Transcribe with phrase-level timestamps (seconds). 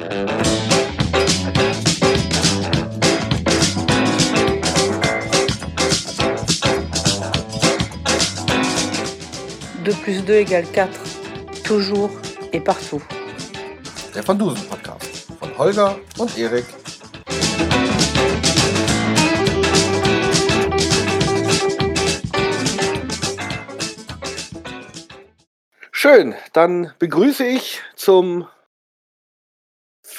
[0.00, 0.06] 2
[10.02, 10.88] plus 2 égale 4.
[11.64, 12.10] Toujours
[12.52, 13.02] et partout.
[14.14, 16.64] Der Van Dusen Podcast von Holger und Erik.
[25.92, 28.46] Schön, dann begrüße ich zum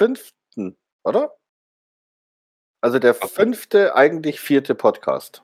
[0.02, 1.38] fünften, oder?
[2.82, 5.44] Also der fünfte, eigentlich vierte Podcast,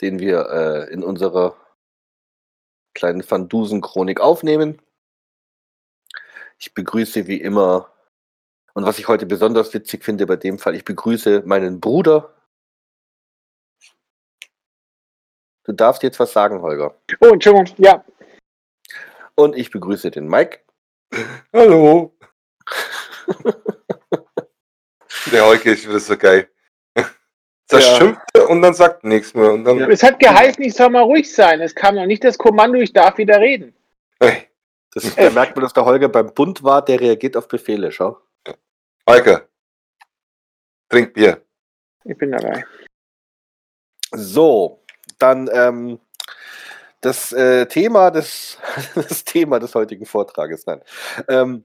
[0.00, 1.56] den wir äh, in unserer
[2.94, 4.80] kleinen Van Dusen Chronik aufnehmen.
[6.58, 7.92] Ich begrüße wie immer,
[8.74, 12.32] und was ich heute besonders witzig finde bei dem Fall, ich begrüße meinen Bruder.
[15.64, 16.96] Du darfst jetzt was sagen, Holger.
[17.18, 18.04] Oh, Entschuldigung, ja.
[19.34, 20.60] Und ich begrüße den Mike.
[21.52, 22.16] Hallo.
[25.32, 26.48] Der Heuke ist wieder so geil.
[27.68, 27.96] Das Ja.
[27.96, 29.50] schimpft und dann sagt nichts mehr.
[29.52, 31.60] Und dann, Es hat geheißen, ich soll mal ruhig sein.
[31.60, 33.74] Es kam noch nicht das Kommando, ich darf wieder reden.
[34.20, 34.48] hey,
[34.92, 38.20] Das, da merkt man, dass der Holger beim Bund war, der reagiert auf Befehle, schau.
[39.08, 39.48] Heuke,
[40.88, 41.42] trink Bier.
[42.04, 42.64] Ich bin dabei.
[44.12, 44.84] So,
[45.18, 45.98] dann ähm,
[47.00, 48.58] das äh, Thema des
[48.94, 50.66] das Thema des heutigen Vortrages.
[50.66, 50.82] Nein.
[51.28, 51.64] Ähm,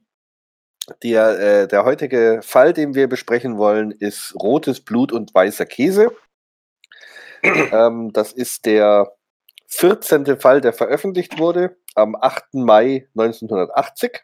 [1.03, 6.11] der, äh, der heutige Fall, den wir besprechen wollen, ist rotes Blut und weißer Käse.
[7.43, 9.13] ähm, das ist der
[9.67, 10.37] 14.
[10.39, 12.53] Fall, der veröffentlicht wurde am 8.
[12.53, 14.23] Mai 1980.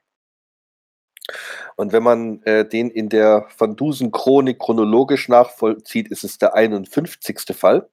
[1.75, 6.55] Und wenn man äh, den in der Van Dusen Chronik chronologisch nachvollzieht, ist es der
[6.55, 7.55] 51.
[7.55, 7.89] Fall.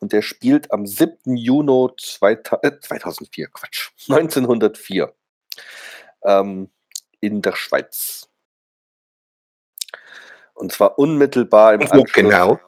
[0.00, 1.36] Und der spielt am 7.
[1.36, 5.14] Juni 2000, äh, 2004, Quatsch, 1904
[6.24, 6.70] ähm,
[7.24, 8.28] in der Schweiz.
[10.54, 12.12] Und zwar unmittelbar im Und wo Anschluss.
[12.12, 12.60] genau?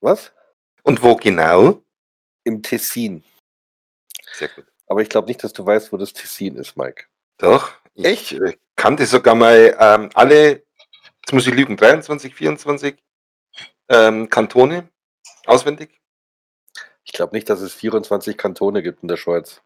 [0.00, 0.32] Was?
[0.82, 1.82] Und wo genau?
[2.44, 3.24] Im Tessin.
[4.32, 4.66] Sehr gut.
[4.86, 7.04] Aber ich glaube nicht, dass du weißt, wo das Tessin ist, Mike.
[7.38, 7.72] Doch.
[7.94, 8.32] Ich Echt?
[8.32, 10.64] äh, kannte sogar mal ähm, alle,
[11.20, 12.96] jetzt muss ich lügen, 23, 24
[13.88, 14.88] ähm, Kantone
[15.46, 16.00] auswendig.
[17.04, 19.62] Ich glaube nicht, dass es 24 Kantone gibt in der Schweiz.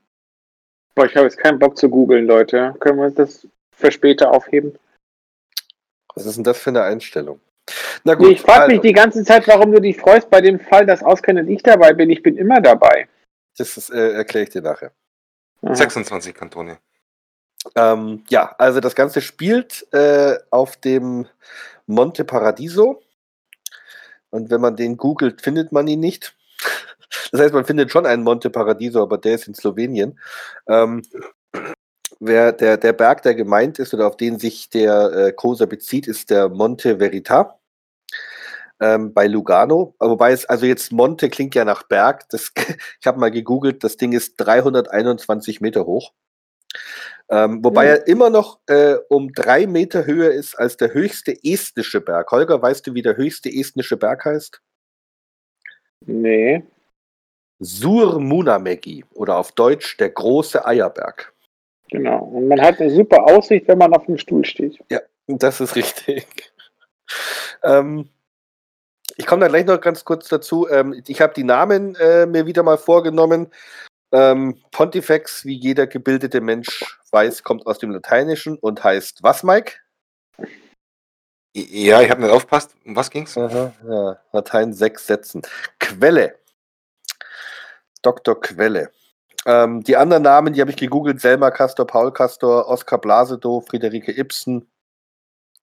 [0.95, 2.75] Boah, ich habe jetzt keinen Bock zu googeln, Leute.
[2.81, 3.47] Können wir das
[3.79, 4.79] für später aufheben?
[6.15, 7.41] Was ist denn das für eine Einstellung?
[8.05, 10.59] Na Nee, ich frage mich also, die ganze Zeit, warum du dich freust bei dem
[10.59, 12.11] Fall, dass auskennt ich dabei bin.
[12.11, 13.09] Ich bin immer dabei.
[13.57, 14.93] das ist, äh, erkläre ich dir nachher.
[15.63, 15.75] Aha.
[15.75, 16.79] 26 Kantone.
[17.75, 21.27] Ähm, ja, also das Ganze spielt äh, auf dem
[21.87, 23.03] Monte Paradiso.
[24.31, 26.35] Und wenn man den googelt, findet man ihn nicht.
[27.31, 30.19] Das heißt, man findet schon einen Monte Paradiso, aber der ist in Slowenien.
[30.67, 31.03] Ähm,
[32.21, 36.07] wer, der, der Berg, der gemeint ist oder auf den sich der äh, Cosa bezieht,
[36.07, 37.59] ist der Monte Verita
[38.81, 39.95] ähm, bei Lugano.
[39.99, 42.29] Wobei es, also jetzt Monte klingt ja nach Berg.
[42.31, 42.53] Das,
[43.01, 46.13] ich habe mal gegoogelt, das Ding ist 321 Meter hoch.
[47.31, 47.89] Ähm, wobei Hm.
[47.89, 52.31] er immer noch äh, um drei Meter höher ist als der höchste estnische Berg.
[52.31, 54.63] Holger, weißt du, wie der höchste estnische Berg heißt?
[56.07, 56.65] Nee.
[57.61, 61.35] Surmunamägi oder auf Deutsch der große Eierberg.
[61.91, 62.19] Genau.
[62.19, 64.79] Und man hat eine super Aussicht, wenn man auf dem Stuhl steht.
[65.27, 66.27] Das ist richtig.
[67.63, 68.09] ähm,
[69.17, 70.69] ich komme da gleich noch ganz kurz dazu.
[70.69, 73.49] Ähm, ich habe die Namen äh, mir wieder mal vorgenommen.
[74.13, 79.75] Ähm, Pontifex, wie jeder gebildete Mensch weiß, kommt aus dem Lateinischen und heißt was, Mike?
[81.55, 82.75] Ja, ich habe nicht aufpasst.
[82.85, 83.37] Um was ging's?
[83.37, 84.19] Aha, ja.
[84.33, 85.43] Latein sechs Sätzen.
[85.81, 86.39] Quelle.
[88.03, 88.41] Dr.
[88.41, 88.91] Quelle.
[89.47, 94.13] Ähm, die anderen Namen, die habe ich gegoogelt: Selma Castor, Paul Castor, Oskar Blasedow, Friederike
[94.13, 94.71] Ibsen.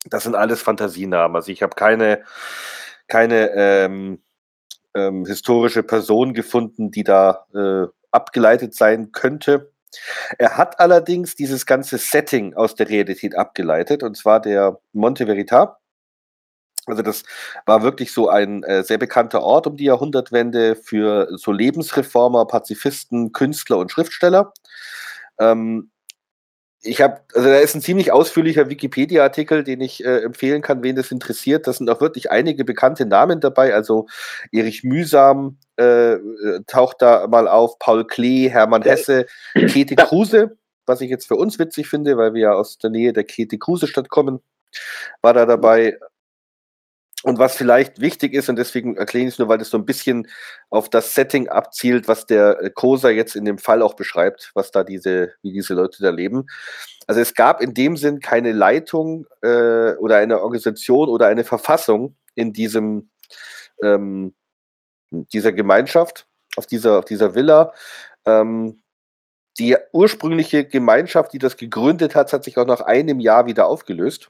[0.09, 1.36] Das sind alles Fantasienamen.
[1.36, 2.24] Also ich habe keine,
[3.08, 4.22] keine ähm,
[4.96, 9.72] ähm, historische Person gefunden, die da äh, abgeleitet sein könnte.
[10.38, 15.80] Er hat allerdings dieses ganze Setting aus der Realität abgeleitet, und zwar der Monte Verita.
[16.88, 17.24] Also das
[17.66, 23.32] war wirklich so ein äh, sehr bekannter Ort um die Jahrhundertwende für so Lebensreformer, Pazifisten,
[23.32, 24.54] Künstler und Schriftsteller.
[25.40, 25.90] Ähm,
[26.86, 30.96] ich habe, also da ist ein ziemlich ausführlicher Wikipedia-Artikel, den ich äh, empfehlen kann, wen
[30.96, 31.68] das interessiert.
[31.68, 33.74] Da sind auch wirklich einige bekannte Namen dabei.
[33.74, 34.08] Also
[34.52, 36.20] Erich Mühsam äh, äh,
[36.68, 41.58] taucht da mal auf, Paul Klee, Hermann Hesse, Käthe Kruse, was ich jetzt für uns
[41.60, 44.40] witzig finde, weil wir ja aus der Nähe der Käthe Kruse-Stadt kommen,
[45.22, 45.98] war da dabei.
[47.25, 49.86] Und was vielleicht wichtig ist, und deswegen erkläre ich es nur, weil das so ein
[49.86, 50.27] bisschen
[50.69, 54.69] auf das Setting abzielt, was der äh, Kosa jetzt in dem Fall auch beschreibt, was
[54.69, 56.45] da diese, wie diese Leute da leben.
[57.07, 62.16] Also es gab in dem Sinn keine Leitung äh, oder eine Organisation oder eine Verfassung
[62.36, 63.10] in diesem
[63.81, 64.36] ähm,
[65.10, 66.27] dieser Gemeinschaft,
[66.57, 67.74] auf dieser, auf dieser Villa.
[68.27, 68.83] Ähm,
[69.57, 74.30] die ursprüngliche Gemeinschaft, die das gegründet hat, hat sich auch nach einem Jahr wieder aufgelöst.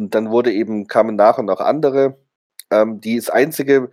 [0.00, 2.16] Und dann wurde eben, kamen nach und nach andere.
[2.70, 3.90] Ähm, die das einzige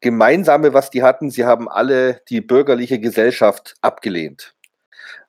[0.00, 4.54] Gemeinsame, was die hatten, sie haben alle die bürgerliche Gesellschaft abgelehnt.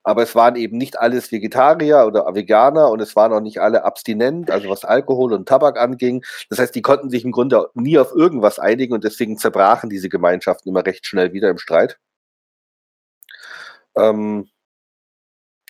[0.04, 3.84] Aber es waren eben nicht alles Vegetarier oder Veganer und es waren auch nicht alle
[3.86, 6.24] abstinent, also was Alkohol und Tabak anging.
[6.50, 10.10] Das heißt, die konnten sich im Grunde nie auf irgendwas einigen und deswegen zerbrachen diese
[10.10, 12.00] Gemeinschaften immer recht schnell wieder im Streit.
[13.96, 14.50] Ähm,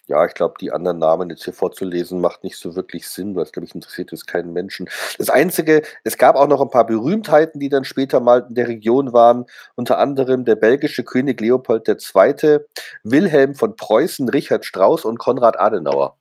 [0.08, 3.44] ja, ich glaube, die anderen Namen jetzt hier vorzulesen, macht nicht so wirklich Sinn, weil
[3.44, 4.88] es, glaube ich, interessiert jetzt keinen Menschen.
[5.18, 8.68] Das Einzige, es gab auch noch ein paar Berühmtheiten, die dann später mal in der
[8.68, 12.60] Region waren, unter anderem der belgische König Leopold II.,
[13.04, 16.18] Wilhelm von Preußen, Richard Strauss und Konrad Adenauer.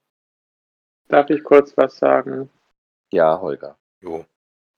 [1.08, 2.48] Darf ich kurz was sagen?
[3.12, 3.76] Ja, Holger.
[4.00, 4.24] Jo.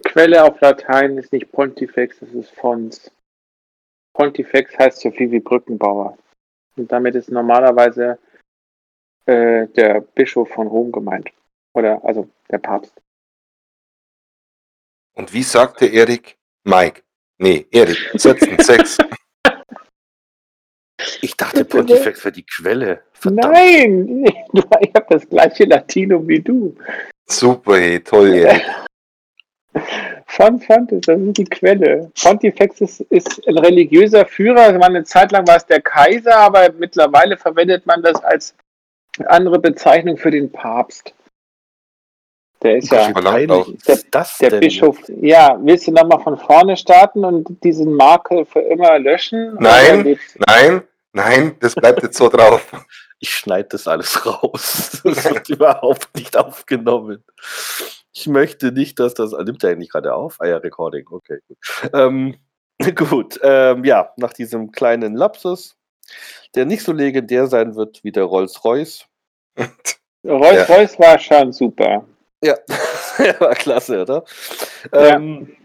[0.04, 3.10] Quelle auf Latein ist nicht Pontifex, es ist Fons.
[4.14, 6.18] Pontifex heißt so viel wie Brückenbauer.
[6.76, 8.18] Und damit ist normalerweise
[9.26, 11.30] äh, der Bischof von Rom gemeint.
[11.74, 12.94] Oder also der Papst.
[15.14, 16.36] Und wie sagte Erik?
[16.64, 17.02] Mike.
[17.38, 18.98] Nee, Erik, setzen sechs.
[21.20, 23.02] Ich dachte, Pontifex wäre die Quelle.
[23.12, 23.52] Verdammt.
[23.54, 24.24] Nein!
[24.80, 26.76] Ich habe das gleiche Latinum wie du.
[27.26, 28.64] Super, hey, toll, Erik.
[30.26, 32.10] Font Fontes, das ist die Quelle.
[32.20, 34.62] Pontifex ist, ist ein religiöser Führer.
[34.62, 38.54] Also eine Zeit lang war es der Kaiser, aber mittlerweile verwendet man das als
[39.26, 41.14] andere Bezeichnung für den Papst.
[42.62, 44.50] Der ist ja ist das der?
[44.60, 44.98] Bischof.
[45.20, 49.54] Ja, willst du nochmal von vorne starten und diesen Makel für immer löschen?
[49.60, 50.18] Nein.
[50.46, 50.82] Nein,
[51.12, 52.72] nein, das bleibt jetzt so drauf.
[53.18, 55.00] Ich schneide das alles raus.
[55.02, 57.24] Das wird überhaupt nicht aufgenommen.
[58.12, 59.32] Ich möchte nicht, dass das.
[59.32, 60.36] Nimmt er eigentlich gerade auf?
[60.38, 61.06] Ah ja, Recording.
[61.10, 61.58] Okay, gut.
[61.94, 62.36] Ähm,
[62.94, 65.76] gut, ähm, ja, nach diesem kleinen Lapsus,
[66.54, 69.06] der nicht so legendär sein wird wie der Rolls-Royce.
[70.24, 72.04] Rolls-Royce war schon super.
[72.42, 72.54] Ja,
[73.40, 74.24] war klasse, oder?
[74.92, 75.16] Ja.
[75.16, 75.56] Ähm,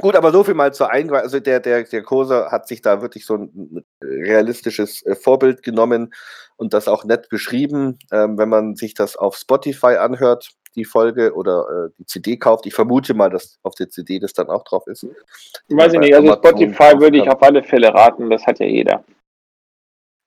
[0.00, 1.22] gut, aber so viel mal zur Einweihung.
[1.22, 6.14] Also der, der, der Koser hat sich da wirklich so ein realistisches äh, Vorbild genommen
[6.56, 7.98] und das auch nett beschrieben.
[8.12, 12.66] Ähm, wenn man sich das auf Spotify anhört, die Folge oder äh, die CD kauft,
[12.66, 15.06] ich vermute mal, dass auf der CD das dann auch drauf ist.
[15.68, 19.04] Weiß ich nicht, also Spotify würde ich auf alle Fälle raten, das hat ja jeder.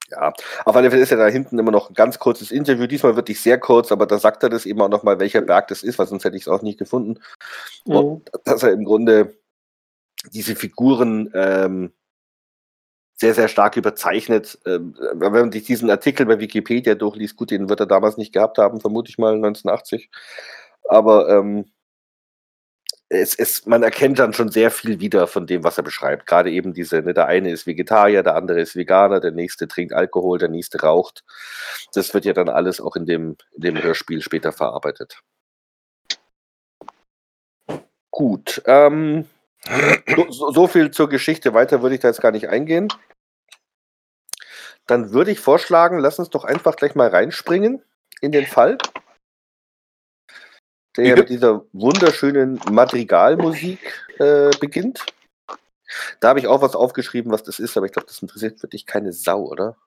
[0.09, 0.33] Ja,
[0.65, 2.87] auf alle Fälle ist ja da hinten immer noch ein ganz kurzes Interview.
[2.87, 5.83] Diesmal wirklich sehr kurz, aber da sagt er das eben auch nochmal, welcher Berg das
[5.83, 7.19] ist, weil sonst hätte ich es auch nicht gefunden.
[7.83, 9.37] Und dass er im Grunde
[10.31, 11.91] diese Figuren ähm,
[13.15, 14.59] sehr, sehr stark überzeichnet.
[14.65, 18.33] Ähm, wenn man sich diesen Artikel bei Wikipedia durchliest, gut, den wird er damals nicht
[18.33, 20.09] gehabt haben, vermute ich mal 1980.
[20.87, 21.65] Aber ähm,
[23.09, 26.27] es, es, man erkennt dann schon sehr viel wieder von dem, was er beschreibt.
[26.27, 29.93] Gerade eben diese, ne, der eine ist Vegetarier, der andere ist Veganer, der nächste trinkt
[29.93, 31.23] Alkohol, der nächste raucht.
[31.93, 35.21] Das wird ja dann alles auch in dem, in dem Hörspiel später verarbeitet.
[38.11, 39.25] Gut, ähm,
[40.29, 41.53] so, so- viel zur Geschichte.
[41.53, 42.87] Weiter würde ich da jetzt gar nicht eingehen.
[44.87, 47.83] Dann würde ich vorschlagen, lass uns doch einfach gleich mal reinspringen
[48.21, 48.77] in den Fall.
[51.05, 53.79] Der mit dieser wunderschönen Madrigalmusik
[54.19, 55.05] äh, beginnt.
[56.19, 58.67] Da habe ich auch was aufgeschrieben, was das ist, aber ich glaube, das interessiert für
[58.67, 59.77] dich keine Sau, oder?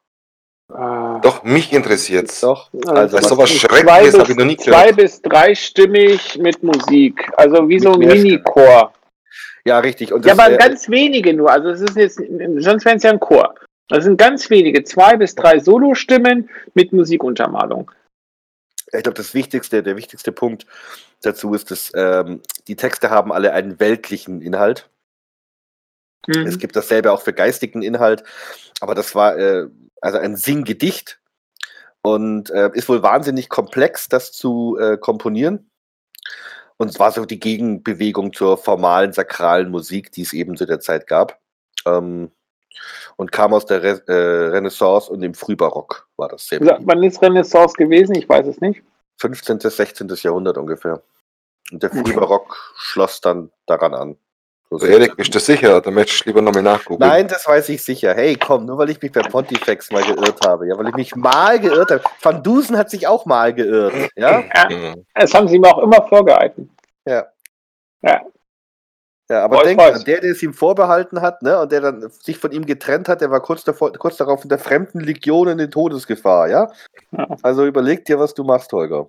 [0.71, 2.41] Äh, Doch, mich interessiert's.
[2.41, 2.71] Doch.
[2.87, 4.97] Also, Also, sowas zwei Schreckliches bis, habe ich noch nie zwei gehört.
[4.97, 7.31] bis dreistimmig mit Musik.
[7.37, 8.93] Also wie so ein Mit Mini-Chor.
[9.65, 10.13] ja, richtig.
[10.13, 11.51] Und Ja, das, aber äh, ganz wenige nur.
[11.51, 12.17] Also es ist jetzt,
[12.59, 13.55] sonst wäre es ja ein Chor.
[13.89, 17.91] Das sind ganz wenige, zwei bis drei Solostimmen mit Musikuntermalung.
[18.93, 20.67] Ich glaube, das Wichtigste, der wichtigste Punkt
[21.23, 24.89] dazu ist, dass ähm, die Texte haben alle einen weltlichen Inhalt.
[26.27, 26.47] Mhm.
[26.47, 28.25] Es gibt dasselbe auch für geistigen Inhalt,
[28.81, 29.69] aber das war äh,
[30.01, 31.21] also ein Singgedicht
[32.03, 35.71] und äh, ist wohl wahnsinnig komplex, das zu äh, komponieren.
[36.79, 40.81] Und es war so die Gegenbewegung zur formalen, sakralen Musik, die es eben zu der
[40.81, 41.39] Zeit gab.
[41.87, 42.33] Ähm,
[43.17, 46.79] und kam aus der Re äh, Renaissance und dem Frühbarock war das sehr Ja.
[46.81, 48.15] Wann ist Renaissance gewesen?
[48.15, 48.83] Ich weiß es nicht.
[49.19, 49.59] 15.
[49.59, 50.09] bis 16.
[50.23, 51.03] Jahrhundert ungefähr.
[51.73, 52.03] Und der Okay.
[52.05, 54.17] Frühbarock schloss dann daran an.
[54.73, 55.81] So Erik, bist du sicher?
[55.81, 57.01] Da möchtest du lieber nochmal nachgucken.
[57.01, 58.15] Nein, das weiß ich sicher.
[58.15, 60.69] Hey, komm, nur weil ich mich bei Pontifex mal geirrt habe.
[60.69, 62.03] Ja, weil ich mich mal geirrt habe.
[62.23, 63.93] Van Dusen hat sich auch mal geirrt.
[64.15, 64.45] Ja?
[64.71, 65.05] Mhm.
[65.13, 66.71] Das haben sie mir auch immer vorgehalten.
[67.05, 67.27] Ja.
[68.03, 68.21] Ja.
[69.31, 72.37] Ja, aber denk dran, der, der es ihm vorbehalten hat, ne, und der dann sich
[72.37, 75.59] von ihm getrennt hat, der war kurz, davor, kurz darauf in der fremden Legion in
[75.59, 76.73] den Todesgefahr, ja?
[77.13, 77.29] Ja.
[77.41, 79.09] Also überleg dir, was du machst, Holger.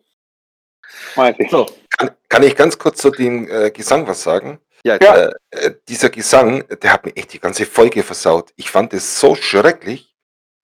[1.16, 1.50] Weiß ich.
[1.50, 1.66] So,
[1.98, 4.60] Kann, kann ich ganz kurz zu dem äh, Gesang was sagen?
[4.86, 5.32] ja, Ja.
[5.50, 8.52] Äh, dieser Gesang, der hat mir echt die ganze Folge versaut.
[8.58, 10.16] Ich fand es so schrecklich.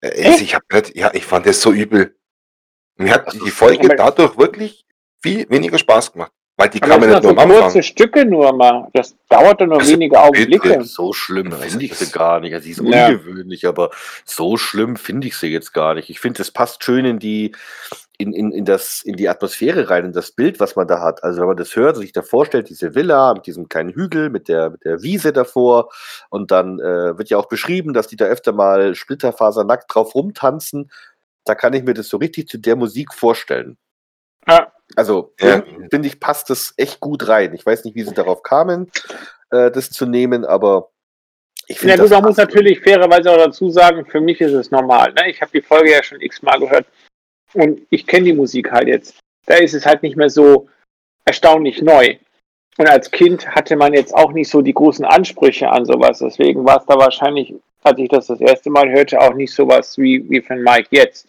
[0.01, 0.41] Äh, also Echt?
[0.41, 2.15] ich hab ja, ich fand es so übel.
[2.97, 4.85] Mir hat die Folge dadurch wirklich
[5.21, 6.31] viel weniger Spaß gemacht.
[6.59, 7.59] Weil die kamen das nicht nur so Anfang.
[7.61, 8.87] kurze Stücke nur mal.
[8.93, 10.83] Das dauert doch nur Also wenige Augenblicke.
[10.83, 12.53] So schlimm Also finde ich sie gar nicht.
[12.55, 13.07] Also, sie ist Ja.
[13.09, 13.91] ungewöhnlich, aber
[14.25, 16.09] so schlimm finde ich sie jetzt gar nicht.
[16.09, 17.53] Ich finde, es passt schön in die,
[18.17, 21.23] in, in, in, das, in die Atmosphäre rein, in das Bild, was man da hat.
[21.23, 24.31] Also, wenn man das hört und sich da vorstellt, diese Villa mit diesem kleinen Hügel,
[24.31, 25.89] mit der, mit der Wiese davor,
[26.31, 30.89] und dann äh, wird ja auch beschrieben, dass die da öfter mal splitterfasernackt drauf rumtanzen.
[31.45, 33.77] Da kann ich mir das so richtig zu der Musik vorstellen.
[34.47, 34.71] Ja.
[34.95, 35.63] Also, Ja.
[35.91, 37.53] finde ich, passt das echt gut rein.
[37.53, 38.89] Ich weiß nicht, wie sie darauf kamen,
[39.51, 40.89] äh, das zu nehmen, aber
[41.67, 44.53] ich Ja finde gut, das man muss natürlich fairerweise auch dazu sagen, für mich ist
[44.53, 45.13] es normal.
[45.13, 45.29] Ne?
[45.29, 46.85] Ich habe die Folge ja schon x-mal gehört
[47.53, 49.19] und ich kenne die Musik halt jetzt.
[49.45, 50.69] Da ist es halt nicht mehr so
[51.25, 52.17] erstaunlich neu.
[52.77, 56.19] Und als Kind hatte man jetzt auch nicht so die großen Ansprüche an sowas.
[56.19, 59.97] Deswegen war es da wahrscheinlich, als ich das das erste Mal hörte, auch nicht sowas
[59.97, 61.27] wie, wie von Mike jetzt.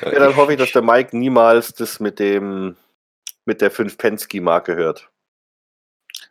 [0.00, 2.76] Ja, dann hoffe ich, dass der Mike niemals das mit dem
[3.44, 5.08] mit der 5 Penske-Marke hört.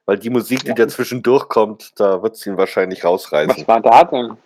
[0.05, 0.74] Weil die Musik, die Ja.
[0.74, 3.67] da zwischendurch kommt, da wird es ihn wahrscheinlich Was rausreißen.
[3.67, 4.38] war da denn?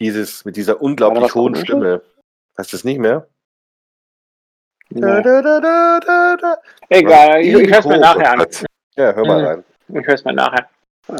[0.00, 1.54] Dieses, mit dieser unglaublich was hohen?
[1.56, 2.02] Stimme.
[2.56, 3.28] Weißt du es nicht mehr?
[4.90, 5.22] Da, Nee.
[5.22, 6.56] da, da, da, da, da.
[6.88, 8.46] Egal, ich, ich höre es mir nachher an.
[8.96, 9.46] Ja, hör mal Mhm.
[9.46, 9.64] rein.
[9.88, 10.68] Ich höre es mir nachher.
[11.08, 11.18] Wenn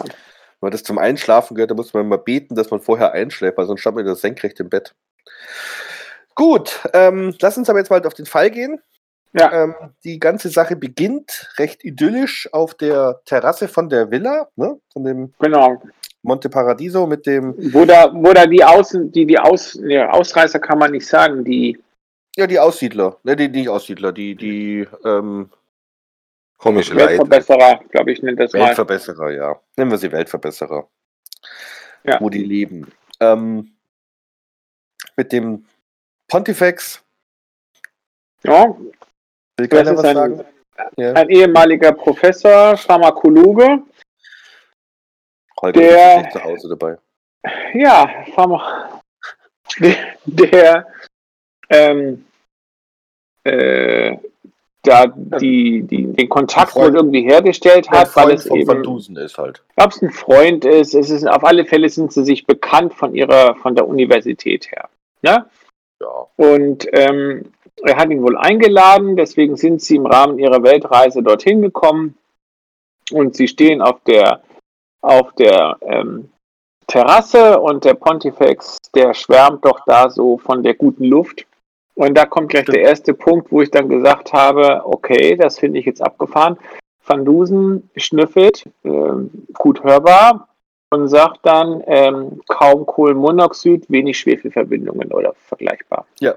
[0.60, 3.66] man das zum Einschlafen gehört, da muss man mal beten, dass man vorher einschläft, weil
[3.66, 4.94] sonst stand man wieder senkrecht im Bett.
[6.34, 8.80] Gut, ähm, lass uns aber jetzt mal auf den Fall gehen.
[9.34, 9.64] Ja.
[9.64, 9.74] Ähm,
[10.04, 14.78] die ganze Sache beginnt recht idyllisch auf der Terrasse von der Villa, ne?
[14.92, 15.82] von dem Genau.
[16.22, 20.60] Monte Paradiso mit dem, Wo da, wo da die Außen, die, die Aus, ne, Ausreißer
[20.60, 21.82] kann man nicht sagen, die,
[22.36, 25.50] ja, die Aussiedler, ne, die nicht Aussiedler, die, die ähm,
[26.62, 27.08] Komische Leute.
[27.08, 28.68] Weltverbesserer, glaube ich, nennt das mal.
[28.68, 29.60] Weltverbesserer, ja.
[29.76, 30.88] Nennen wir sie Weltverbesserer.
[32.04, 32.20] Ja.
[32.20, 32.86] Wo die leben.
[33.18, 33.72] Ähm,
[35.16, 35.64] mit dem
[36.32, 37.04] Pontifex,
[38.42, 38.74] Ja,
[39.58, 40.44] will keiner was ein, sagen?
[40.96, 41.12] Ja.
[41.12, 43.82] ein ehemaliger Professor, Pharmakologe.
[45.60, 46.96] Holger der- ist zu Hause dabei.
[47.74, 49.02] Ja, Pharma.
[49.78, 50.86] Der, der
[51.68, 52.24] ähm,
[53.44, 54.16] äh,
[54.84, 58.82] da die, die, den Kontakt wohl irgendwie hergestellt hat, weil Freund es von eben, Van
[58.82, 59.62] Dusen ist halt.
[59.76, 63.14] ob es ein Freund ist, es ist auf alle Fälle sind sie sich bekannt von
[63.14, 64.88] ihrer, von der Universität her.
[65.20, 65.44] Ne?
[66.02, 66.26] Ja.
[66.36, 67.52] Und ähm,
[67.84, 72.16] er hat ihn wohl eingeladen, deswegen sind sie im Rahmen ihrer Weltreise dorthin gekommen
[73.12, 74.42] und sie stehen auf der,
[75.00, 76.30] auf der ähm,
[76.88, 81.46] Terrasse und der Pontifex, der schwärmt doch da so von der guten Luft.
[81.94, 82.76] Und da kommt gleich Stimmt.
[82.76, 86.58] der erste Punkt, wo ich dann gesagt habe, okay, das finde ich jetzt abgefahren.
[87.04, 90.48] Van Dusen schnüffelt, ähm, gut hörbar,
[90.92, 96.06] und sagt dann ähm, kaum Kohlenmonoxid, wenig Schwefelverbindungen oder vergleichbar.
[96.20, 96.34] Ja.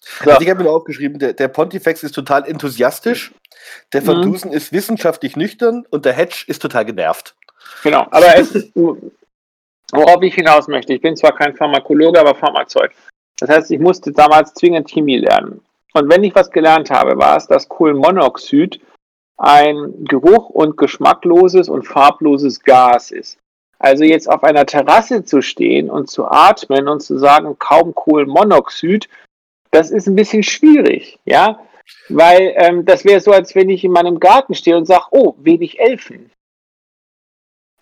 [0.00, 0.30] So.
[0.30, 3.32] Also ich habe mir aufgeschrieben, der, der Pontifex ist total enthusiastisch,
[3.92, 4.22] der Van Mhm.
[4.22, 7.34] Dusen ist wissenschaftlich nüchtern und der Hedge ist total genervt.
[7.82, 8.70] Genau, aber es,
[9.92, 12.90] worauf ich hinaus möchte, ich bin zwar kein Pharmakologe, aber Pharmazeut.
[13.40, 15.60] Das heißt, ich musste damals zwingend Chemie lernen.
[15.92, 18.80] Und wenn ich was gelernt habe, war es, dass Kohlenmonoxid
[19.38, 23.38] ein geruch- und geschmackloses und farbloses Gas ist.
[23.78, 29.08] Also jetzt auf einer Terrasse zu stehen und zu atmen und zu sagen, kaum Kohlenmonoxid,
[29.70, 31.60] das ist ein bisschen schwierig, ja,
[32.08, 35.34] weil ähm, das wäre so, als wenn ich in meinem Garten stehe und sage, oh,
[35.38, 36.30] wenig Elfen.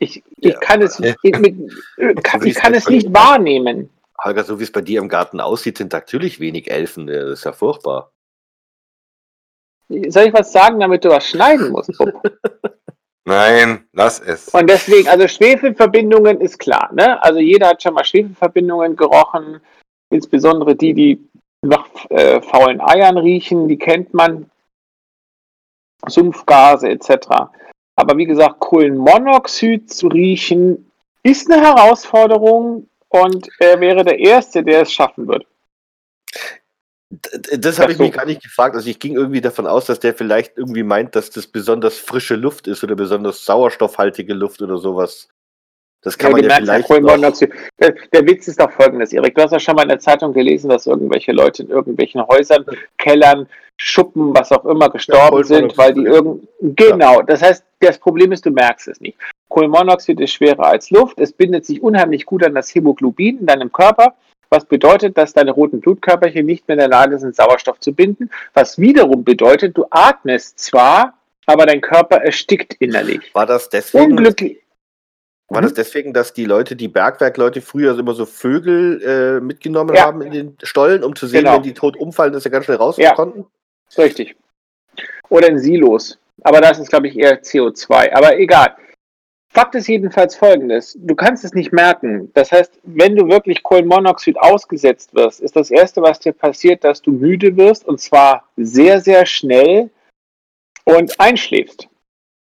[0.00, 0.58] Ich, ich Ja.
[0.58, 1.14] kann es, Ja.
[1.22, 3.90] ich, mit- äh, kann, ich kann es nicht wahrnehmen.
[4.22, 7.06] Holger, so wie es bei dir im Garten aussieht, sind natürlich wenig Elfen.
[7.06, 8.10] Das ist ja furchtbar.
[9.88, 11.90] Soll ich was sagen, damit du was schneiden musst?
[13.26, 14.48] Nein, lass es.
[14.48, 17.22] Und deswegen, also Schwefelverbindungen ist klar, ne?
[17.22, 19.60] Also jeder hat schon mal Schwefelverbindungen gerochen,
[20.10, 21.28] insbesondere die, die
[21.62, 24.50] nach äh, faulen Eiern riechen, die kennt man.
[26.06, 27.28] Sumpfgase etc.
[27.96, 30.90] Aber wie gesagt, Kohlenmonoxid zu riechen
[31.22, 35.46] ist eine Herausforderung und er wäre der Erste, der es schaffen wird.
[37.58, 38.74] Das habe ich mich gar nicht gefragt.
[38.74, 42.36] Also ich ging irgendwie davon aus, dass der vielleicht irgendwie meint, dass das besonders frische
[42.36, 45.28] Luft ist oder besonders sauerstoffhaltige Luft oder sowas.
[46.04, 47.50] Das kann Ja, man ja ja vielleicht Kohlenmonoxid.
[47.80, 49.34] Der, der Witz ist doch folgendes, Erik.
[49.34, 52.64] Du hast ja schon mal in der Zeitung gelesen, dass irgendwelche Leute in irgendwelchen Häusern,
[52.98, 56.46] Kellern, Schuppen, was auch immer, gestorben Kohlenmonoxid sind, weil die irgend.
[56.60, 57.22] Genau.
[57.22, 59.18] Das heißt, das Problem ist, du merkst es nicht.
[59.48, 61.18] Kohlenmonoxid ist schwerer als Luft.
[61.18, 64.14] Es bindet sich unheimlich gut an das Hämoglobin in deinem Körper.
[64.54, 68.30] Was bedeutet, dass deine roten Blutkörperchen nicht mehr in der Lage sind, Sauerstoff zu binden.
[68.52, 73.34] Was wiederum bedeutet, du atmest zwar, aber dein Körper erstickt innerlich.
[73.34, 74.60] war das deswegen, Unglücklich.
[75.48, 80.04] war das deswegen, dass die Leute, die Bergwerkleute früher immer so Vögel äh, mitgenommen Ja.
[80.04, 81.56] haben in den Stollen, um zu sehen, Genau.
[81.56, 83.12] wenn die tot umfallen, dass sie ganz schnell raus Ja.
[83.14, 83.46] konnten?
[83.98, 84.36] Richtig.
[85.30, 86.18] Oder in Silos.
[86.42, 88.12] Aber das ist, glaube ich, eher CO2.
[88.14, 88.76] Aber egal.
[89.54, 90.98] Fakt ist jedenfalls folgendes.
[91.00, 92.28] Du kannst es nicht merken.
[92.34, 97.00] Das heißt, wenn du wirklich Kohlenmonoxid ausgesetzt wirst, ist das Erste, was dir passiert, dass
[97.00, 99.90] du müde wirst und zwar sehr, sehr schnell
[100.84, 101.88] und einschläfst.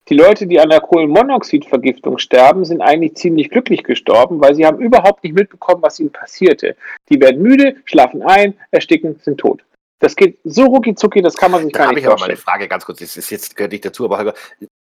[0.10, 4.79] Die Leute, die an der Kohlenmonoxidvergiftung sterben, sind eigentlich ziemlich glücklich gestorben, weil sie haben
[4.79, 6.75] überhaupt nicht mitbekommen, was ihnen passierte.
[7.10, 9.63] Die werden müde, schlafen ein, ersticken, sind tot.
[10.00, 12.20] Das geht so rucki zucki, das kann man sich Da gar habe nicht ich aber
[12.20, 12.55] mal eine vorstellen.
[12.55, 13.00] Frage ganz kurz.
[13.00, 14.34] Das ist jetzt gehört nicht dazu, aber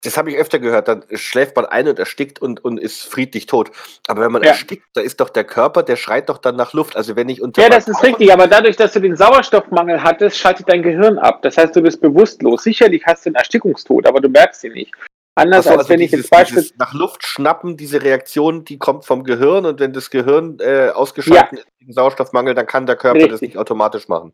[0.04, 0.88] das habe ich öfter gehört.
[0.88, 3.70] Dann schläft man ein und erstickt und, und ist friedlich tot.
[4.06, 4.50] Aber wenn man Ja.
[4.50, 6.96] erstickt, da ist doch der Körper, der schreit doch dann nach Luft.
[6.96, 10.38] Also wenn ich unter Ja, das ist richtig, aber dadurch, dass du den Sauerstoffmangel hattest,
[10.38, 11.42] schaltet dein Gehirn ab.
[11.42, 12.62] Das heißt, du bist bewusstlos.
[12.62, 14.94] Sicherlich hast du einen Erstickungstod, aber du merkst ihn nicht.
[15.34, 16.74] Anders Ach so, als also wenn ich dieses, jetzt beispielsweise.
[16.78, 21.60] nach Luft schnappen, diese Reaktion, die kommt vom Gehirn und wenn das Gehirn äh, ausgeschaltet
[21.60, 23.50] ist wegen Sauerstoffmangel, dann kann der Körper das Richtig.
[23.50, 24.32] nicht automatisch machen.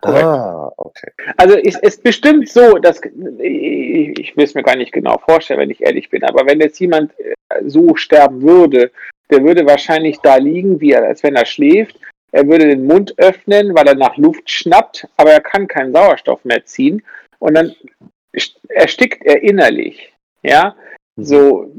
[0.00, 0.24] Korrekt.
[0.24, 1.10] Ah, okay.
[1.36, 3.00] Also ist es bestimmt so, dass
[3.38, 6.60] ich, ich will es mir gar nicht genau vorstellen, wenn ich ehrlich bin, aber wenn
[6.60, 7.34] jetzt jemand äh,
[7.66, 8.90] so sterben würde,
[9.30, 11.98] der würde wahrscheinlich da liegen, wie er, als wenn er schläft.
[12.30, 16.44] Er würde den Mund öffnen, weil er nach Luft schnappt, aber er kann keinen Sauerstoff
[16.44, 17.02] mehr ziehen
[17.38, 17.74] und dann
[18.68, 20.12] erstickt er innerlich.
[20.42, 20.76] Ja,
[21.16, 21.72] so.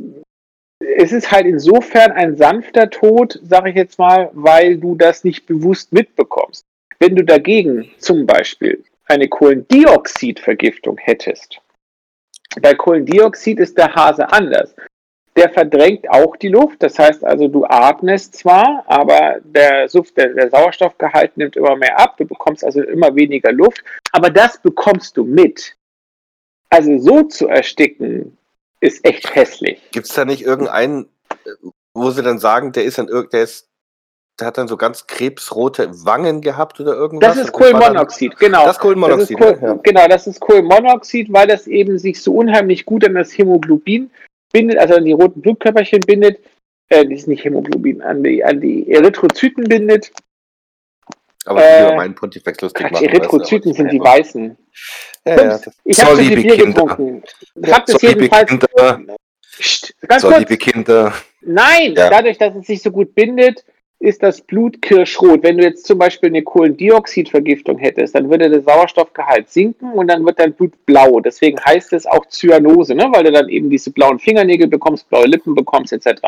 [0.80, 5.46] Es ist halt insofern ein sanfter Tod, sage ich jetzt mal, weil du das nicht
[5.46, 6.64] bewusst mitbekommst.
[7.00, 11.60] Wenn du dagegen zum Beispiel eine Kohlendioxidvergiftung hättest,
[12.62, 14.76] bei Kohlendioxid ist der Hase anders.
[15.36, 20.34] Der verdrängt auch die Luft, das heißt also, du atmest zwar, aber der, Suff- der,
[20.34, 25.16] der Sauerstoffgehalt nimmt immer mehr ab, du bekommst also immer weniger Luft, aber das bekommst
[25.16, 25.78] du mit.
[26.70, 28.38] Also so zu ersticken,
[28.82, 29.80] ist echt hässlich.
[29.92, 31.06] Gibt es da nicht irgendeinen,
[31.46, 31.52] äh,
[31.94, 33.69] wo sie dann sagen, der ist irg- der ist,
[34.40, 37.36] der hat dann so ganz krebsrote Wangen gehabt oder irgendwas?
[37.36, 38.66] Das ist Kohlenmonoxid, genau.
[38.66, 39.40] Das ist Kohlenmonoxid.
[39.40, 39.80] Das ist Kohl, ne?
[39.84, 44.12] Genau, das ist Kohlenmonoxid, weil das eben sich so unheimlich gut an das Hämoglobin
[44.52, 46.40] bindet, also an die roten Blutkörperchen bindet.
[46.90, 50.12] Äh, das ist nicht Hämoglobin, an die, an die Erythrozyten bindet.
[51.46, 53.06] Aber ich will Äh, über meinen Pontifex lustig Quatsch, machen.
[53.10, 54.58] Erythrozyten sind die weißen.
[55.26, 56.66] Ja, ja, das, Ich habe So, zu viel Bier Kinder.
[56.82, 57.24] getrunken.
[57.56, 59.00] So, ist liebe jedenfalls, Kinder,
[59.60, 62.10] Psst, ganz so, kurz, liebe Kinder, Nein, Ja.
[62.10, 63.64] dadurch, dass es sich so gut bindet,
[64.00, 65.44] ist das Blut kirschrot.
[65.44, 70.26] Wenn du jetzt zum Beispiel eine Kohlendioxidvergiftung hättest, dann würde der Sauerstoffgehalt sinken und dann
[70.26, 71.20] wird dein Blut blau.
[71.20, 73.10] Deswegen heißt es auch Zyanose, ne?
[73.12, 76.22] weil du dann eben diese blauen Fingernägel bekommst, blaue Lippen bekommst, etc.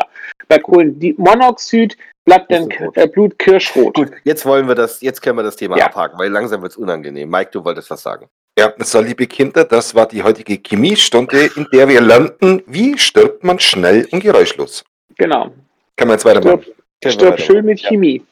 [0.48, 3.94] Bei Kohlenmonoxid bleibt dein äh, Blut kirschrot.
[3.94, 5.86] gut, jetzt wollen wir das, jetzt können wir das Thema Ja.
[5.86, 7.28] abhaken, weil langsam wird es unangenehm.
[7.28, 8.26] Mike, du wolltest was sagen.
[8.58, 13.42] Ja, so liebe Kinder, das war die heutige Chemiestunde, in der wir lernten, wie stirbt
[13.44, 14.84] man schnell und geräuschlos.
[15.16, 15.50] Genau.
[15.96, 16.62] Kann man jetzt weitermachen.
[16.62, 16.76] Stirb,
[17.10, 17.80] stirb schön mit.
[17.80, 18.24] Chemie.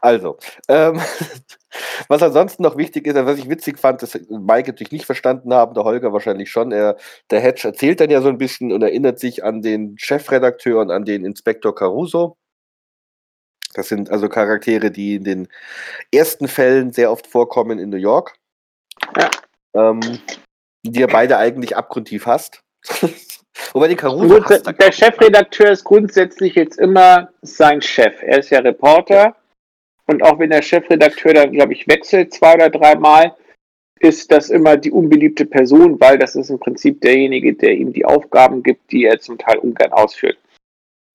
[0.00, 1.00] Also, ähm,
[2.08, 5.74] was ansonsten noch wichtig ist, was ich witzig fand, das Mike natürlich nicht verstanden haben,
[5.74, 6.72] der Holger wahrscheinlich schon.
[6.72, 6.96] Er,
[7.30, 10.90] der Hedge erzählt dann ja so ein bisschen und erinnert sich an den Chefredakteur und
[10.90, 12.36] an den Inspektor Caruso.
[13.74, 15.48] Das sind also Charaktere, die in den
[16.10, 18.34] ersten Fällen sehr oft vorkommen in New York.
[19.16, 19.30] Ja.
[19.74, 20.00] Ähm,
[20.82, 22.62] die er beide eigentlich abgrundtief hasst.
[23.72, 24.96] Wobei die Caruso Gut, er, der ich.
[24.96, 28.22] Chefredakteur ist grundsätzlich jetzt immer sein Chef.
[28.22, 29.36] Er ist ja Reporter.
[30.06, 33.34] Und auch wenn der Chefredakteur dann, glaube ich, wechselt zwei oder dreimal,
[33.98, 38.04] ist das immer die unbeliebte Person, weil das ist im Prinzip derjenige, der ihm die
[38.04, 40.38] Aufgaben gibt, die er zum Teil ungern ausführt.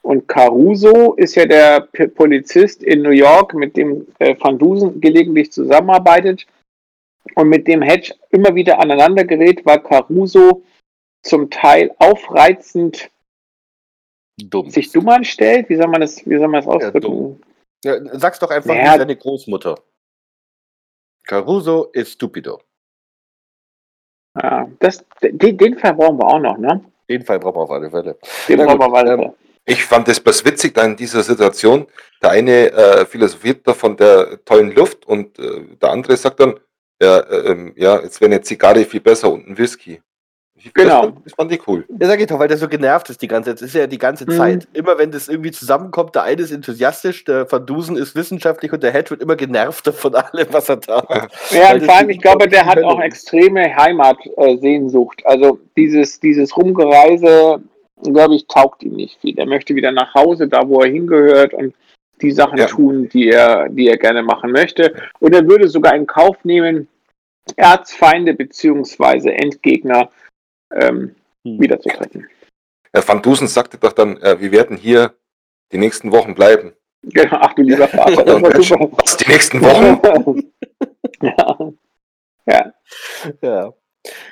[0.01, 1.81] Und Caruso ist ja der
[2.15, 6.47] Polizist in New York, mit dem äh, Van Dusen gelegentlich zusammenarbeitet
[7.35, 10.63] und mit dem Hedge immer wieder aneinander gerät, weil Caruso
[11.23, 13.09] zum Teil aufreizend
[14.41, 14.69] dumm.
[14.69, 15.69] sich dumm anstellt.
[15.69, 17.01] Wie soll man das, wie soll man das ausdrücken?
[17.01, 17.41] dumm.
[17.83, 18.93] Ja, sag's doch einfach Naja.
[18.93, 19.75] wie seine Großmutter.
[21.25, 22.61] Caruso ist stupido.
[24.41, 26.83] Ja, das, den, den Fall brauchen wir auch noch, ne?
[27.09, 28.17] Den Fall brauchen wir auf alle Fälle.
[28.47, 29.13] Den brauchen wir weiter.
[29.21, 29.33] ähm,
[29.65, 31.87] Ich fand es bloß witzig da in dieser Situation.
[32.21, 36.59] Der eine äh, philosophiert da von der tollen Luft und äh, der andere sagt dann,
[37.01, 40.01] ja, äh, ähm, ja, jetzt wäre eine Zigarre viel besser und ein Whisky.
[40.73, 40.89] Genau.
[40.89, 41.85] Das fand, das fand ich cool.
[41.99, 43.61] Ja, sag ich doch, weil der so genervt ist die ganze Zeit.
[43.61, 44.37] Das ist ja die ganze Mhm.
[44.37, 44.67] Zeit.
[44.73, 48.83] Immer wenn das irgendwie zusammenkommt, der eine ist enthusiastisch, der Van Dusen ist wissenschaftlich und
[48.83, 51.31] der Hedge wird immer genervter von allem, was er da hat.
[51.51, 55.25] Ja, und vor allem, ich glaube, der hat auch extreme Heimatsehnsucht.
[55.25, 57.61] Also dieses, dieses Rumgereise,
[58.03, 59.37] glaube ich, taugt ihm nicht viel.
[59.37, 61.73] Er möchte wieder nach Hause, da wo er hingehört und
[62.21, 62.67] die Sachen Ja.
[62.67, 64.93] tun, die er, die er gerne machen möchte.
[65.19, 66.87] Und er würde sogar in Kauf nehmen,
[67.55, 70.09] Erzfeinde beziehungsweise Endgegner
[70.79, 71.59] ähm, Hm.
[71.59, 72.27] wiederzutreffen.
[72.93, 75.13] Herr Van Dusen sagte doch dann, äh, wir werden hier
[75.71, 76.73] die nächsten Wochen bleiben.
[77.03, 78.89] Genau, ach du lieber Vater, das war super.
[79.03, 80.51] Was, die nächsten Wochen?
[81.21, 81.71] ja.
[82.45, 82.73] ja.
[83.41, 83.73] Ja.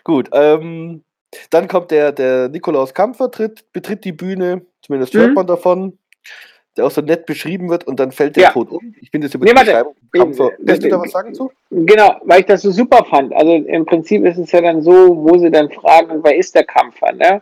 [0.03, 1.03] Gut, ähm,
[1.49, 5.33] dann kommt der, der Nikolaus Kampfer, tritt, betritt die Bühne, zumindest hört Mhm.
[5.35, 5.99] man davon,
[6.79, 8.51] der auch so nett beschrieben wird und dann fällt der Ja.
[8.51, 8.95] tot um.
[9.01, 9.71] Ich bin jetzt über Nee, die warte.
[9.71, 9.95] Beschreibung.
[10.15, 11.51] Eben, Willst du da das- was sagen zu?
[11.69, 13.33] Genau, weil ich das so super fand.
[13.33, 14.91] Also im Prinzip ist es ja dann so,
[15.23, 17.41] wo sie dann fragen, wer ist der Kampfer, ne?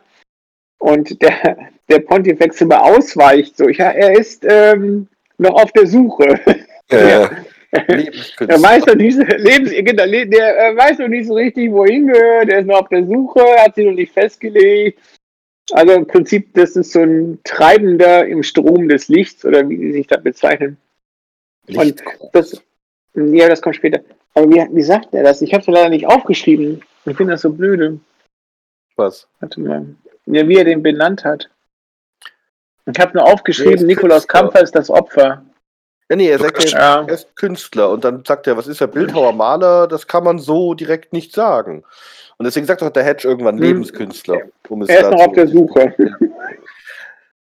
[0.79, 1.57] Und der,
[1.89, 6.39] der Pontifex immer ausweicht, so, ja, er ist ähm, noch auf der Suche.
[6.89, 7.27] Äh.
[7.73, 12.47] Er weiß noch nicht, Lebens, genau, der er weiß noch nicht so richtig, wohin gehört,
[12.47, 14.97] er ist noch auf der Suche, hat sich noch nicht festgelegt.
[15.71, 19.91] Also im Prinzip, das ist so ein Treibender im Strom des Lichts oder wie die
[19.91, 20.77] sich da bezeichnen.
[21.67, 22.03] Licht.
[22.31, 22.61] Das,
[23.13, 24.01] ja, das kommt später.
[24.33, 25.41] Aber wie, wie sagt er das?
[25.41, 26.81] Ich habe es leider nicht aufgeschrieben.
[27.05, 27.99] Ich finde das so blöde.
[28.95, 29.27] Was?
[29.39, 29.85] Warte mal.
[30.25, 31.49] Ja, wie er den benannt hat.
[32.85, 34.27] Ich habe nur aufgeschrieben, Nikolaus.
[34.27, 35.43] Kampfer ist das Opfer.
[36.09, 37.01] Ja, nee, er sagt, er, Ja.
[37.01, 40.39] er ist Künstler und dann sagt er, was ist er, Bildhauer, Maler, das kann man
[40.39, 41.83] so direkt nicht sagen.
[42.37, 43.63] Und deswegen sagt doch der Hedge irgendwann Hm.
[43.63, 44.41] Lebenskünstler.
[44.69, 45.93] Um es Er ist da noch auf der Suche.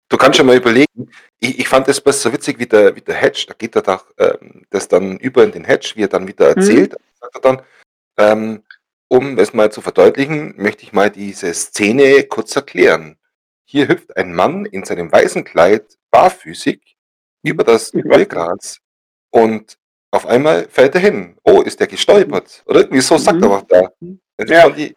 [0.09, 3.15] du kannst schon mal überlegen, ich, ich fand das besser witzig wie der, wie der
[3.15, 6.27] Hedge, da geht er doch ähm, das dann über in den Hedge, wie er dann
[6.27, 7.61] wieder erzählt, sagt er dann,
[8.17, 8.63] ähm,
[9.07, 13.15] um es mal zu verdeutlichen, möchte ich mal diese Szene kurz erklären.
[13.63, 16.96] Hier hüpft ein Mann in seinem weißen Kleid barfüßig
[17.49, 18.79] über das Ölgras
[19.31, 19.77] und
[20.11, 21.37] auf einmal fällt er hin.
[21.43, 22.63] Oh, ist der gestolpert?
[22.65, 23.43] Oder irgendwie so sagt Mhm.
[23.43, 23.89] er was da.
[24.37, 24.61] Das Ja.
[24.61, 24.95] fand, ich,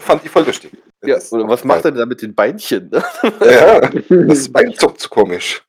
[0.00, 0.70] fand ich voll lustig.
[1.04, 2.90] Ja, oder was macht er denn da mit den Beinchen?
[2.90, 3.04] ne?
[3.44, 5.62] Ja, das Bein zuckt so komisch.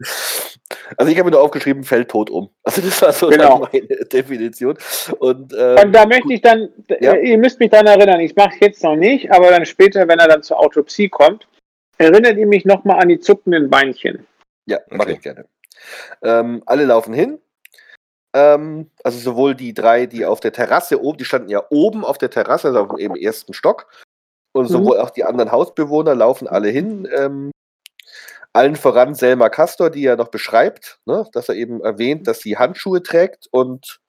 [0.98, 2.50] Also ich habe mir nur aufgeschrieben, fällt tot um.
[2.64, 3.68] Also das war so Genau.
[3.72, 4.76] meine Definition.
[5.20, 7.16] Und, ähm, Und da möchte ich dann, Ja.
[7.16, 10.18] ihr müsst mich dann erinnern, ich mache es jetzt noch nicht, aber dann später, wenn
[10.20, 11.48] er dann zur Autopsie kommt,
[12.00, 14.26] erinnert ihr mich nochmal an die zuckenden Beinchen.
[14.66, 15.14] Ja, mache Okay.
[15.14, 15.46] ich gerne.
[16.22, 17.40] Ähm, alle laufen hin.
[18.34, 22.18] Ähm, also sowohl die drei, die auf der Terrasse oben, die standen ja oben auf
[22.18, 23.88] der Terrasse, also auf dem ersten Stock.
[24.52, 24.70] Und Mhm.
[24.70, 27.08] sowohl auch die anderen Hausbewohner laufen alle hin.
[27.16, 27.52] Ähm,
[28.54, 32.58] allen voran Selma Castor, die ja noch beschreibt, ne, dass er eben erwähnt, dass sie
[32.58, 34.00] Handschuhe trägt und,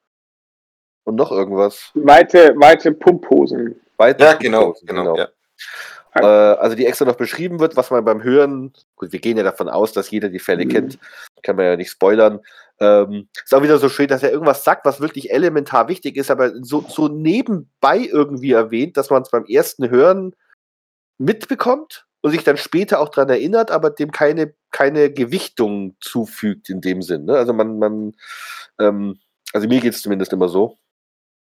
[1.03, 1.91] und noch irgendwas.
[1.93, 3.79] Weite, weite Pumphosen.
[3.97, 5.15] Weite Ja, genau, Pumphosen, genau.
[5.15, 5.29] Ja.
[6.15, 6.25] Äh,
[6.57, 9.69] also die extra noch beschrieben wird, was man beim Hören, gut, wir gehen ja davon
[9.69, 10.69] aus, dass jeder die Fälle Mhm.
[10.69, 10.99] kennt,
[11.43, 12.39] kann man ja nicht spoilern.
[12.79, 16.31] Ähm, ist auch wieder so schön, dass er irgendwas sagt, was wirklich elementar wichtig ist,
[16.31, 20.35] aber so, so nebenbei irgendwie erwähnt, dass man es beim ersten Hören
[21.19, 26.81] mitbekommt und sich dann später auch daran erinnert, aber dem keine, keine Gewichtung zufügt in
[26.81, 27.25] dem Sinn.
[27.25, 27.33] Ne?
[27.33, 28.13] Also man, man,
[28.79, 29.19] ähm,
[29.53, 30.77] also mir geht es zumindest immer so.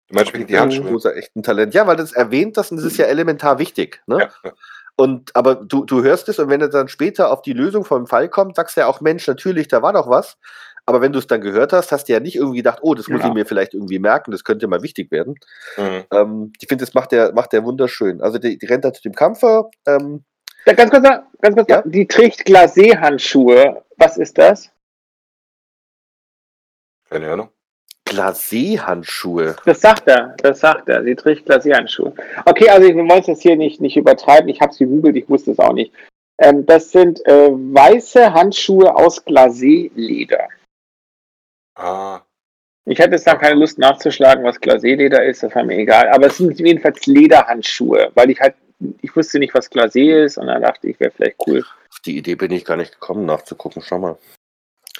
[0.08, 0.90] Wegen die Handschuhe?
[0.90, 1.74] Großer echt ein Talent.
[1.74, 4.02] Ja, weil das erwähnt das und das ist ja elementar wichtig.
[4.06, 4.28] Ne?
[4.44, 4.52] Ja.
[5.00, 8.06] Und aber du, du hörst es und wenn er dann später auf die Lösung vom
[8.06, 10.36] Fall kommt, sagst du ja auch, Mensch, natürlich, da war doch was.
[10.84, 13.08] Aber wenn du es dann gehört hast, hast du ja nicht irgendwie gedacht, oh, das
[13.08, 13.30] muss Genau.
[13.30, 15.36] ich mir vielleicht irgendwie merken, das könnte mal wichtig werden.
[15.78, 16.04] Mhm.
[16.12, 18.20] Ähm, ich finde, das macht der, macht der wunderschön.
[18.20, 19.70] Also die, die rennt da zu dem Kampfer.
[19.86, 20.22] Ähm,
[20.66, 21.70] Ja, ganz kurz, ganz kurz.
[21.70, 21.80] Ja?
[21.86, 23.82] die trägt Glacé-Handschuhe.
[23.96, 24.70] Was ist das?
[27.08, 27.48] Keine Ahnung.
[28.10, 29.56] Glacé-Handschuhe.
[29.64, 31.02] Das sagt er, das sagt er.
[31.04, 32.12] Sie trägt Glacé-Handschuhe.
[32.44, 34.48] Okay, also wir wollen es jetzt hier nicht, nicht übertreiben.
[34.48, 35.92] Ich habe es gegoogelt, ich wusste es auch nicht.
[36.38, 40.48] Ähm, das sind äh, weiße Handschuhe aus Glacé-Leder.
[41.76, 42.20] Ah,
[42.86, 46.08] Ich hatte jetzt da keine Lust nachzuschlagen, was Glacé-Leder ist, das war mir egal.
[46.08, 48.54] Aber es sind jedenfalls Lederhandschuhe, weil ich halt,
[49.02, 51.60] ich wusste nicht, was Glacé ist und dann dachte ich, wäre vielleicht cool.
[51.90, 53.82] Auf die Idee bin ich gar nicht gekommen, nachzugucken.
[53.82, 54.18] Schau mal.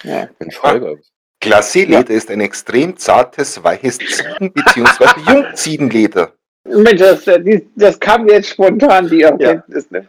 [0.03, 0.29] Ja.
[0.39, 0.97] Mensch, Holger.
[1.41, 5.31] Glacé-Leder ist ein extrem zartes, weiches Ziegen- bzw.
[5.31, 6.33] Jungziegenleder.
[6.65, 9.89] Mensch, das, äh, das kam jetzt spontan, die Erkenntnis.
[9.91, 10.07] Ne?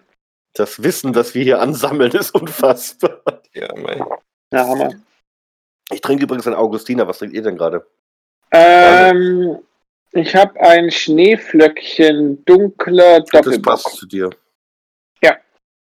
[0.54, 3.22] Das Wissen, das wir hier ansammeln, ist unfassbar.
[3.54, 3.98] Ja, mein.
[4.52, 4.90] Ja, Hammer.
[5.90, 7.08] Ich trinke übrigens ein Augustiner.
[7.08, 7.86] Was trinkt ihr denn gerade?
[8.50, 9.58] Ähm,
[10.12, 13.62] ich habe ein Schneeflöckchen dunkler Das Doppelbock.
[13.64, 14.30] passt zu dir.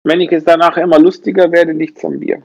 [0.03, 2.41] Wenn ich jetzt danach immer lustiger werde, liegt zum Bier.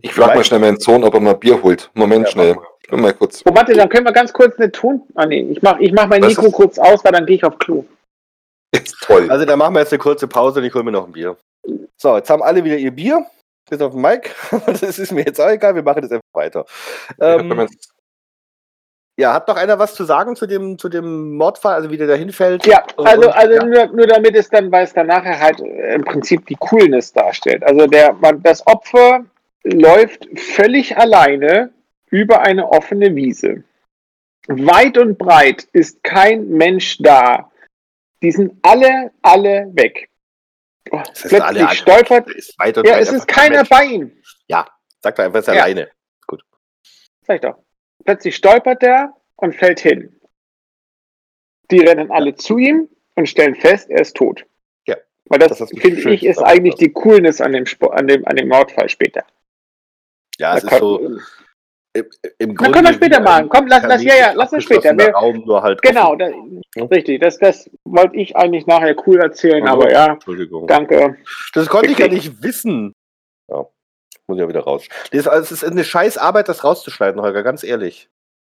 [0.00, 1.90] Ich frage mal schnell meinen Sohn, ob er mal Bier holt.
[1.94, 2.56] Moment Ja, schnell.
[2.82, 3.42] Ich bin mal kurz.
[3.44, 5.02] Oh, warte, dann können wir ganz kurz eine Ton.
[5.14, 7.36] Ah, nee, ich mach, ich mach mein Was Mikro ist- kurz aus, weil dann gehe
[7.36, 7.84] ich auf Klo.
[8.72, 9.30] Ist toll.
[9.30, 11.36] Also dann machen wir jetzt eine kurze Pause und ich hole mir noch ein Bier.
[11.96, 13.26] So, jetzt haben alle wieder ihr Bier.
[13.68, 14.30] Bis auf den Mike.
[14.66, 16.64] Das ist mir jetzt auch egal, wir machen das einfach weiter.
[17.20, 17.66] Ähm,
[19.20, 22.06] ja, hat noch einer was zu sagen zu dem, zu dem Mordfall, also wie der
[22.06, 22.64] da hinfällt?
[22.66, 23.64] Ja, also, und- also ja.
[23.64, 27.12] Nur, nur damit es dann, weil es dann nachher halt äh, im Prinzip die Coolness
[27.12, 27.62] darstellt.
[27.64, 29.24] Also der, man, das Opfer
[29.72, 31.72] läuft völlig alleine
[32.10, 33.64] über eine offene Wiese.
[34.46, 37.50] Weit und breit ist kein Mensch da.
[38.22, 40.08] Die sind alle, alle weg.
[40.90, 42.30] Oh, plötzlich alle stolpert.
[42.30, 43.68] Ist weit und Ja, breit es ist keiner Mensch.
[43.68, 44.12] bei ihm.
[45.00, 45.52] Sagt er einfach, ist Ja.
[45.54, 45.90] alleine.
[47.26, 47.58] Sag ich doch.
[48.04, 50.18] Plötzlich stolpert er und fällt hin.
[51.70, 54.46] Die rennen alle zu ihm und stellen fest, er ist tot.
[54.86, 54.96] Ja.
[55.26, 58.36] Weil das, Das finde ich, ist eigentlich die Coolness an dem, Spo- an dem, an
[58.36, 59.24] dem Mordfall später.
[60.40, 60.98] Ja, es Da ist so
[61.94, 62.06] im,
[62.38, 63.48] im Na, können wir später machen.
[63.48, 64.96] Komm, lass- lass- ja, ja, lass uns später.
[64.96, 66.62] Wir- Raum, nur halt Genau, offen.
[66.76, 67.20] da, richtig.
[67.20, 70.66] Das, das wollte ich eigentlich nachher cool erzählen, Also, aber ja, Entschuldigung.
[70.68, 71.16] danke.
[71.54, 72.92] Das konnte ich ja nicht wissen.
[73.50, 73.66] Ja,
[74.28, 74.86] muss ich ja wieder raus.
[75.10, 78.08] Das ist, also, es ist eine scheiß Arbeit, das rauszuschneiden, Holger, ganz ehrlich.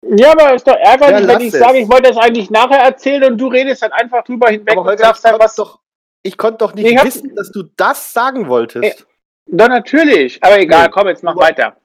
[0.06, 1.60] Ja, aber ist doch ärgerlich, Ja, wenn ich es.
[1.60, 4.82] sage, ich wollte das eigentlich nachher erzählen und du redest dann einfach drüber hinweg Aber
[4.82, 5.56] und Holger, sagst ich dann was.
[5.56, 5.80] doch,
[6.24, 9.08] ich konnte doch nicht wissen, dass du das sagen wolltest.
[9.52, 10.42] Doch, natürlich.
[10.44, 10.92] Aber egal, Nee.
[10.94, 11.76] komm, jetzt mach weiter.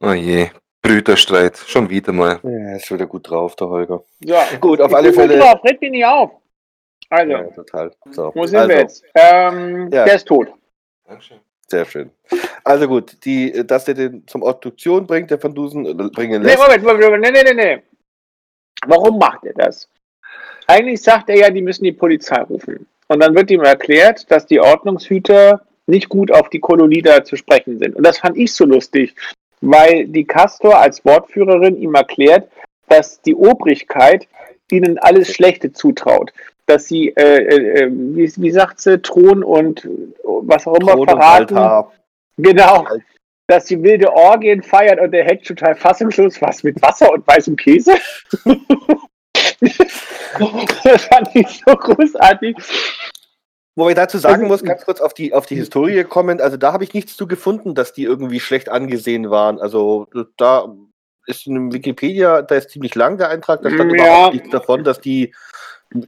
[0.00, 0.50] Oh je,
[0.82, 2.40] Brüderstreit, schon wieder mal.
[2.42, 4.02] Ja, ist wieder gut drauf, der Holger.
[4.24, 5.38] So, Gut, auf ich alle bin gut Fälle.
[5.40, 6.30] Drauf, red mich nicht auf.
[7.08, 7.92] Also, Ja, total.
[8.10, 9.04] So, wo sind also, wir jetzt?
[9.14, 10.04] Ähm, Ja.
[10.04, 10.48] Der ist tot.
[11.06, 11.38] Dankeschön.
[11.68, 12.10] Sehr schön.
[12.64, 16.48] Also gut, die, dass der den zum Obduktion bringt, der Van Dusen äh, bringen Nee,
[16.48, 16.58] lässt.
[16.58, 17.82] Moment, Moment, Moment, nee, nee, nee, nee.
[18.86, 19.88] Warum macht er das?
[20.66, 22.86] Eigentlich sagt er ja, die müssen die Polizei rufen.
[23.08, 27.36] Und dann wird ihm erklärt, dass die Ordnungshüter nicht gut auf die Kolonie da zu
[27.36, 27.94] sprechen sind.
[27.94, 29.14] Und das fand ich so lustig,
[29.60, 32.50] weil die Castor als Wortführerin ihm erklärt,
[32.88, 34.26] dass die Obrigkeit
[34.70, 36.32] ihnen alles Schlechte zutraut.
[36.66, 39.88] Dass sie, äh, äh, äh, wie, wie sagt sie, Thron und
[40.24, 41.56] was auch immer Thron und verraten.
[41.56, 41.92] Altar.
[42.38, 42.86] Genau.
[43.46, 47.56] Dass sie wilde Orgien feiert und der Head total fassungslos was mit Wasser und weißem
[47.56, 47.94] Käse.
[50.84, 52.56] das fand ich so großartig.
[53.74, 56.56] Wo ich dazu sagen Also- muss, ganz kurz auf die, auf die Historie kommen, also
[56.56, 59.58] da habe ich nichts zu gefunden, dass die irgendwie schlecht angesehen waren.
[59.58, 60.72] Also da
[61.26, 63.96] ist in Wikipedia, da ist ziemlich lang der Eintrag, da stand Ja.
[63.96, 65.34] überhaupt nichts davon, dass die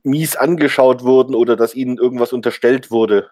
[0.03, 3.31] mies angeschaut wurden oder dass ihnen irgendwas unterstellt wurde.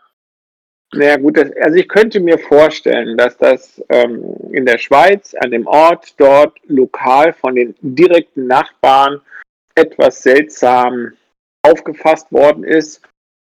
[0.94, 5.50] Naja gut, das, also ich könnte mir vorstellen, dass das ähm, in der Schweiz, an
[5.50, 9.20] dem Ort dort lokal von den direkten Nachbarn
[9.74, 11.12] etwas seltsam
[11.62, 13.00] aufgefasst worden ist,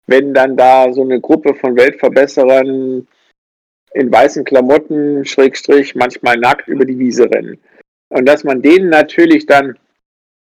[0.07, 3.07] wenn dann da so eine Gruppe von Weltverbesserern
[3.93, 7.59] in weißen Klamotten, Schrägstrich, manchmal nackt über die Wiese rennen.
[8.09, 9.77] Und dass man denen natürlich dann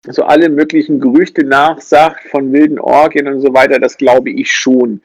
[0.08, 5.02] so alle möglichen Gerüchte nachsagt von wilden Orgien und so weiter, das glaube ich schon.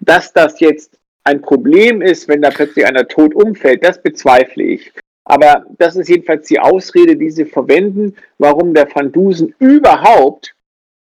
[0.00, 4.92] Dass das jetzt ein Problem ist, wenn da plötzlich einer tot umfällt, das bezweifle ich.
[5.24, 10.56] Aber das ist jedenfalls die Ausrede, die sie verwenden, warum der Van Dusen überhaupt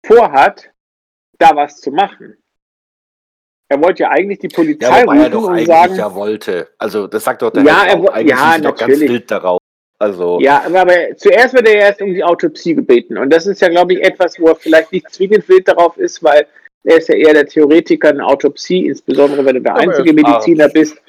[0.04, 0.70] vorhat,
[1.38, 2.36] da was zu machen.
[3.74, 6.68] Er wollte ja eigentlich die Polizei Ja, wobei er doch eigentlich sagen, ja wollte.
[6.78, 8.08] Also das sagt doch der Ja, er auch.
[8.08, 9.10] Eigentlich ja, sie doch ganz natürlich.
[9.10, 9.58] wild darauf.
[9.98, 13.16] Also Ja, aber, aber zuerst wird er erst um die Autopsie gebeten.
[13.18, 16.22] Und das ist ja, glaube ich, etwas, wo er vielleicht nicht zwingend wild darauf ist,
[16.22, 16.46] weil
[16.84, 20.10] er ist ja eher der Theoretiker in Autopsie, insbesondere wenn du der Aber er einzige
[20.10, 20.74] ist Mediziner Arzt.
[20.74, 21.02] bist.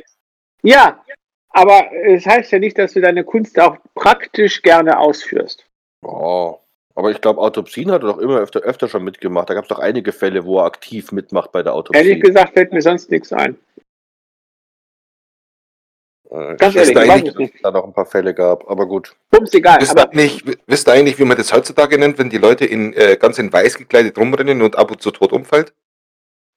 [0.64, 1.04] Ja,
[1.50, 5.66] aber es heißt ja nicht, dass du deine Kunst auch praktisch gerne ausführst.
[6.02, 6.60] Oh.
[6.96, 9.50] Aber ich glaube, Autopsien hat er doch immer öfter, öfter schon mitgemacht.
[9.50, 12.02] Da gab es doch einige Fälle, wo er aktiv mitmacht bei der Autopsie.
[12.02, 13.58] Ehrlich gesagt fällt mir sonst nichts ein.
[16.32, 18.06] Äh, Ganz ich ehrlich, weiß ich weiß nicht, es dass es da noch ein paar
[18.06, 19.14] Fälle gab, aber gut.
[19.30, 19.82] Bums egal.
[19.82, 22.66] Wisst ihr, Aber eigentlich, wisst ihr eigentlich, wie man das heutzutage nennt, wenn die Leute
[22.66, 25.74] in, äh, ganz in weiß gekleidet rumrennen und ab und zu tot umfällt?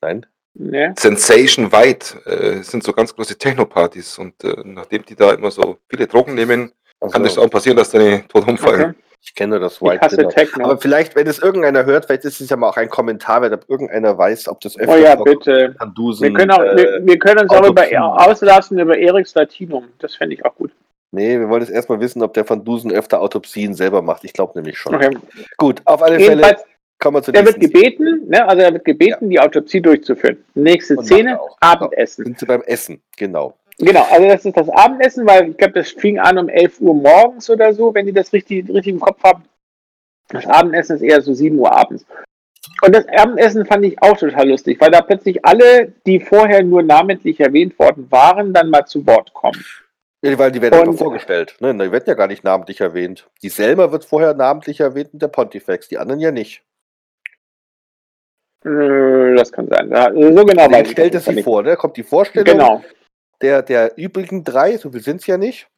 [0.01, 0.25] Nein.
[0.55, 0.95] ne?
[0.97, 5.79] Sensation White äh, sind so ganz große Techno-Partys und äh, nachdem die da immer so
[5.89, 8.91] viele Drogen nehmen, kann das Also, auch passieren, dass deine tot umfallen.
[8.91, 9.08] Okay.
[9.21, 10.29] Ich kenne das Ich White hasse Dinner.
[10.29, 10.65] Techno.
[10.65, 13.57] Aber vielleicht, wenn es irgendeiner hört, vielleicht ist es ja mal auch ein Kommentar, wenn
[13.69, 15.75] irgendeiner weiß, ob das oh ja, bitte.
[15.79, 17.97] Van Dusen, Wir können, auch, äh, wir, wir können uns auch über, Autopsie.
[17.97, 19.89] auslassen über Eriks Latinum.
[19.99, 20.71] Das fände ich auch gut.
[21.11, 24.25] Nee, wir wollen jetzt erstmal wissen, ob der Van Dusen öfter Autopsien selber macht.
[24.25, 24.95] Ich glaube nämlich schon.
[24.95, 25.17] Okay.
[25.57, 26.65] Gut, auf alle Fälle Jedenfalls,
[26.99, 30.45] kommen wir zu Der wird gebeten, ne, also er wird gebeten, die Autopsie durchzuführen.
[30.55, 31.39] Nächste Und Szene.
[31.61, 32.25] Abendessen.
[32.25, 33.57] Sind sie beim Essen, genau.
[33.81, 36.95] Genau, also das ist das Abendessen, weil ich glaube, das fing an um 11 Uhr
[36.95, 39.45] morgens oder so, wenn die das richtig, richtig im Kopf haben.
[40.29, 42.05] Das Abendessen ist eher so 7 Uhr abends.
[42.83, 46.83] Und das Abendessen fand ich auch total lustig, weil da plötzlich alle, die vorher nur
[46.83, 49.65] namentlich erwähnt worden waren, dann mal zu Wort kommen.
[50.23, 51.57] Ja, weil die werden Und- einfach vorgestellt.
[51.61, 51.73] Ne?
[51.73, 53.29] Die werden ja gar nicht namentlich erwähnt.
[53.43, 56.63] Die Selma wird vorher namentlich erwähnt und der Pontifex, die anderen ja nicht.
[58.65, 59.89] Äh, Das kann sein.
[59.91, 61.77] Ja, So genau weiß ich stellt es sich vor, ne?
[61.77, 62.83] Kommt die Vorstellung Genau,
[63.43, 65.69] der, der übrigen drei, so viel sind es ja nicht.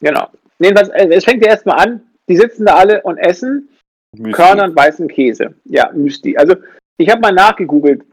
[0.00, 0.28] genau.
[0.58, 3.68] Was, äh, es fängt ja erstmal an, die sitzen da alle und essen
[4.16, 4.32] Müsli.
[4.32, 5.54] Körner und weißen Käse.
[5.64, 6.36] Ja, Müsli.
[6.36, 6.56] Also,
[6.96, 8.04] ich habe mal nachgegoogelt.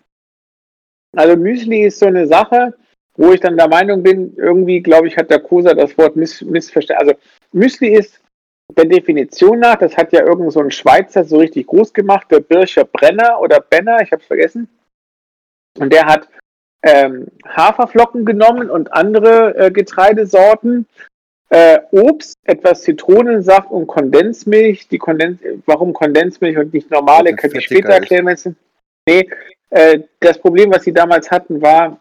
[1.15, 2.73] Also, Müsli ist so eine Sache,
[3.15, 6.41] wo ich dann der Meinung bin, irgendwie, glaube ich, hat der Kosa das Wort miss
[6.41, 7.07] missverstanden.
[7.07, 7.19] Also,
[7.51, 8.21] Müsli ist
[8.75, 12.39] der Definition nach, das hat ja irgend so ein Schweizer so richtig groß gemacht, der
[12.39, 14.69] Bircher Brenner oder Benner, ich habe es vergessen.
[15.77, 16.27] Und der hat
[16.83, 20.87] ähm, Haferflocken genommen und andere äh, Getreidesorten,
[21.49, 24.87] äh, Obst, etwas Zitronensaft und Kondensmilch.
[24.87, 28.25] Die Kondens warum Kondensmilch und nicht normale, könnte ich später erklären.
[28.25, 28.49] wenn's-
[29.07, 29.27] Nee,
[29.71, 31.99] äh, das Problem, was sie damals hatten, war,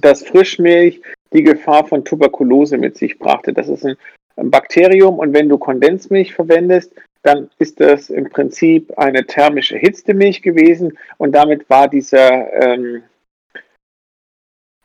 [0.00, 1.00] dass Frischmilch
[1.32, 3.52] die Gefahr von Tuberkulose mit sich brachte.
[3.52, 3.96] Das ist ein,
[4.36, 10.14] ein Bakterium und wenn du Kondensmilch verwendest, dann ist das im Prinzip eine thermisch erhitzte
[10.14, 13.02] Milch gewesen und damit war dieser ähm,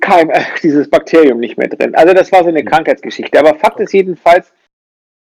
[0.01, 1.95] Keim, äh, dieses Bakterium nicht mehr drin.
[1.95, 3.39] Also das war so eine Krankheitsgeschichte.
[3.39, 4.51] Aber Fakt ist jedenfalls,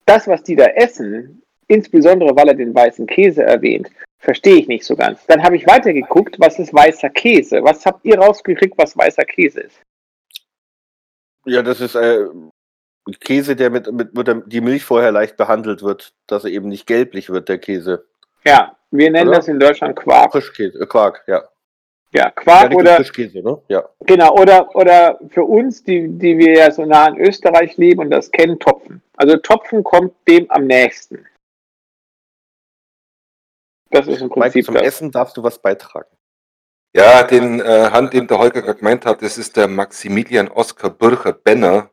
[0.05, 3.89] das, was die da essen, insbesondere weil er den weißen Käse erwähnt,
[4.19, 5.25] verstehe ich nicht so ganz.
[5.27, 7.63] Dann habe ich weitergeguckt, was ist weißer Käse?
[7.63, 9.81] Was habt ihr rausgekriegt, was weißer Käse ist?
[11.45, 12.25] Ja, das ist äh,
[13.19, 16.69] Käse, der mit, mit, mit der, die Milch vorher leicht behandelt wird, dass er eben
[16.69, 18.05] nicht gelblich wird, der Käse.
[18.45, 19.37] Ja, wir nennen Oder?
[19.37, 20.31] das in Deutschland Quark.
[20.31, 21.43] Frischkäse, äh, Quark, ja.
[22.13, 23.61] Ja, Quark oder Frischkäse, ne?
[23.69, 23.87] Ja.
[24.05, 28.09] genau oder oder für uns, die die wir ja so nah in Österreich leben und
[28.11, 29.01] das kennen, Topfen.
[29.15, 31.25] Also Topfen kommt dem am nächsten.
[33.91, 34.83] Das ist im Mike, Prinzip zum das.
[34.83, 36.09] Essen darfst du was beitragen.
[36.93, 40.89] Ja, den äh, Hand, den der Holger gerade gemeint hat, das ist der Maximilian Oskar
[40.89, 41.89] Bircher Benner,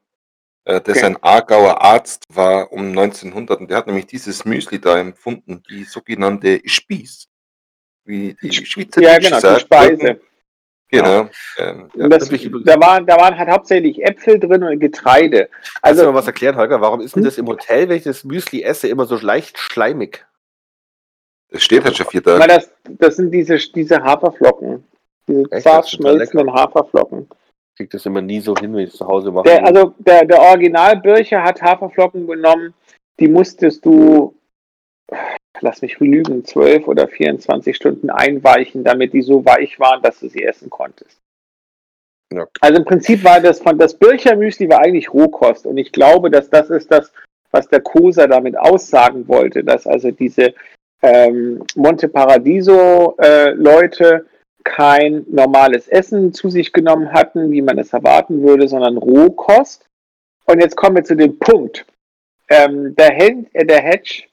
[0.65, 1.05] äh, der Okay.
[1.05, 5.85] ein Aargauer Arzt war um 1900 und der hat nämlich dieses Müsli da empfunden, die
[5.85, 7.28] sogenannte Spieß.
[8.09, 10.21] Wie die Schweizer Ja, genau, die Speise.
[10.91, 11.29] Genau.
[11.59, 12.05] Ähm, ja.
[12.05, 15.51] Und das, da, waren, da waren halt hauptsächlich Äpfel drin und Getreide.
[15.51, 16.81] Kannst du Also, mal was erklären, Holger?
[16.81, 17.27] Warum ist denn Hm?
[17.27, 20.25] das im Hotel, wenn ich das Müsli esse, immer so leicht schleimig?
[21.51, 22.41] Das steht halt schon vier Tage.
[22.41, 24.83] weil das, das sind diese, diese Haferflocken.
[25.27, 25.65] Diese Echt?
[25.65, 27.29] zart schmelzenden Haferflocken.
[27.75, 29.45] Ich krieg das immer nie so hin, wenn ich es zu Hause mache.
[29.45, 32.73] Der, also der, der Original-Bircher hat Haferflocken genommen,
[33.21, 34.35] die musstest du,
[35.63, 40.29] lass mich lügen, 12 oder 24 Stunden einweichen, damit die so weich waren, dass du
[40.29, 41.19] sie essen konntest.
[42.33, 42.47] Ja.
[42.61, 46.31] Also im Prinzip war das von das Bircher Müsli war eigentlich Rohkost und ich glaube,
[46.31, 47.13] dass das ist das,
[47.51, 50.53] was der Kosa damit aussagen wollte, dass also diese
[51.03, 54.27] ähm, Monte Paradiso äh, Leute
[54.65, 59.87] kein normales Essen zu sich genommen hatten, wie man es erwarten würde, sondern Rohkost.
[60.45, 61.87] Und jetzt kommen wir zu dem Punkt.
[62.51, 64.25] Ähm, der, Hen äh, der Hedge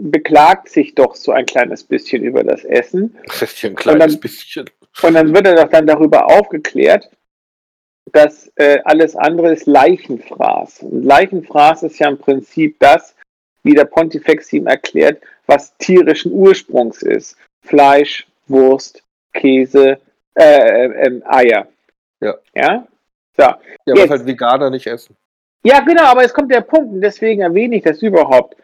[0.00, 3.16] beklagt sich doch so ein kleines bisschen über das Essen.
[3.26, 4.70] Das ist ein kleines Und dann- bisschen.
[5.02, 7.08] Und dann wird er doch dann darüber aufgeklärt,
[8.12, 10.82] dass äh, alles andere ist Leichenfraß.
[10.82, 13.14] Und Leichenfraß ist ja im Prinzip das,
[13.62, 17.36] wie der Pontifex ihm erklärt, was tierischen Ursprungs ist.
[17.62, 19.02] Fleisch, Wurst,
[19.34, 19.98] Käse,
[20.34, 21.68] äh, äh, ähm, Eier.
[22.20, 22.34] Ja.
[22.54, 22.86] Ja?
[23.36, 23.42] So.
[23.42, 25.14] Ja, was halt Veganer nicht essen.
[25.62, 28.56] Ja, genau, aber es kommt der Punkt, und deswegen erwähne ich das überhaupt.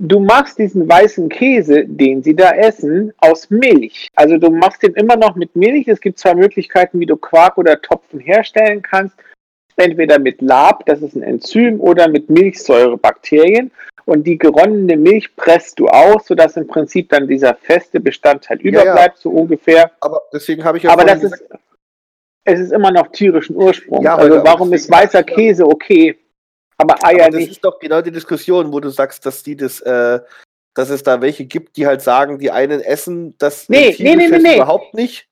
[0.00, 4.08] Du machst diesen weißen Käse, den sie da essen, aus Milch.
[4.14, 5.88] Also du machst den immer noch mit Milch.
[5.88, 9.16] Es gibt zwei Möglichkeiten, wie du Quark oder Topfen herstellen kannst.
[9.76, 13.70] Entweder mit Lab, das ist ein Enzym, oder mit Milchsäurebakterien.
[14.04, 18.72] Und die geronnene Milch presst du aus, sodass im Prinzip dann dieser feste Bestandteil Ja,
[18.72, 18.82] ja.
[18.82, 19.90] überbleibt, so ungefähr.
[20.00, 21.60] Aber deswegen habe ich ja Aber das gesagt, ist,
[22.44, 24.04] es ist immer noch tierischen Ursprungs.
[24.04, 26.16] Ja, also warum ist weißer Käse okay,
[26.78, 27.50] aber Eier aber das nicht?
[27.52, 30.20] ist doch genau die Diskussion, wo du sagst, dass die das, äh,
[30.74, 34.28] dass es da welche gibt, die halt sagen, die einen essen das Nee, nee, nee,
[34.28, 34.54] nee, nee.
[34.56, 35.28] überhaupt nicht.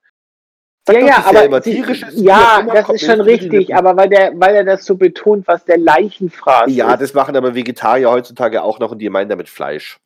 [0.89, 3.21] Ja, Sag doch, ja, das ist aber immer sie- tierisches, ja, immer, das ist schon
[3.21, 7.01] richtig, aber weil der, weil er das so betont, was der Leichenfraß Ja, ist.
[7.03, 9.99] das machen aber Vegetarier heutzutage auch noch und die meinen damit Fleisch.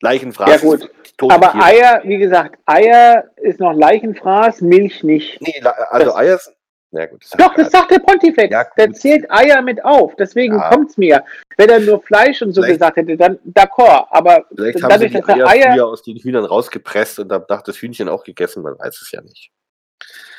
[0.00, 0.48] Leichenfraß.
[0.48, 0.90] Ja, gut.
[1.20, 1.64] aber Tiere.
[1.64, 5.40] Eier, wie gesagt, Eier ist noch Leichenfraß, Milch nicht.
[5.42, 6.56] Nee, also das- Eier sind.
[6.90, 8.50] Na gut, das Doch, das sagt der Pontifex.
[8.50, 10.16] Ja, der zählt Eier mit auf.
[10.16, 10.70] Deswegen Ja.
[10.70, 11.22] kommt's mir.
[11.58, 14.06] Wenn er nur Fleisch und so Vielleicht- gesagt hätte, dann d'accord.
[14.10, 15.86] Aber Vielleicht haben dadurch, sie dass die er Eier, Eier.
[15.86, 19.20] aus den Hühnern rausgepresst und dann nach das Hühnchen auch gegessen, man weiß es ja
[19.20, 19.50] nicht.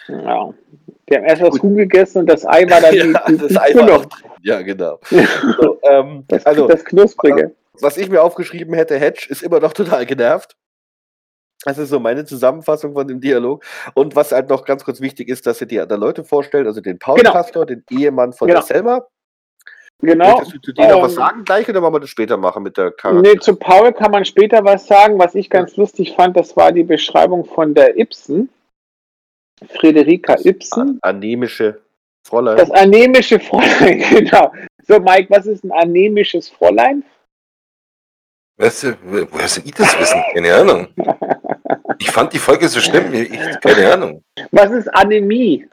[0.08, 0.52] Ja,
[1.08, 1.62] die haben erst das Gut.
[1.62, 3.88] Huhn gegessen und das Ei war dann Ja, die, das die Ei war Füllung.
[4.02, 4.32] noch drin.
[4.42, 5.00] Ja, genau.
[5.62, 7.54] So, ähm, Das, also, das Knusprige.
[7.74, 10.56] was ich mir aufgeschrieben hätte, Hedge ist immer noch total genervt.
[11.66, 13.64] Das ist so meine Zusammenfassung von dem Dialog.
[13.94, 16.80] Und was halt noch ganz kurz wichtig ist, dass sie die anderen Leute vorstellen, also
[16.82, 17.32] den Paul Genau.
[17.34, 18.60] Pastor, den Ehemann von Genau.
[18.62, 19.06] der Selma.
[20.02, 20.38] Genau.
[20.38, 22.78] Möchtest du zu dir noch was sagen gleich oder wollen wir das später machen mit
[22.78, 23.22] der Charakter?
[23.22, 25.20] Nee, zu Paul kann man später was sagen.
[25.20, 28.50] Was ich ganz lustig fand, das war die Beschreibung von der Ibsen.
[29.68, 31.00] Friederika Ibsen.
[31.02, 31.82] Anemische
[32.26, 32.56] Fräulein.
[32.56, 34.54] Das anemische Fräulein, genau.
[34.88, 37.04] So, Mike, was ist ein anemisches Fräulein?
[38.60, 38.98] Weißt du,
[39.32, 40.22] woher soll ich das wissen?
[40.34, 40.88] Keine Ahnung.
[41.98, 43.14] Ich fand die Folge so schlimm.
[43.14, 43.30] Ich,
[43.62, 44.24] keine Ahnung.
[44.52, 45.66] Was ist Anämie?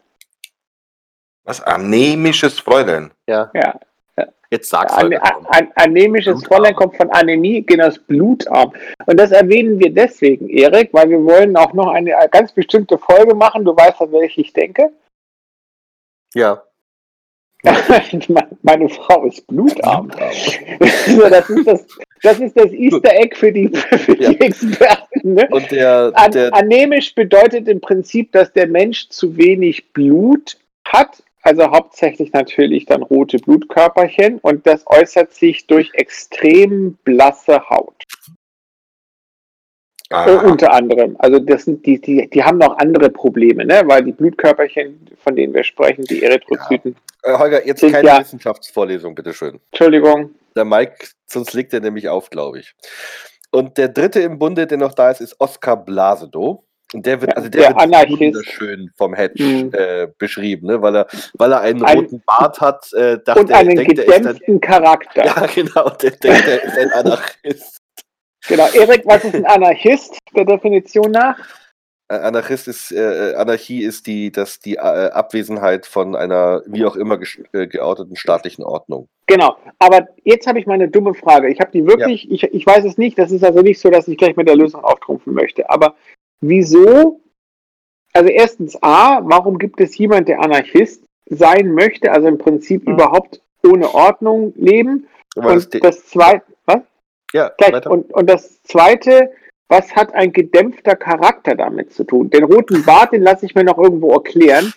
[1.45, 1.61] Was?
[1.62, 3.11] Anemisches Fräulein.
[3.26, 3.51] Ja,
[4.51, 5.22] Jetzt sag's An, halt.
[5.22, 6.49] an, an, anämisches Blutarm.
[6.49, 8.72] Fräulein kommt von Anämie, genau, das Blutarm.
[9.07, 13.34] Und das erwähnen wir deswegen, Erik, weil wir wollen auch noch eine ganz bestimmte Folge
[13.34, 13.64] machen.
[13.64, 14.93] Du weißt, an welche ich denke.
[16.34, 16.62] Ja.
[18.63, 20.11] Meine Frau ist blutarm.
[20.79, 21.87] das, ist das,
[22.23, 24.31] das ist das Easter Egg für die, für die Ja.
[24.31, 25.35] Experten.
[25.35, 25.49] Ne?
[25.51, 31.23] Und der, An, der anämisch bedeutet im Prinzip, dass der Mensch zu wenig Blut hat,
[31.43, 37.96] also hauptsächlich natürlich dann rote Blutkörperchen und das äußert sich durch extrem blasse Haut.
[40.11, 40.43] Aha.
[40.49, 41.17] unter anderem.
[41.19, 43.83] Also das sind die, die, die haben noch andere Probleme, ne?
[43.87, 49.15] weil die Blutkörperchen, von denen wir sprechen, die Erythrozyten, äh, Holger, jetzt keine ja- Wissenschaftsvorlesung,
[49.15, 49.59] bitteschön.
[49.73, 52.75] Entschuldigung, Der Mike, sonst legt er nämlich auf, glaube ich.
[53.51, 56.63] Und der dritte im Bunde, der noch da ist, ist Oskar Blasedow.
[56.95, 59.71] Und der wird, Ja, also der, der wird wunderschön vom Hedge Mhm.
[59.73, 60.81] äh, beschrieben, ne?
[60.83, 63.99] weil, er, weil er einen Ein- roten Bart hat, äh, dachte und er, einen denkt,
[63.99, 65.25] er ist ein, gedämpften Charakter.
[65.27, 67.79] Ja, genau, der denkt, er ist ein Anarchist.
[68.49, 71.39] Genau, Erik, was ist ein Anarchist der Definition nach?
[72.09, 76.95] Äh, Anarchist ist, äh, Anarchie ist die, das, die äh, Abwesenheit von einer wie auch
[76.95, 77.19] immer
[77.53, 79.09] äh, geouteten staatlichen Ordnung.
[79.27, 81.49] Genau, aber jetzt habe ich mal eine dumme Frage.
[81.49, 84.07] Ich habe die wirklich, ich, ich weiß es nicht, das ist also nicht so, dass
[84.07, 85.97] ich gleich mit der Lösung auftrumpfen möchte, aber
[86.41, 87.21] wieso,
[88.13, 92.93] also erstens A, warum gibt es jemand, der Anarchist sein möchte, also im Prinzip Mhm.
[92.93, 95.09] überhaupt ohne Ordnung leben?
[95.37, 96.83] Aber das, Und das zweite, was?
[97.37, 97.72] Ja, Gleich.
[97.72, 97.91] weiter.
[97.91, 99.30] Und, und das zweite,
[99.68, 102.30] was hat ein gedämpfter Charakter damit zu tun?
[102.30, 104.72] Den roten Bart, den lasse ich mir noch irgendwo erklären,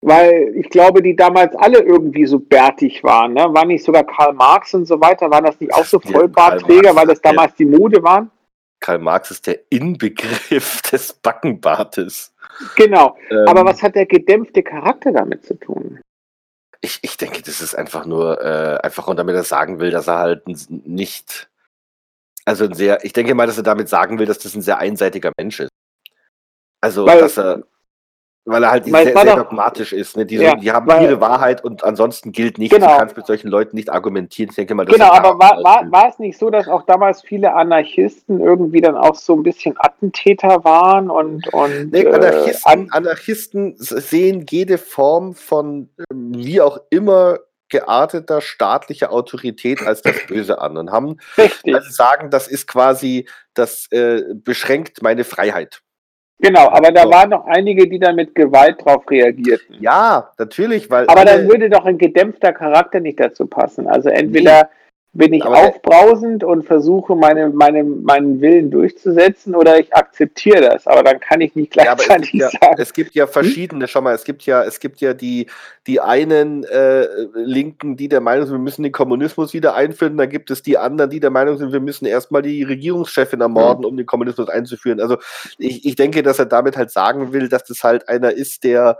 [0.00, 3.34] weil ich glaube, die damals alle irgendwie so bärtig waren.
[3.34, 3.46] Ne?
[3.52, 7.06] War nicht sogar Karl Marx und so weiter, waren das nicht auch so Vollbartträger, weil
[7.06, 8.30] das damals die Mode waren?
[8.80, 12.34] Karl Marx ist der Inbegriff des Backenbartes.
[12.76, 13.16] Genau.
[13.30, 16.00] Ähm, Aber was hat der gedämpfte Charakter damit zu tun?
[16.80, 20.06] Ich, ich denke, das ist einfach nur, äh, einfach und damit er sagen will, dass
[20.06, 21.48] er halt nicht,
[22.44, 24.78] also ein sehr, ich denke mal, dass er damit sagen will, dass das ein sehr
[24.78, 25.70] einseitiger Mensch ist.
[26.80, 27.62] Also, Weil- dass er,
[28.46, 30.18] weil er halt es sehr, sehr dogmatisch ist.
[30.18, 30.26] Ne?
[30.26, 32.74] Die, Ja, die haben weil- ihre Wahrheit und ansonsten gilt nichts.
[32.76, 32.92] Genau.
[32.92, 34.50] Du kannst mit solchen Leuten nicht argumentieren.
[34.50, 37.54] Ich denke mal, Genau, aber war, war, war es nicht so, dass auch damals viele
[37.54, 42.88] Anarchisten irgendwie dann auch so ein bisschen Attentäter waren und, und Nee, äh, Anarchisten, an,
[42.90, 47.38] Anarchisten sehen jede Form von ähm, wie auch immer
[47.74, 51.74] gearteter staatlicher Autorität als das Böse an und haben richtig.
[51.74, 55.80] also sagen, das ist quasi, das äh, beschränkt meine Freiheit.
[56.38, 57.10] Genau, aber da So.
[57.10, 59.76] waren noch einige, die dann mit Gewalt drauf reagierten.
[59.80, 63.88] Ja, natürlich, weil aber dann würde doch ein gedämpfter Charakter nicht dazu passen.
[63.88, 64.68] Also entweder
[65.14, 70.88] bin ich Aber aufbrausend und versuche meine, meine, meinen Willen durchzusetzen oder ich akzeptiere das.
[70.88, 72.74] Aber dann kann ich nicht ja, aber es gleichzeitig gibt ja, sagen.
[72.78, 75.46] es gibt ja verschiedene, schau mal, es gibt ja, es gibt ja die,
[75.86, 80.28] die einen äh, Linken, die der Meinung sind, wir müssen den Kommunismus wieder einführen, dann
[80.28, 83.96] gibt es die anderen, die der Meinung sind, wir müssen erstmal die Regierungschefin ermorden, um
[83.96, 85.00] den Kommunismus einzuführen.
[85.00, 85.18] Also
[85.58, 88.98] ich, ich denke, dass er damit halt sagen will, dass das halt einer ist, der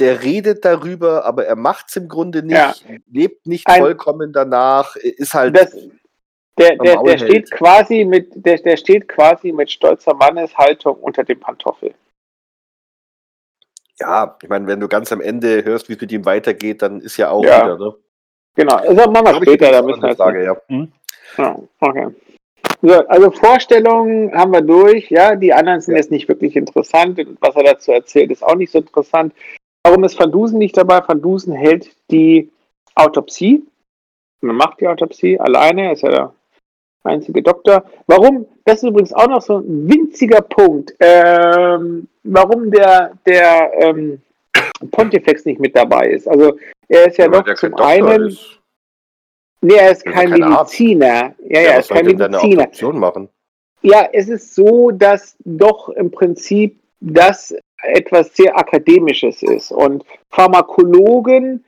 [0.00, 2.74] der redet darüber, aber er macht es im Grunde nicht, Ja.
[3.10, 5.76] lebt nicht Ein- vollkommen danach, ist halt Das,
[6.58, 11.38] der, der, der steht quasi mit, der, der steht quasi mit stolzer Manneshaltung unter dem
[11.38, 11.94] Pantoffel.
[13.98, 17.00] Ja, ich meine, wenn du ganz am Ende hörst, wie es mit ihm weitergeht, dann
[17.00, 17.64] ist ja auch Ja.
[17.64, 17.94] wieder, ne?
[18.56, 20.56] Genau, also machen wir später, da müssen wir Frage, ja.
[20.68, 20.90] Hm?
[21.36, 22.08] Ja, okay.
[22.82, 25.98] So, also Vorstellungen haben wir durch, ja, die anderen sind Ja.
[26.00, 29.34] jetzt nicht wirklich interessant und was er dazu erzählt, ist auch nicht so interessant.
[29.82, 31.00] Warum ist Van Dusen nicht dabei?
[31.06, 32.50] Van Dusen hält die
[32.94, 33.64] Autopsie.
[34.40, 36.34] Man macht die Autopsie alleine, er ist ja der
[37.04, 37.84] einzige Doktor.
[38.06, 38.46] Warum?
[38.64, 40.94] Das ist übrigens auch noch so ein winziger Punkt.
[41.00, 44.20] Ähm, warum der, der ähm,
[44.90, 46.28] Pontifex nicht mit dabei ist.
[46.28, 46.58] Also
[46.88, 48.28] er ist ja, doch der zum einen.
[48.28, 48.58] ist.
[49.62, 50.30] Nee, er ist kein.
[50.30, 51.34] Mediziner.
[51.48, 52.68] Ja, ja, er ist kein Mediziner.
[53.82, 59.72] Ja, es ist so, dass doch im Prinzip das etwas sehr Akademisches ist.
[59.72, 61.64] Und Pharmakologen,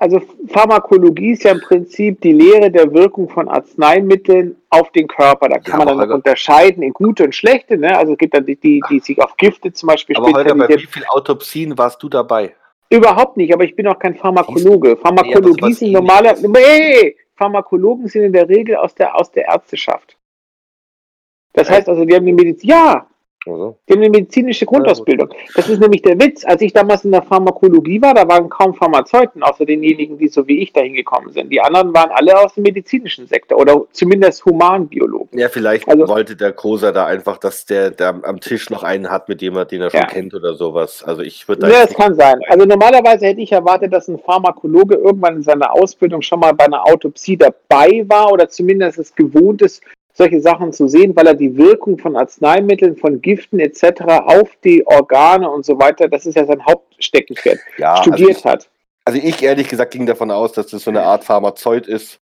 [0.00, 5.48] also Pharmakologie ist ja im Prinzip die Lehre der Wirkung von Arzneimitteln auf den Körper.
[5.48, 7.76] Da kann Ja, man dann unterscheiden in gute und schlechte.
[7.76, 7.96] Ne?
[7.96, 10.68] Also es gibt dann die, die, die sich auf Gifte zum Beispiel Aber Holger, bei
[10.68, 12.54] wie vielen Autopsien warst du dabei?
[12.92, 14.96] Überhaupt nicht, aber ich bin auch kein Pharmakologe.
[14.96, 16.34] Pharmakologie sowas sind normaler.
[16.40, 20.18] Nee, Pharmakologen sind in der Regel aus der, aus der Ärzteschaft.
[21.52, 22.70] Das heißt also, die haben die Medizin.
[22.70, 23.06] Ja,
[23.46, 25.30] Also, die haben eine medizinische Grundausbildung.
[25.54, 26.44] Das ist nämlich der Witz.
[26.44, 30.46] Als ich damals in der Pharmakologie war, da waren kaum Pharmazeuten, außer denjenigen, die so
[30.46, 31.50] wie ich dahin gekommen sind.
[31.50, 35.38] Die anderen waren alle aus dem medizinischen Sektor oder zumindest Humanbiologen.
[35.38, 39.10] ja, vielleicht Also- wollte der Koser da einfach, dass der, der am- Tisch noch einen
[39.10, 40.06] hat, mit dem er, den er schon Ja.
[40.06, 41.02] kennt oder sowas.
[41.04, 42.40] Also ich würde da Ja, das kann sein.
[42.48, 46.64] Also normalerweise hätte ich erwartet, dass ein Pharmakologe irgendwann in seiner Ausbildung schon mal bei
[46.66, 49.82] einer Autopsie dabei war oder zumindest es gewohnt ist,
[50.12, 54.02] solche Sachen zu sehen, weil er die Wirkung von Arzneimitteln, von Giften etc.
[54.26, 58.44] auf die Organe und so weiter, das ist ja sein Hauptsteckenpferd, ja, studiert also ich,
[58.44, 58.70] hat.
[59.04, 62.20] Also ich ehrlich gesagt ging davon aus, dass das so eine Art Pharmazeut ist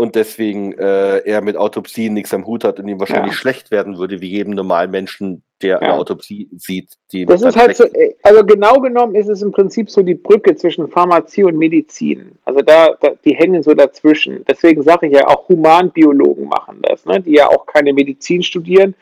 [0.00, 3.38] und deswegen äh, er mit Autopsien nichts am Hut hat und ihm wahrscheinlich Ja.
[3.38, 5.78] schlecht werden würde, wie jedem normalen Menschen, der Ja.
[5.80, 6.94] eine Autopsie sieht.
[7.12, 10.14] Die Das ist halt so, äh, also genau genommen ist es im Prinzip so die
[10.14, 12.32] Brücke zwischen Pharmazie und Medizin.
[12.46, 14.42] Also da, da die hängen so dazwischen.
[14.48, 17.20] Deswegen sage ich ja, auch Humanbiologen machen das, ne?
[17.20, 18.94] die ja auch keine Medizin studieren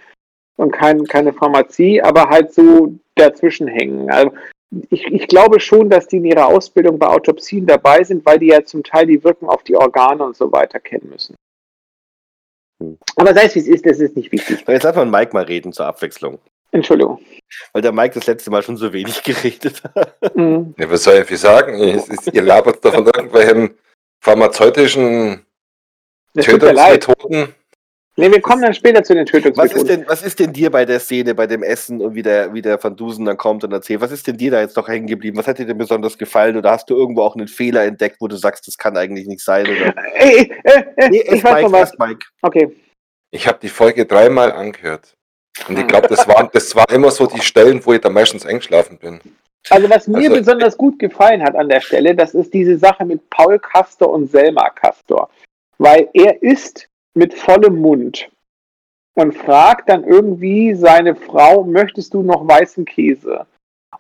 [0.56, 4.10] und kein, keine Pharmazie, aber halt so dazwischen hängen.
[4.10, 4.32] Also
[4.90, 8.48] ich, ich glaube schon, dass die in ihrer Ausbildung bei Autopsien dabei sind, weil die
[8.48, 11.34] ja zum Teil die Wirkung auf die Organe und so weiter kennen müssen.
[12.82, 12.98] Hm.
[13.16, 14.64] Aber sei es wie es ist, das ist nicht wichtig.
[14.66, 16.38] Jetzt lass mal Mike mal reden zur Abwechslung.
[16.70, 17.20] Entschuldigung.
[17.72, 20.36] Weil der Mike das letzte Mal schon so wenig geredet hat.
[20.36, 20.74] Mhm.
[20.78, 21.78] Ja, was soll ich viel sagen?
[21.78, 23.74] Ist, ihr labert da von irgendwelchen
[24.20, 25.46] pharmazeutischen
[26.34, 27.04] Das tut mir leid.
[27.04, 27.54] Tötungsmethoden.
[28.18, 29.86] Nee, wir kommen dann später zu den Was ist, Tötungsmethoden.
[29.86, 32.60] denn, was ist denn dir bei der Szene, bei dem Essen und wie der, wie
[32.60, 35.06] der Van Dusen dann kommt und erzählt, was ist denn dir da jetzt noch hängen
[35.06, 35.38] geblieben?
[35.38, 36.56] Was hat dir denn besonders gefallen?
[36.56, 39.40] Oder hast du irgendwo auch einen Fehler entdeckt, wo du sagst, das kann eigentlich nicht
[39.40, 39.66] sein?
[39.68, 39.94] Oder?
[40.14, 41.96] Ey, äh, äh, Nee, ich weiß Mike, noch was.
[41.98, 42.26] Mike.
[42.42, 42.76] Okay.
[43.30, 45.14] Ich habe die Folge dreimal angehört.
[45.68, 48.44] Und ich glaube, das waren, das waren immer so die Stellen, wo ich da meistens
[48.44, 49.20] eingeschlafen bin.
[49.70, 53.04] Also was mir Also, besonders gut gefallen hat an der Stelle, das ist diese Sache
[53.04, 55.30] mit Paul Castor und Selma Castor.
[55.78, 56.88] Weil er isst
[57.18, 58.30] mit vollem Mund
[59.14, 63.46] und fragt dann irgendwie seine Frau, möchtest du noch weißen Käse?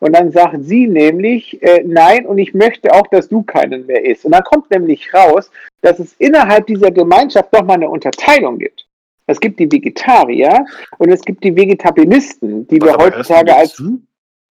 [0.00, 4.04] Und dann sagt sie nämlich, äh, nein, und ich möchte auch, dass du keinen mehr
[4.04, 4.24] isst.
[4.24, 5.50] Und dann kommt nämlich raus,
[5.80, 8.86] dass es innerhalb dieser Gemeinschaft doch mal eine Unterteilung gibt.
[9.26, 10.64] Es gibt die Vegetarier
[10.98, 14.00] und es gibt die Vegetabilisten, die wir heutzutage als zu?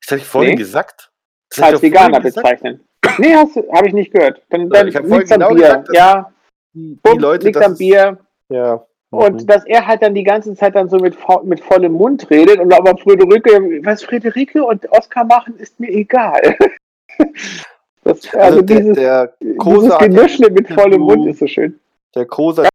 [0.02, 0.58] Das habe ich vorhin Nee.
[0.58, 1.12] gesagt.
[1.50, 2.82] Das ich als Veganer bezeichnen.
[3.18, 4.42] Nee, habe ich nicht gehört.
[4.50, 5.68] Dann, Ja, dann ich hab liegt's vorhin am genau Bier.
[5.68, 6.34] gesagt, ja,
[6.74, 8.18] Die, Punkt, Leute, das am Bier.
[8.50, 8.86] Ja.
[9.10, 9.48] Und Mhm.
[9.48, 12.74] dass er halt dann die ganze Zeit dann so mit, mit vollem Mund redet und
[12.74, 16.56] aber Friederike, was Friederike und Oskar machen, ist mir egal.
[18.04, 21.78] Das, also, also der, dieses, der dieses Genüschle mit vollem Mund ist so schön.
[22.16, 22.70] Der Kosa hat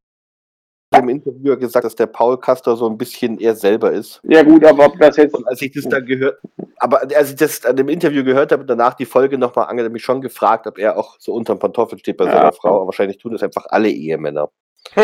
[1.03, 4.21] im Interview gesagt, dass der Paul Castor so ein bisschen er selber ist.
[4.25, 5.35] Ja gut, aber ob das jetzt...
[5.35, 6.39] Und als ich das dann gehört,
[6.77, 9.89] aber als ich das an dem Interview gehört habe und danach die Folge nochmal angehört,
[9.89, 12.33] habe ich schon gefragt, ob er auch so unterm Pantoffel steht bei Ja.
[12.33, 12.77] seiner Frau.
[12.77, 14.51] Aber wahrscheinlich tun das einfach alle Ehemänner.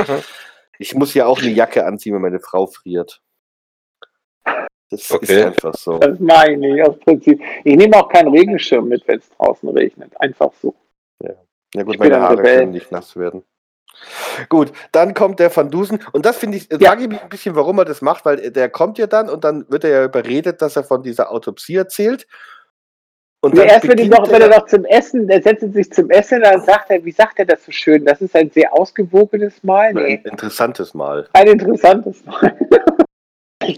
[0.79, 3.21] Ich muss ja auch eine Jacke anziehen, wenn meine Frau friert.
[4.91, 5.41] Das Okay.
[5.41, 5.99] ist einfach so.
[5.99, 7.43] Das meine ich aus Prinzip.
[7.65, 10.19] Ich nehme auch keinen Regenschirm mit, wenn es draußen regnet.
[10.21, 10.75] Einfach so.
[11.75, 12.59] Ja gut, Ich meine ein Haare Rebell.
[12.61, 13.45] können nicht nass werden.
[14.49, 16.79] Gut, dann kommt der Van Dusen und das finde ich, Ja.
[16.79, 19.45] frage ich mich ein bisschen, warum er das macht, weil der kommt ja dann und
[19.45, 22.27] dann wird er ja überredet, dass er von dieser Autopsie erzählt.
[23.41, 26.11] Und dann erst wenn, er doch, wenn er doch zum Essen, er setzt sich zum
[26.11, 28.05] Essen, dann sagt er, wie sagt er das so schön?
[28.05, 29.91] Das ist ein sehr ausgewogenes Mal.
[29.91, 31.29] ein Nee, interessantes Mal.
[31.33, 32.57] ein interessantes Mal.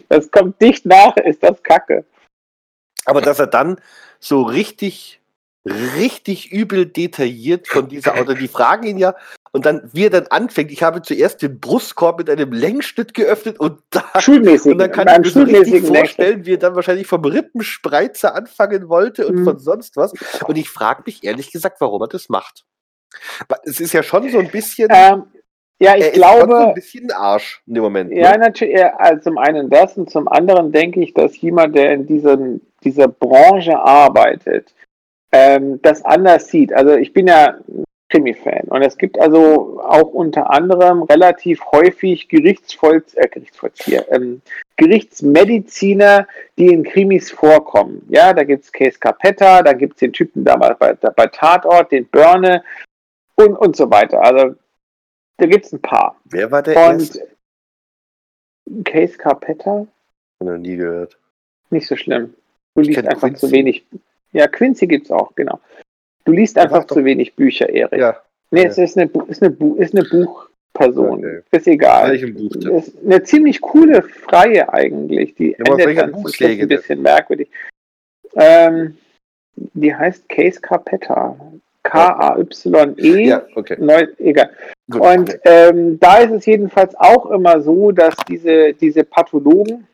[0.08, 2.04] Das kommt dicht nach, ist das Kacke.
[3.06, 3.80] Aber dass er dann
[4.20, 5.20] so richtig,
[5.64, 9.16] richtig übel detailliert von dieser Auto, die fragen ihn ja,
[9.53, 13.59] und dann, wie er dann anfängt, ich habe zuerst den Brustkorb mit einem Längsschnitt geöffnet
[13.59, 14.05] und da.
[14.72, 18.88] Und dann kann ich mir so richtig vorstellen, wie er dann wahrscheinlich vom Rippenspreizer anfangen
[18.88, 19.44] wollte und Mhm.
[19.44, 20.12] von sonst was.
[20.46, 22.64] Und ich frage mich ehrlich gesagt, warum er das macht.
[23.64, 25.24] Es ist ja schon so ein bisschen, Ähm,
[25.80, 28.12] ja, ich er ist schon so ein glaube, bisschen Arsch in dem Moment.
[28.12, 28.38] ja, ne?
[28.38, 32.61] natürlich, also zum einen das und zum anderen denke ich, dass jemand, der in diesem,
[32.84, 34.72] dieser Branche arbeitet,
[35.32, 36.72] ähm, das anders sieht.
[36.72, 37.59] Also ich bin ja
[38.11, 44.42] Krimi-Fan und es gibt also auch unter anderem relativ häufig Gerichtsvoll äh, Gerichtsvollzieher, ähm,
[44.76, 46.26] Gerichtsmediziner,
[46.58, 48.04] die in Krimis vorkommen.
[48.08, 51.92] Ja, da gibt es Case Capetta, da gibt es den Typen damals bei, bei Tatort,
[51.92, 52.64] den Börne
[53.36, 54.20] und, und so weiter.
[54.22, 54.56] Also
[55.38, 56.20] da gibt es ein paar.
[56.24, 57.28] Wer war der erste?
[58.66, 59.86] Und Case Carpetta?
[60.40, 61.16] Ich noch nie gehört.
[61.70, 62.34] Nicht so schlimm.
[62.74, 63.46] Du liest einfach Quincy.
[63.46, 63.86] zu wenig.
[64.32, 65.61] Ja, Quincy gibt's auch, genau.
[66.25, 68.01] Du liest einfach zu wenig Bücher, Erik.
[68.01, 71.18] Ja, nee, es ist eine, ist eine, ist eine Buchperson.
[71.18, 71.41] Okay.
[71.51, 72.11] Ist egal.
[72.11, 72.55] welchem Buch?
[72.55, 75.35] Ist eine ziemlich coole Freie eigentlich.
[75.35, 77.49] Die Ja, endet dann ein bisschen merkwürdig.
[78.37, 78.97] Ähm,
[79.57, 81.37] die heißt Case Carpetta.
[81.83, 83.27] K-A-Y-E.
[83.27, 83.77] Ja, okay.
[83.79, 84.51] Neu, egal.
[84.91, 85.39] Gut, Und okay.
[85.45, 89.87] ähm, da ist es jedenfalls auch immer so, dass diese, diese Pathologen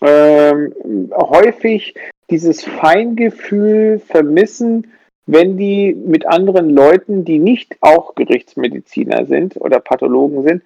[0.00, 0.72] ähm,
[1.12, 1.94] häufig
[2.30, 4.92] dieses Feingefühl vermissen,
[5.26, 10.62] wenn die mit anderen Leuten, die nicht auch Gerichtsmediziner sind oder Pathologen sind,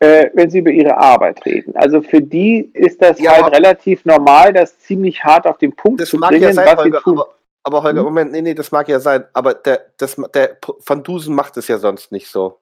[0.00, 1.74] äh, wenn sie über ihre Arbeit reden.
[1.76, 6.00] Also für die ist das Ja, halt relativ normal, das ziemlich hart auf den Punkt
[6.00, 7.18] Das zu mag bringen, ja sein, was sie Holger, tun.
[7.18, 7.28] aber,
[7.62, 8.04] aber Holger, Hm?
[8.06, 11.68] Moment, nee, nee, das mag ja sein, aber der, das, der Van Dusen macht es
[11.68, 12.58] ja sonst nicht so.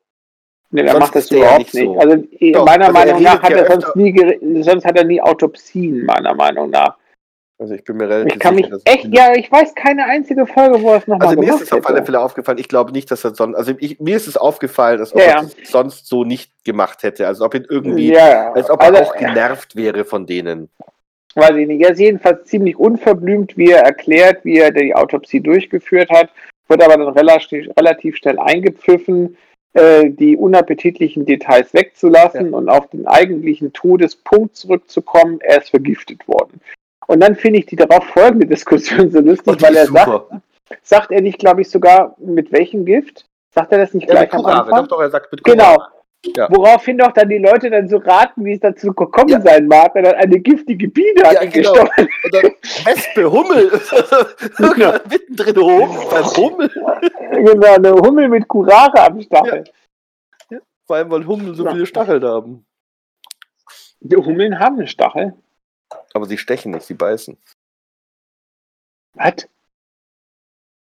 [0.70, 1.99] Nee, er macht das der ja überhaupt nicht so.
[1.99, 5.20] Also eh, Doch, meiner also Meinung nach hat er sonst nie, sonst hat er nie
[5.20, 6.97] Autopsien, meiner Meinung nach.
[7.62, 10.04] Also ich bin mir relativ Ich kann mich sicher, dass echt, ja, ich weiß keine
[10.06, 12.04] einzige Folge, wo er es nochmal Also mir ist es auf alle.
[12.04, 12.58] Fälle aufgefallen.
[12.58, 15.24] Ich glaube nicht, dass er sonst, also ich, mir ist es aufgefallen, als ob Ja,
[15.26, 15.42] er ja.
[15.42, 17.28] das sonst so nicht gemacht hätte.
[17.28, 18.52] Also ob ihn irgendwie, Ja, ja.
[18.52, 20.70] als ob also, er auch genervt wäre von denen.
[21.36, 21.82] weiß ich nicht.
[21.84, 26.30] Er ist jedenfalls ziemlich unverblümt, wie er erklärt, wie er die Autopsie durchgeführt hat,
[26.66, 29.36] wird aber dann relativ, relativ schnell eingepfiffen,
[29.74, 35.38] äh, die unappetitlichen Details wegzulassen und auf den eigentlichen Todespunkt zurückzukommen.
[35.42, 36.60] Er ist vergiftet worden.
[37.07, 40.26] Und dann finde ich die darauf folgende Diskussion so lustig, die weil er super.
[40.30, 40.42] sagt,
[40.82, 43.26] sagt er nicht, glaube ich, sogar mit welchem Gift?
[43.55, 44.46] Sagt er das nicht Ja, mit gleich am.
[44.46, 44.88] Anfang?
[44.88, 45.74] Doch, er sagt mit Genau.
[45.74, 45.88] Kurare.
[46.36, 46.46] Ja.
[46.50, 49.40] Woraufhin doch dann die Leute dann so raten, wie es dazu gekommen Ja.
[49.40, 51.72] sein mag, wenn er eine giftige Biene hat Ja, ihn genau.
[51.72, 52.09] gestochen.
[52.24, 52.50] Und dann
[52.84, 53.68] Wespe, Hummel.
[54.61, 56.11] Irgendwann mittendrin hoch.
[56.11, 56.70] Beim Hummel.
[57.32, 59.64] Genau, eine Hummel mit Kurare am Stachel.
[60.86, 61.72] Vor allem, weil Hummeln so Ja.
[61.72, 62.64] viele Stacheln haben.
[64.00, 65.34] Die Hummeln haben einen Stachel.
[66.14, 67.36] Aber sie stechen nicht, sie beißen.
[69.14, 69.49] Was?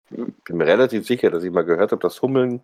[0.10, 2.62] Bin mir relativ sicher, dass ich mal gehört habe, dass Hummeln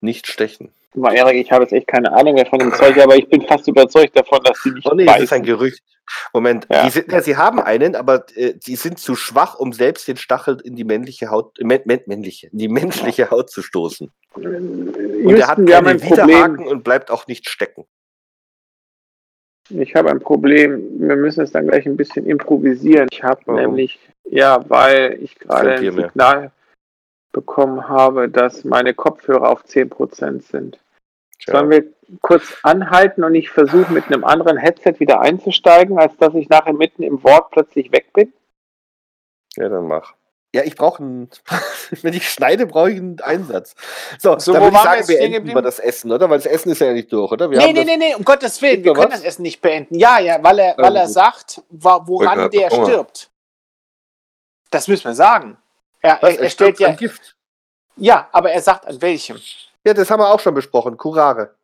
[0.00, 0.72] nicht stechen.
[0.94, 3.42] Mal Erik, ich habe jetzt echt keine Ahnung mehr von dem Zeug, aber ich bin
[3.46, 5.36] fast überzeugt davon, dass sie nicht Oh nee, das ist beißen.
[5.38, 5.82] ein Gerücht.
[6.32, 6.88] Moment, Ja.
[6.88, 10.60] sind, ja, sie haben einen, aber äh, die sind zu schwach, um selbst den Stachel
[10.62, 14.12] in die männliche Haut, äh, mä- mä- männliche, in die menschliche Haut zu stoßen.
[14.34, 14.46] Und
[15.36, 16.02] er hat Houston, wir haben ein.
[16.02, 17.86] Widerhaken und bleibt auch nicht stecken.
[19.68, 21.00] Ich habe ein Problem.
[21.00, 23.08] Wir müssen es dann gleich ein bisschen improvisieren.
[23.10, 23.60] Ich habe Warum?
[23.60, 26.08] nämlich, ja, weil ich gerade ein mehr.
[26.08, 26.50] Signal
[27.32, 30.78] bekommen habe, dass meine Kopfhörer auf 10% sind.
[31.44, 31.84] Sollen wir
[32.22, 36.72] kurz anhalten und ich versuche mit einem anderen Headset wieder einzusteigen, als dass ich nachher
[36.72, 38.32] mitten im Wort plötzlich weg bin?
[39.56, 40.14] Ja, dann mach.
[40.56, 41.30] Ja, ich brauche einen.
[42.02, 43.74] Wenn ich schneide, brauche ich einen Einsatz.
[44.18, 45.54] So, So, dann wo würde ich wir sagen, wir stehen enden geblieben?
[45.54, 46.30] mal das Essen, oder?
[46.30, 47.50] Weil das Essen ist ja nicht durch, oder?
[47.50, 49.20] Wir Nee, haben nee, nee, nee, um Gottes Willen, wir können was?
[49.20, 49.94] das Essen nicht beenden.
[49.98, 52.84] Ja, ja, weil er, weil er sagt, woran hat der Hunger.
[52.86, 53.30] stirbt.
[54.70, 55.58] Das müssen wir sagen.
[56.00, 57.36] Er, Was, er, er stellt ja, an Gift.
[57.96, 59.38] ja, aber er sagt an welchem.
[59.84, 60.96] Ja, das haben wir auch schon besprochen.
[60.96, 61.54] Curare.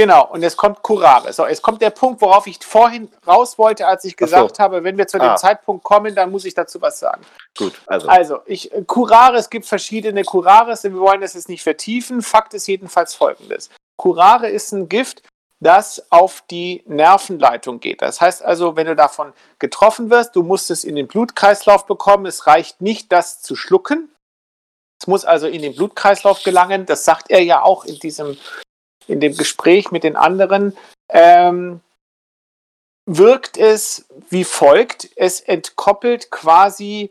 [0.00, 1.30] Genau, und jetzt kommt Curare.
[1.30, 4.24] So, jetzt kommt der Punkt, worauf ich vorhin raus wollte, als ich Ach so.
[4.24, 5.36] gesagt habe, wenn wir zu dem Ah.
[5.36, 7.20] Zeitpunkt kommen, dann muss ich dazu was sagen.
[7.58, 8.08] Gut, also.
[8.08, 12.22] Also, ich, Curare, es gibt verschiedene Curares, wir wollen das jetzt nicht vertiefen.
[12.22, 13.68] Fakt ist jedenfalls folgendes.
[13.98, 15.22] Curare ist ein Gift,
[15.60, 18.00] das auf die Nervenleitung geht.
[18.00, 22.24] Das heißt also, wenn du davon getroffen wirst, du musst es in den Blutkreislauf bekommen.
[22.24, 24.10] Es reicht nicht, das zu schlucken.
[24.98, 26.86] Es muss also in den Blutkreislauf gelangen.
[26.86, 28.38] Das sagt er ja auch in diesem,
[29.06, 30.76] in dem Gespräch mit den anderen.
[31.08, 31.80] Ähm,
[33.06, 35.08] wirkt es wie folgt.
[35.16, 37.10] Es entkoppelt quasi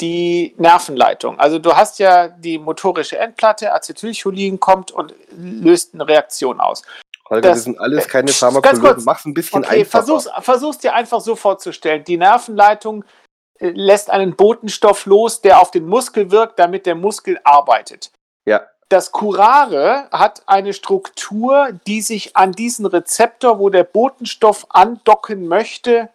[0.00, 1.38] die Nervenleitung.
[1.38, 6.82] Also du hast ja die motorische Endplatte, Acetylcholin kommt und löst eine Reaktion aus.
[7.28, 8.82] Holger, das- wir sind alles keine Pharmakologen.
[8.82, 9.04] kurz.
[9.04, 10.04] Mach's ein bisschen Okay, einfacher.
[10.04, 12.02] versuch's, versuch's dir einfach so vorzustellen.
[12.04, 13.04] Die Nervenleitung
[13.60, 18.10] äh, lässt einen Botenstoff los, der auf den Muskel wirkt, damit der Muskel arbeitet.
[18.46, 18.66] Ja.
[18.92, 26.10] Das Curare hat eine Struktur, die sich an diesen Rezeptor, wo der Botenstoff andocken möchte,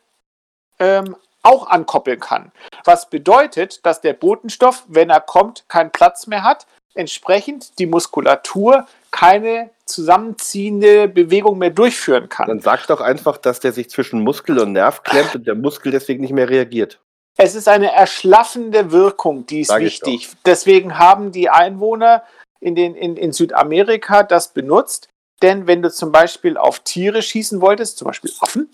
[0.78, 2.52] ähm, auch ankoppeln kann.
[2.86, 8.86] Was bedeutet, dass der Botenstoff, wenn er kommt, keinen Platz mehr hat, entsprechend die Muskulatur
[9.10, 12.48] keine zusammenziehende Bewegung mehr durchführen kann.
[12.48, 15.92] Dann sag doch einfach, dass der sich zwischen Muskel und Nerv klemmt und der Muskel
[15.92, 17.00] deswegen nicht mehr reagiert.
[17.38, 20.30] Es ist eine erschlaffende Wirkung, die ist Sag ich wichtig.
[20.46, 22.22] Deswegen haben die Einwohner
[22.60, 25.10] in, den, in, in Südamerika das benutzt.
[25.42, 28.70] Denn wenn du zum Beispiel auf Tiere schießen wolltest, zum Beispiel Affen,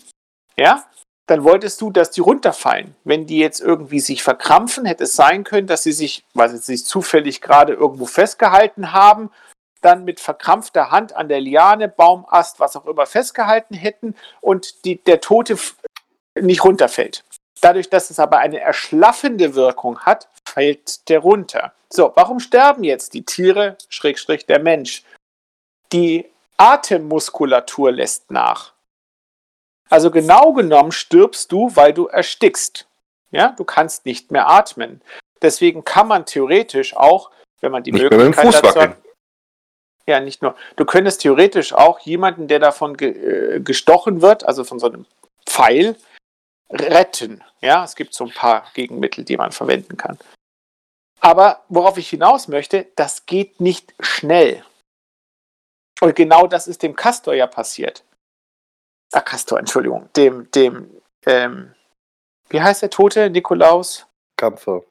[0.56, 0.84] ja,
[1.26, 2.94] dann wolltest du, dass die runterfallen.
[3.04, 6.58] Wenn die jetzt irgendwie sich verkrampfen, hätte es sein können, dass sie sich, weil sie
[6.58, 9.30] sich zufällig gerade irgendwo festgehalten haben,
[9.80, 14.96] dann mit verkrampfter Hand an der Liane, Baumast, was auch immer festgehalten hätten und die,
[14.96, 15.58] der Tote
[16.40, 17.24] nicht runterfällt.
[17.60, 21.72] Dadurch, dass es aber eine erschlaffende Wirkung hat, fällt der runter.
[21.88, 25.04] So, warum sterben jetzt die Tiere, Schrägstrich der Mensch?
[25.92, 26.26] Die
[26.56, 28.72] Atemmuskulatur lässt nach.
[29.90, 32.86] Also genau genommen stirbst du, weil du erstickst.
[33.30, 35.00] Ja, du kannst nicht mehr atmen.
[35.42, 37.30] Deswegen kann man theoretisch auch,
[37.60, 38.96] wenn man die Nicht mehr Möglichkeit Fuß dazu hat,
[40.06, 40.54] ja, nicht nur.
[40.76, 45.06] Du könntest theoretisch auch jemanden, der davon ge äh, gestochen wird, also von so einem
[45.46, 45.96] Pfeil,
[46.70, 47.42] retten.
[47.60, 50.18] Ja, es gibt so ein paar Gegenmittel, die man verwenden kann.
[51.20, 54.64] Aber worauf ich hinaus möchte, das geht nicht schnell.
[56.00, 58.04] Und genau das ist dem Castor ja passiert.
[59.12, 60.10] Ah, Castor, Entschuldigung.
[60.16, 61.74] Dem, dem, ähm,
[62.48, 63.30] wie heißt der Tote?
[63.30, 64.06] Nikolaus?
[64.36, 64.82] Kampfer.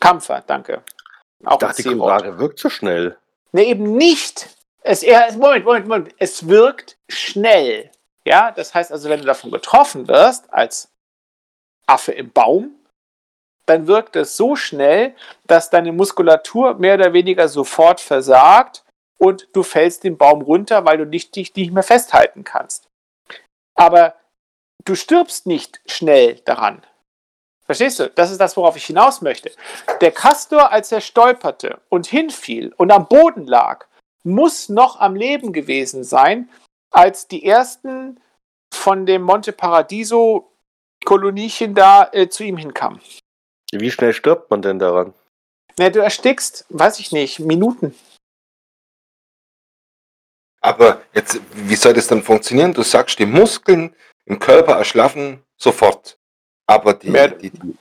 [0.00, 0.82] Kampfer, danke.
[1.44, 1.94] Auch Ich dachte, die.
[1.94, 3.16] Kurare wirkt so schnell.
[3.52, 4.48] Ne, eben nicht.
[4.80, 6.14] Es, er, Moment, Moment, Moment.
[6.18, 7.90] Es wirkt schnell.
[8.24, 10.88] Ja, das heißt also, wenn du davon getroffen wirst, als
[11.86, 12.74] Affe im Baum,
[13.66, 15.14] dann wirkt es so schnell,
[15.44, 18.84] dass deine Muskulatur mehr oder weniger sofort versagt
[19.18, 22.88] und du fällst den Baum runter, weil du dich, dich nicht mehr festhalten kannst.
[23.74, 24.14] Aber
[24.84, 26.82] du stirbst nicht schnell daran.
[27.66, 28.08] Verstehst du?
[28.10, 29.50] Das ist das, worauf ich hinaus möchte.
[30.00, 33.86] Der Castor, als er stolperte und hinfiel und am Boden lag,
[34.22, 36.48] muss noch am Leben gewesen sein,
[36.92, 38.20] als die ersten
[38.72, 40.52] von dem Monte Paradiso
[41.06, 43.00] Koloniechen da äh, zu ihm hinkamen.
[43.72, 45.14] Wie schnell stirbt man denn daran?
[45.78, 47.94] Na, du erstickst, weiß ich nicht, Minuten.
[50.60, 52.74] Aber jetzt, wie soll das dann funktionieren?
[52.74, 53.94] Du sagst, die Muskeln
[54.24, 56.18] im Körper erschlaffen sofort.
[56.66, 57.76] Aber die, Mehr- die, die,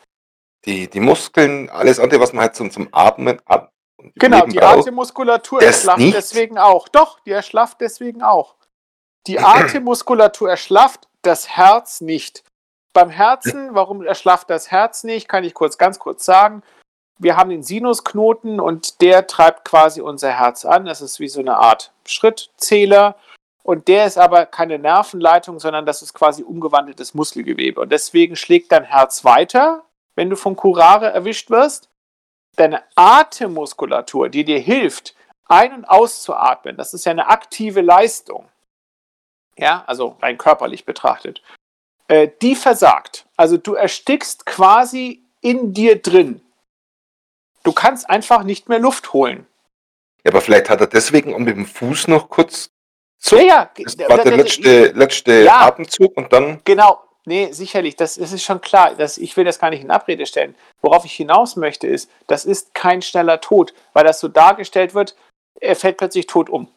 [0.66, 3.72] die, die Muskeln, alles andere, was man halt zum, zum Atmen ab
[4.16, 6.16] Genau, Leben die braucht, Atemmuskulatur erschlafft nicht?
[6.16, 6.88] deswegen auch.
[6.90, 8.56] Doch, die erschlafft deswegen auch.
[9.26, 12.44] Die Atemmuskulatur erschlafft, das Herz nicht.
[12.96, 16.64] Beim Herzen, warum erschlafft das Herz nicht, kann ich kurz, ganz kurz sagen.
[17.20, 20.86] Wir haben den Sinusknoten und der treibt quasi unser Herz an.
[20.86, 23.16] Das ist wie so eine Art Schrittzähler.
[23.64, 27.82] Und der ist aber keine Nervenleitung, sondern das ist quasi umgewandeltes Muskelgewebe.
[27.82, 29.84] Und deswegen schlägt dein Herz weiter,
[30.16, 31.90] wenn du von Curare erwischt wirst
[32.56, 35.16] deine Atemmuskulatur, die dir hilft,
[35.46, 38.50] ein- und auszuatmen, das ist ja eine aktive Leistung,
[39.58, 41.42] ja, also rein körperlich betrachtet,
[42.08, 43.26] äh, die versagt.
[43.36, 46.42] Also du erstickst quasi in dir drin.
[47.64, 49.48] Du kannst einfach nicht mehr Luft holen.
[50.24, 52.70] Ja, aber vielleicht hat er deswegen und mit dem Fuß noch kurz
[53.18, 53.38] so.
[53.38, 55.62] Ja, ja, Das war der letzte, letzte Ja.
[55.62, 56.62] Atemzug und dann.
[56.64, 58.94] Genau, nee, sicherlich, das, das ist schon klar.
[58.96, 60.56] Das, ich will das gar nicht in Abrede stellen.
[60.82, 65.16] Worauf ich hinaus möchte, ist, das ist kein schneller Tod, weil das so dargestellt wird,
[65.60, 66.68] er fällt plötzlich tot um.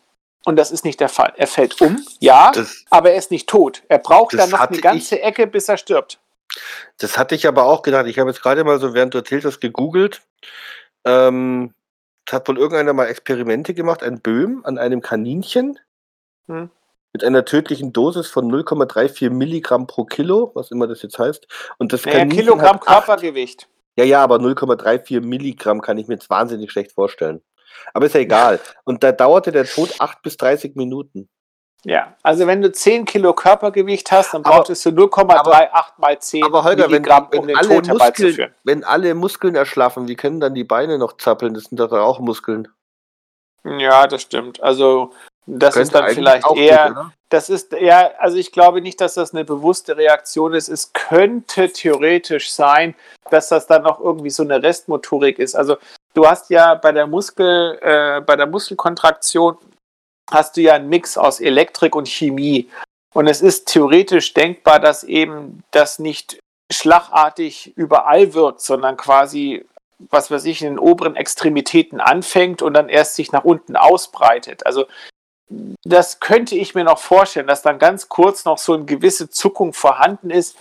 [0.48, 1.34] Und das ist nicht der Fall.
[1.36, 3.82] Er fällt um, ja, Das, aber er ist nicht tot.
[3.88, 6.20] Er braucht dann noch eine ganze Ecke, bis er stirbt.
[6.96, 8.06] das hatte ich aber auch gedacht.
[8.06, 10.22] Ich habe jetzt gerade mal so, während du erzählt hast, gegoogelt.
[11.04, 11.74] Ähm,
[12.24, 15.78] es hat wohl irgendeiner mal Experimente gemacht, ein Böhm an einem Kaninchen
[16.46, 16.70] Hm.
[17.12, 21.46] mit einer tödlichen Dosis von 0,34 Milligramm pro Kilo, was immer das jetzt heißt.
[21.76, 23.68] Und das Naja, Kaninchen Kilogramm Körpergewicht.
[23.96, 27.42] Ja, ja, aber 0,34 Milligramm kann ich mir jetzt wahnsinnig schlecht vorstellen.
[27.94, 28.60] Aber ist ja egal.
[28.84, 31.28] Und da dauerte der Tod 8 bis 30 Minuten.
[31.84, 36.64] Ja, also wenn du 10 Kilo Körpergewicht hast, dann brauchtest du 0,38 mal 10 Aber
[36.64, 38.54] Holger, wenn, Milligramm, wenn, um den alle Tod Muskeln, herbeizuführen.
[38.64, 41.54] wenn alle Muskeln erschlaffen, wie können dann die Beine noch zappeln?
[41.54, 42.68] Das sind doch auch Muskeln.
[43.64, 44.60] Ja, das stimmt.
[44.62, 45.12] Also
[45.46, 47.12] das ist dann vielleicht eher, oder?
[47.30, 50.68] das ist ja, also ich glaube nicht, dass das eine bewusste Reaktion ist.
[50.68, 52.94] Es könnte theoretisch sein,
[53.30, 55.54] dass das dann noch irgendwie so eine Restmotorik ist.
[55.54, 55.76] Also
[56.18, 59.56] du hast ja bei der Muskel, äh, bei der Muskelkontraktion
[60.28, 62.68] hast du ja einen Mix aus Elektrik und Chemie.
[63.14, 66.38] Und es ist theoretisch denkbar, dass eben das nicht
[66.70, 69.64] schlagartig überall wirkt, sondern quasi,
[70.10, 74.66] was weiß ich, in den oberen Extremitäten anfängt und dann erst sich nach unten ausbreitet.
[74.66, 74.86] Also
[75.84, 79.72] das könnte ich mir noch vorstellen, dass dann ganz kurz noch so eine gewisse Zuckung
[79.72, 80.58] vorhanden ist.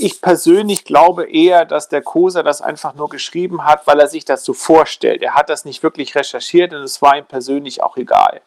[0.00, 4.24] Ich persönlich glaube eher, dass der Koser das einfach nur geschrieben hat, weil er sich
[4.24, 5.22] das so vorstellt.
[5.22, 8.40] Er hat das nicht wirklich recherchiert und es war ihm persönlich auch egal.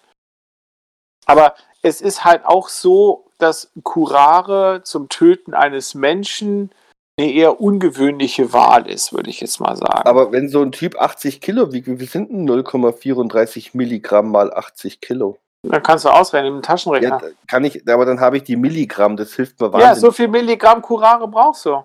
[1.26, 6.72] Aber es ist halt auch so, dass Curare zum Töten eines Menschen
[7.18, 10.08] eine eher ungewöhnliche Wahl ist, würde ich jetzt mal sagen.
[10.08, 15.02] Aber wenn so ein Typ 80 Kilo wiegt, wie sind denn 0,34 Milligramm mal 80
[15.02, 15.38] Kilo?
[15.64, 17.20] Dann kannst du ausrechnen im Ja, Taschenrechner.
[17.20, 20.00] da kann ich, aber dann habe ich die Milligramm, das hilft mir Ja, wahnsinnig.
[20.02, 21.84] so viel Milligramm Curare brauchst du.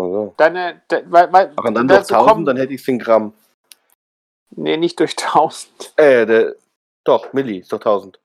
[0.00, 0.34] Also.
[0.36, 2.98] Deine, de, weil, weil, und dann durch dazu 1000, kommen- dann hätte ich es in
[2.98, 3.32] Gramm.
[4.50, 5.92] Nee, nicht durch 1000.
[5.96, 6.54] Äh, der,
[7.04, 8.20] doch, Milli, ist doch 1000.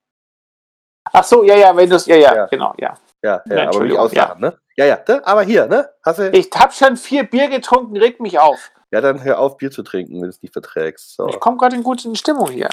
[1.11, 2.45] Ach so, ja, ja, wenn du es, ja, ja, Ja.
[2.47, 2.97] genau, ja.
[3.23, 4.59] Ja, Ja, ja, aber nicht auslachen, ne?
[4.75, 5.89] Ja, ja, da, aber hier, ne?
[6.03, 8.71] Hast du, Ich hab schon vier Bier getrunken, regt mich auf.
[8.91, 11.15] ja, dann hör auf, Bier zu trinken, wenn du es nicht verträgst.
[11.15, 11.27] So.
[11.29, 12.69] Ich komme gerade in gute Stimmung hier.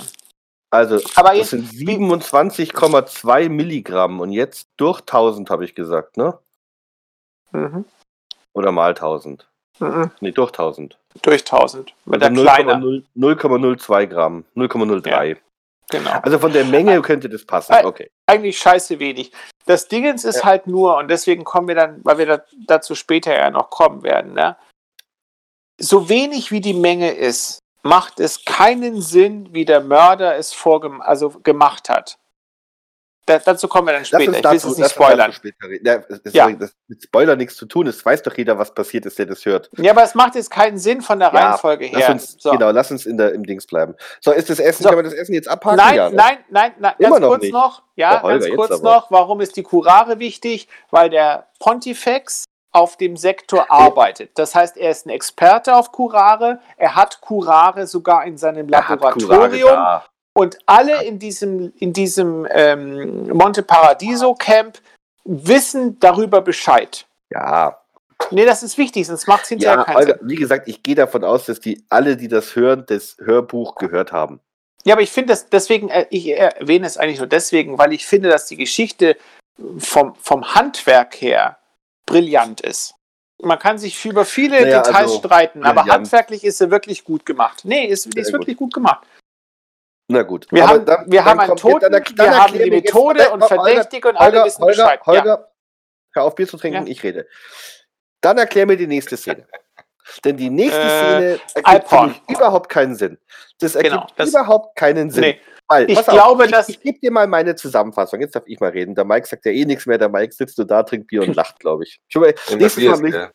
[0.72, 6.38] Also, Aber das sind 27,2 Milligramm und jetzt durch 1000, habe ich gesagt, ne?
[7.52, 7.84] mhm.
[8.52, 9.48] Oder mal 1000.
[9.80, 10.10] Mhm.
[10.20, 10.96] Nee, durch 1000.
[11.22, 11.92] Durch 1000.
[12.04, 13.04] Mit Also der kleinen.
[13.16, 14.44] 0,0 0,02 Gramm.
[14.56, 15.36] 0,03.
[15.90, 16.10] Genau.
[16.22, 17.74] Also von der Menge könnte das passen.
[17.84, 18.10] Okay.
[18.26, 19.32] Eigentlich scheiße wenig.
[19.66, 20.44] Das Dingens ist Ja.
[20.44, 24.02] halt nur, und deswegen kommen wir dann, weil wir da, dazu später ja noch kommen
[24.04, 24.56] werden, ne?
[25.80, 31.00] so wenig wie die Menge ist, macht es keinen Sinn, wie der Mörder es vorgem
[31.00, 32.18] also gemacht hat.
[33.26, 34.28] Da, dazu kommen wir dann später.
[34.28, 35.30] uns Ich will es dazu, nicht spoilern.
[35.30, 35.78] dazu.
[35.84, 36.50] Ja, es- Ja.
[36.50, 37.86] das mit Spoiler nichts zu tun.
[37.86, 39.70] Es weiß doch jeder, was passiert ist, der das hört.
[39.76, 42.10] Ja, aber es macht jetzt keinen Sinn von der Ja, Reihenfolge her.
[42.10, 42.50] uns, So.
[42.50, 43.94] Genau, lass uns in der, im Dings bleiben.
[44.20, 44.88] So, ist das Essen, So.
[44.88, 45.76] kann man das Essen jetzt abhaken?
[45.76, 46.16] Nein, ja, ne?
[46.16, 47.52] nein, nein, nein, Immer ganz noch kurz nicht.
[47.52, 47.82] noch.
[47.94, 49.10] Ja, Holger, ganz kurz noch.
[49.12, 50.66] Warum ist die Curare wichtig?
[50.90, 54.30] Weil der Pontifex auf dem Sektor arbeitet.
[54.34, 56.60] Das heißt, er ist ein Experte auf Curare.
[56.76, 60.00] Er hat Curare sogar in seinem Laboratorium.
[60.32, 64.78] Und alle in diesem, in diesem ähm, Monte Paradiso Camp
[65.24, 67.06] wissen darüber Bescheid.
[67.30, 67.80] Ja,
[68.30, 70.28] Nee, das ist wichtig, sonst macht es hinterher ja keinen Holger, Sinn.
[70.28, 74.12] wie gesagt, ich gehe davon aus, dass die alle, die das hören, das Hörbuch gehört
[74.12, 74.40] haben.
[74.84, 78.06] Ja, aber ich finde das deswegen, äh, ich erwähne es eigentlich nur deswegen, weil ich
[78.06, 79.16] finde, dass die Geschichte
[79.78, 81.58] vom, vom Handwerk her
[82.06, 82.94] brillant ist.
[83.42, 86.00] Man kann sich über viele Naja, Details also, streiten, aber brillant.
[86.02, 87.60] handwerklich ist sie wirklich gut gemacht.
[87.64, 89.06] Nee, ist, ist Sehr wirklich gut gemacht.
[90.08, 90.46] Na gut.
[90.50, 92.84] Wir Aber haben, dann- wir dann haben einen Toten, dann- wir haben die mir jetzt-
[92.92, 95.00] Methode und Verdächtige und alle Holger, wissen Holger, Bescheid.
[95.00, 95.06] Ja.
[95.06, 95.52] Holger,
[96.14, 96.92] hör auf Bier zu trinken, Ja.
[96.92, 97.28] ich rede.
[98.20, 99.46] Dann erklär mir die nächste Szene.
[100.24, 102.08] Denn die nächste Äh, Szene ergibt für Alphorn.
[102.08, 103.18] mich überhaupt keinen Sinn.
[103.60, 105.20] Das ergibt Genau, das- überhaupt keinen Sinn.
[105.22, 105.40] Nee.
[105.70, 108.20] Weil, Ich pass auf, glaube, ich, dass- ich gebe dir mal meine Zusammenfassung.
[108.20, 108.94] Jetzt darf ich mal reden.
[108.94, 109.98] Der Mike sagt ja eh nichts mehr.
[109.98, 112.00] Der Mike sitzt nur da, trinkt Bier und lacht, glaube ich.
[112.08, 113.30] Ich will, nächstes Mal will,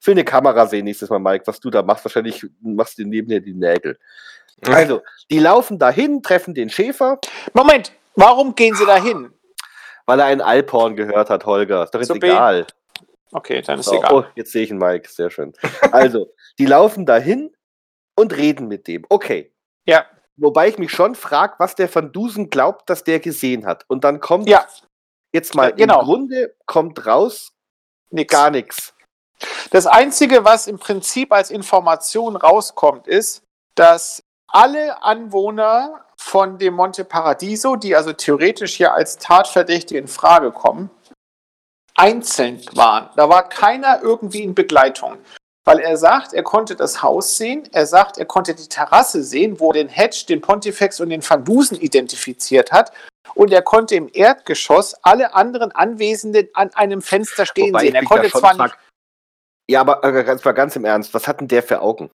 [0.00, 2.04] ich will eine Kamera sehen nächstes Mal, Mike, was du da machst.
[2.04, 3.98] Wahrscheinlich machst du neben dir die Nägel.
[4.66, 7.18] Also, die laufen dahin, treffen den Schäfer,
[7.52, 9.30] Moment, warum gehen sie da hin?
[10.06, 11.84] weil er einen Alphorn gehört hat, Holger.
[11.84, 12.26] Ist doch jetzt B.
[12.28, 12.66] egal.
[13.32, 14.12] Okay, dann ist So, egal.
[14.12, 15.52] oh, jetzt sehe ich einen Mike, sehr schön.
[15.92, 17.50] Also, die laufen dahin
[18.14, 19.04] und reden mit dem.
[19.08, 19.50] Okay.
[19.86, 20.04] Ja.
[20.36, 23.84] Wobei ich mich schon frage, was der Van Dusen glaubt, dass der gesehen hat.
[23.88, 24.66] Und dann kommt Ja,
[25.32, 26.00] jetzt mal, Ja, genau.
[26.00, 27.52] im Grunde kommt raus
[28.10, 28.32] nix.
[28.32, 28.94] gar nichts.
[29.70, 33.42] Das Einzige, was im Prinzip als Information rauskommt, ist,
[33.74, 40.52] dass alle Anwohner von dem Monte Paradiso, die also theoretisch hier als Tatverdächtige in Frage
[40.52, 40.90] kommen,
[41.96, 43.10] einzeln waren.
[43.16, 45.18] Da war keiner irgendwie in Begleitung.
[45.66, 49.58] Weil er sagt, er konnte das Haus sehen, er sagt, er konnte die Terrasse sehen,
[49.60, 52.92] wo er den Hedge, den Pontifex und den Van Dusen identifiziert hat.
[53.34, 57.94] Und er konnte im Erdgeschoss alle anderen Anwesenden an einem Fenster stehen Wobei sehen.
[57.94, 58.78] ich Er konnte zwar nicht frag-
[59.70, 62.10] Ja, aber ganz mal ganz im Ernst, was hat denn der für Augen?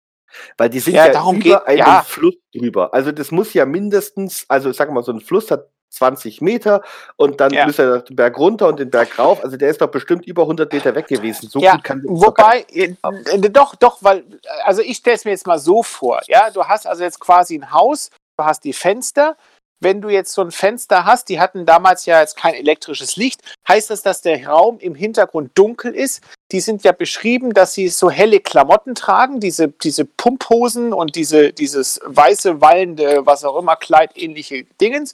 [0.58, 2.02] Weil die sind Ja, ja, darum über geht- einen ja.
[2.02, 2.92] Fluss drüber.
[2.92, 6.82] Also das muss ja mindestens, also sag mal, so ein Fluss hat 20 Meter
[7.16, 7.66] und dann Ja.
[7.66, 9.42] müsste er den Berg runter und den Berg rauf.
[9.42, 11.48] Also der ist doch bestimmt über 100 Meter weg gewesen.
[11.48, 14.24] So ja, gut kann das doch wobei, äh, äh, doch, doch, weil,
[14.64, 17.56] also ich stelle es mir jetzt mal so vor, ja, du hast also jetzt quasi
[17.56, 19.36] ein Haus, du hast die Fenster,
[19.80, 23.40] wenn du jetzt so ein Fenster hast, die hatten damals ja jetzt kein elektrisches Licht,
[23.66, 26.22] heißt das, dass der Raum im Hintergrund dunkel ist?
[26.50, 31.52] Die sind ja beschrieben, dass sie so helle Klamotten tragen, diese, diese Pumphosen und diese,
[31.52, 35.12] dieses weiße, wallende, was auch immer, Kleid-ähnliche Dingens.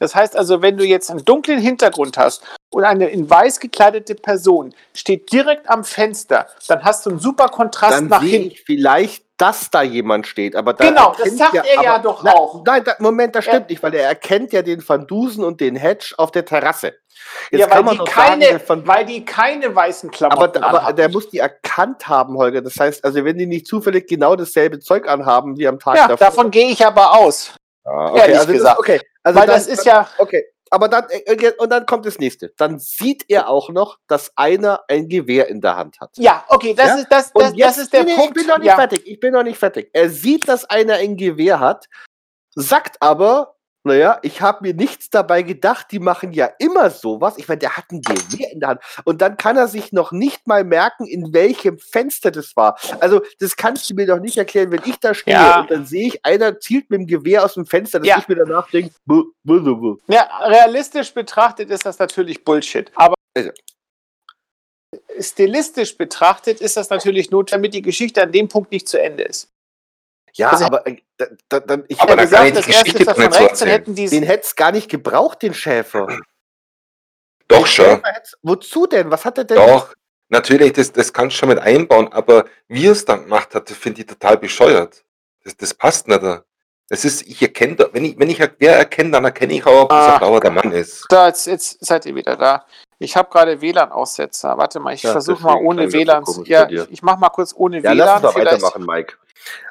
[0.00, 4.14] Das heißt also, wenn du jetzt einen dunklen Hintergrund hast und eine in weiß gekleidete
[4.14, 8.48] Person steht direkt am Fenster, dann hast du einen super Kontrast dann nach hinten.
[8.48, 10.56] ich vielleicht, dass da jemand steht.
[10.56, 12.64] Aber da Genau, das sagt er ja doch nein, auch.
[12.64, 15.60] Nein, da, Moment, das Er- stimmt nicht, weil er erkennt ja den Van Dusen und
[15.60, 16.94] den Hedge auf der Terrasse.
[17.50, 20.82] Jetzt ja, weil kann man die, sagen, keine, Van weil die keine weißen Klamotten aber,
[20.82, 22.62] aber der muss die erkannt haben, Holger.
[22.62, 26.08] Das heißt, also wenn die nicht zufällig genau dasselbe Zeug anhaben wie am Tag ja,
[26.08, 26.26] davor.
[26.26, 27.52] davon gehe ich aber aus.
[27.84, 28.78] Ah, ehrlich also gesagt.
[28.78, 32.06] Das, okay, also weil dann, das ist ja, Okay, aber dann äh, und dann kommt
[32.06, 32.52] das nächste.
[32.56, 36.10] Dann sieht er auch noch, dass einer ein Gewehr in der Hand hat.
[36.16, 36.94] ja, okay, das, Ja?
[36.96, 38.28] ist, das, das, jetzt- das ist der nee, Punkt.
[38.36, 38.76] Ich bin noch nicht ja.
[38.76, 39.02] fertig.
[39.04, 39.90] Ich bin noch nicht fertig.
[39.92, 41.86] Er sieht, dass einer ein Gewehr hat,
[42.54, 43.55] sagt aber,
[43.86, 47.34] naja, ich habe mir nichts dabei gedacht, die machen ja immer sowas.
[47.38, 48.80] Ich meine, der hat ein Gewehr in der Hand.
[49.04, 52.78] Und dann kann er sich noch nicht mal merken, in welchem Fenster das war.
[53.00, 55.60] Also, das kannst du mir doch nicht erklären, wenn ich da stehe Ja.
[55.60, 58.18] und dann sehe ich, einer zielt mit dem Gewehr aus dem Fenster, dass Ja.
[58.18, 59.96] ich mir danach denke, buh, buh, buh, buh.
[60.08, 62.90] Ja, realistisch betrachtet ist das natürlich Bullshit.
[62.94, 63.50] Aber Also.
[65.20, 69.24] stilistisch betrachtet ist das natürlich notwendig, damit die Geschichte an dem Punkt nicht zu Ende
[69.24, 69.48] ist.
[70.36, 70.96] Ja, Also- aber äh,
[71.48, 73.46] da, da, ich Ich Aber ich gesagt, die das erste Geschichte ist davon rechts, dann
[73.48, 73.70] erzählen.
[73.70, 76.06] hätten die den hätte es gar nicht gebraucht, den Schäfer.
[77.48, 77.84] Doch Den schon.
[77.86, 79.10] Schäfer Wozu denn?
[79.10, 79.56] Was hat er denn?
[79.56, 79.94] Doch,
[80.28, 83.70] natürlich, das, das kannst du schon mit einbauen, aber wie er es dann gemacht hat,
[83.70, 85.04] das finde ich total bescheuert.
[85.44, 86.22] Das, das passt nicht.
[86.88, 89.82] Das ist, ich erkenne, da- wenn ich, wenn ich wer erkenne, dann erkenne ich auch,
[89.82, 90.12] ob das Ah.
[90.14, 91.04] ein blauer der Mann ist.
[91.08, 92.64] Da, jetzt, jetzt seid ihr wieder da.
[92.98, 94.56] Ich habe gerade WLAN-Aussetzer.
[94.56, 96.24] Warte mal, ich Ja, versuche mal ohne WLAN.
[96.44, 97.96] Ja, ich, mache mal kurz ohne Ja, WLAN.
[97.96, 99.14] lass uns doch weitermachen, Mike.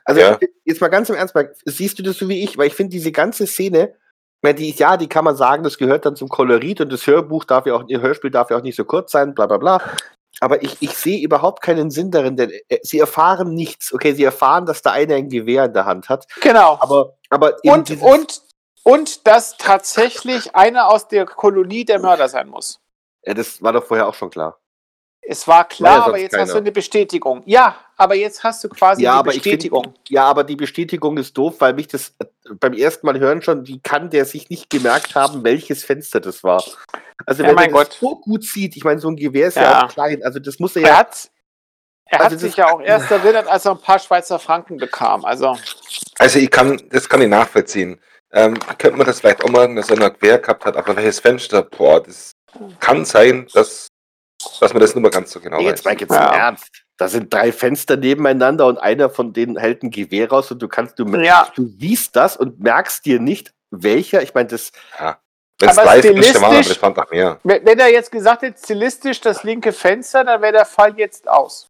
[0.04, 0.40] Also Ja.
[0.64, 1.34] jetzt mal ganz im Ernst,
[1.66, 2.58] siehst du das so wie ich?
[2.58, 3.96] Weil ich finde diese ganze Szene,
[4.44, 7.46] ja, die, ja, die kann man sagen, das gehört dann zum Kolorit und das Hörbuch
[7.46, 9.82] darf ja auch, ihr Hörspiel darf ja auch nicht so kurz sein, bla bla bla.
[10.42, 13.94] Aber ich, ich sehe überhaupt keinen Sinn darin, denn äh, sie erfahren nichts.
[13.94, 16.28] Okay, sie erfahren, dass der eine ein Gewehr in der Hand hat.
[16.42, 16.78] Genau.
[16.82, 18.42] Aber, aber Und, und,
[18.84, 22.80] und dass tatsächlich einer aus der Kolonie der Mörder sein muss.
[23.26, 24.60] ja, das war doch vorher auch schon klar.
[25.28, 26.44] Es war War klar, ja aber jetzt keiner.
[26.44, 27.42] hast du eine Bestätigung.
[27.46, 29.94] Ja, aber jetzt hast du quasi Ja, die aber ich find- Bestätigung.
[30.08, 32.26] Ja, aber die Bestätigung ist doof, weil mich das äh,
[32.60, 36.44] beim ersten Mal hören schon, wie kann der sich nicht gemerkt haben, welches Fenster das
[36.44, 36.64] war?
[37.26, 39.64] Also Ja, wenn man das so gut sieht, ich meine, so ein Gewehr ist ja,
[39.64, 39.86] Ja.
[39.86, 41.30] auch klein, also das muss er er ja, hat,
[42.06, 45.26] er Also hat sich ja auch erst erinnert, als er ein paar Schweizer Franken bekam.
[45.26, 45.58] Also,
[46.20, 48.00] Also ich kann, das kann ich nachvollziehen.
[48.32, 51.20] Ähm, könnte man das vielleicht auch mal, dass er ein Quer gehabt hat, aber welches
[51.20, 52.32] Fenster, boah, das
[52.80, 53.88] kann sein, dass,
[54.60, 55.92] dass man das nicht mehr ganz so genau jetzt weiß.
[55.94, 56.28] Mike, jetzt Ja.
[56.34, 56.84] im Ernst.
[56.98, 60.68] Da sind drei Fenster nebeneinander und einer von denen hält ein Gewehr raus und du
[60.68, 61.48] kannst, du, Ja.
[61.56, 64.72] du siehst das und merkst dir nicht, welcher, ich meine, das,
[65.60, 67.40] Wenn es Aber drei Fenster waren, aber stilistisch- das waren noch mehr.
[67.44, 71.30] wenn wenn er jetzt gesagt hätte, stilistisch das linke Fenster, dann wäre der Fall jetzt
[71.30, 71.70] aus.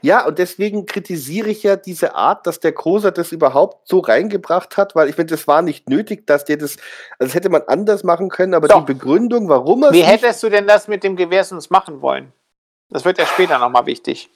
[0.00, 4.76] Ja, und deswegen kritisiere ich ja diese Art, dass der Großer das überhaupt so reingebracht
[4.76, 6.76] hat, weil ich finde, das war nicht nötig, dass der das,
[7.18, 8.84] also das hätte man anders machen können, aber Doch.
[8.84, 12.32] die Begründung, warum er Wie hättest du denn das mit dem Gewehr sonst machen wollen?
[12.90, 14.30] Das wird ja später nochmal wichtig.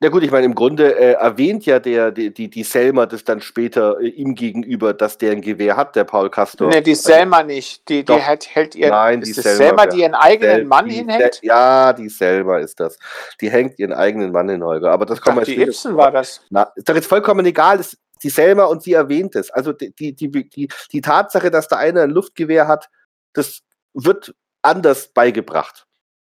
[0.00, 3.24] Ja gut, ich meine, im Grunde äh, erwähnt ja der, die, die, die Selma das
[3.24, 6.68] dann später äh, ihm gegenüber, dass der ein Gewehr hat, der Paul Castor.
[6.68, 7.88] Ne, die Selma nicht.
[7.88, 8.20] Die, die Doch.
[8.20, 11.40] hält, hält ihren, Nein, ist die Selma, Selma, die ihren eigenen Sel- Mann die hinhängt?
[11.42, 12.96] Ja, die Selma ist das.
[13.40, 14.92] Die hängt ihren eigenen Mann in Holger.
[14.92, 16.42] Aber das kommen wir die Ibsen war das.
[16.50, 17.78] Na, ist doch jetzt vollkommen egal.
[17.78, 19.50] Das, die Selma und sie erwähnt es.
[19.50, 22.88] Also die, die, die, die, Tatsache, dass da einer ein Luftgewehr hat,
[23.32, 23.62] das
[23.94, 24.32] wird
[24.62, 25.86] anders beigebracht.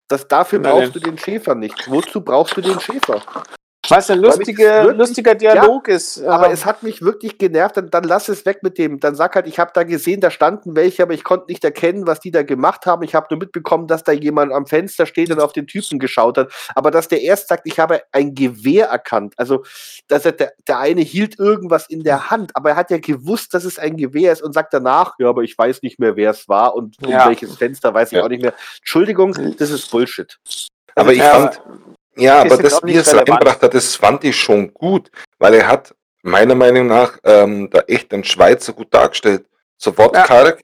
[0.08, 1.88] Das, dafür brauchst du den Schäfer nicht.
[1.88, 3.22] Wozu brauchst du den Schäfer?
[3.88, 6.22] Was ein lustige, wirklich- lustiger Dialog ist.
[6.22, 9.00] Aber ähm, es hat mich wirklich genervt, dann, dann lass es weg mit dem.
[9.00, 12.06] Dann sag halt, ich habe da gesehen, da standen welche, aber ich konnte nicht erkennen,
[12.06, 13.02] was die da gemacht haben.
[13.02, 16.36] Ich habe nur mitbekommen, dass da jemand am Fenster steht und auf den Typen geschaut
[16.38, 16.52] hat.
[16.74, 19.34] Aber dass der erst sagt, ich habe ein Gewehr erkannt.
[19.38, 19.64] Also,
[20.08, 23.54] dass er, der, der eine hielt irgendwas in der Hand, aber er hat ja gewusst,
[23.54, 26.30] dass es ein Gewehr ist und sagt danach, ja, aber ich weiß nicht mehr, wer
[26.30, 27.26] es war und um Ja.
[27.28, 28.24] welches Fenster weiß ich Ja.
[28.24, 28.54] auch nicht mehr.
[28.78, 30.38] Entschuldigung, das ist Bullshit.
[30.94, 31.60] Aber ich ja, fand,
[32.16, 33.30] ja, aber das, wie er es relevant.
[33.30, 37.80] reingebracht hat, das fand ich schon gut, weil er hat meiner Meinung nach ähm, da
[37.86, 39.46] echt einen Schweizer gut dargestellt.
[39.76, 40.60] So wortkarg,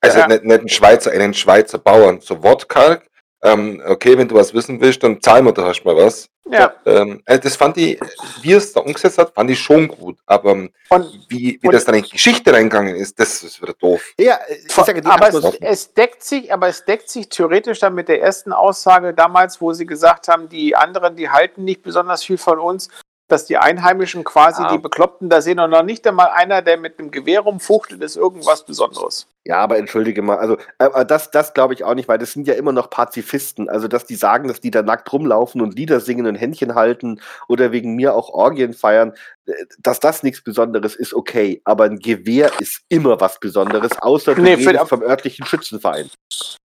[0.00, 0.26] also Ja.
[0.28, 3.06] nicht, nicht einen Schweizer, einen Schweizer Bauern, so wortkarg.
[3.42, 6.28] Ähm, okay, wenn du was wissen willst, dann zahl mir, da hast du mal was.
[6.50, 6.72] ja.
[6.86, 8.00] Ähm, also das fand ich,
[8.42, 10.18] wie er es da umgesetzt hat, fand ich schon gut.
[10.26, 13.62] Aber ähm, Und, wie, wie Und- das dann in die Geschichte reingegangen ist, das ist
[13.62, 14.02] wieder doof.
[14.18, 17.78] Ja, ich sag ja, die aber es, es deckt sich, aber es deckt sich theoretisch
[17.78, 21.82] dann mit der ersten Aussage damals, wo sie gesagt haben, die anderen, die halten nicht
[21.82, 22.88] besonders viel von uns,
[23.28, 24.72] dass die Einheimischen quasi Ja.
[24.72, 28.16] die Bekloppten da sehen und noch nicht einmal einer, der mit einem Gewehr rumfuchtelt, ist
[28.16, 29.26] irgendwas Besonderes.
[29.44, 32.46] Ja, aber entschuldige mal, also äh, das, das glaube ich auch nicht, weil das sind
[32.48, 33.68] ja immer noch Pazifisten.
[33.68, 37.20] Also, dass die sagen, dass die da nackt rumlaufen und Lieder singen und Händchen halten
[37.48, 39.12] oder wegen mir auch Orgien feiern,
[39.46, 41.60] äh, dass das nichts Besonderes ist, okay.
[41.64, 46.10] Aber ein Gewehr ist immer was Besonderes, außer du Nee, redest vom örtlichen Schützenverein.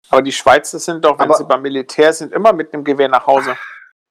[0.09, 3.07] Aber die Schweizer sind doch, wenn Aber- sie beim Militär sind, immer mit einem Gewehr
[3.09, 3.55] nach Hause.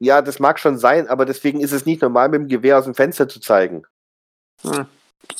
[0.00, 2.84] Ja, das mag schon sein, aber deswegen ist es nicht normal, mit dem Gewehr aus
[2.84, 3.82] dem Fenster zu zeigen.
[4.62, 4.86] Hm.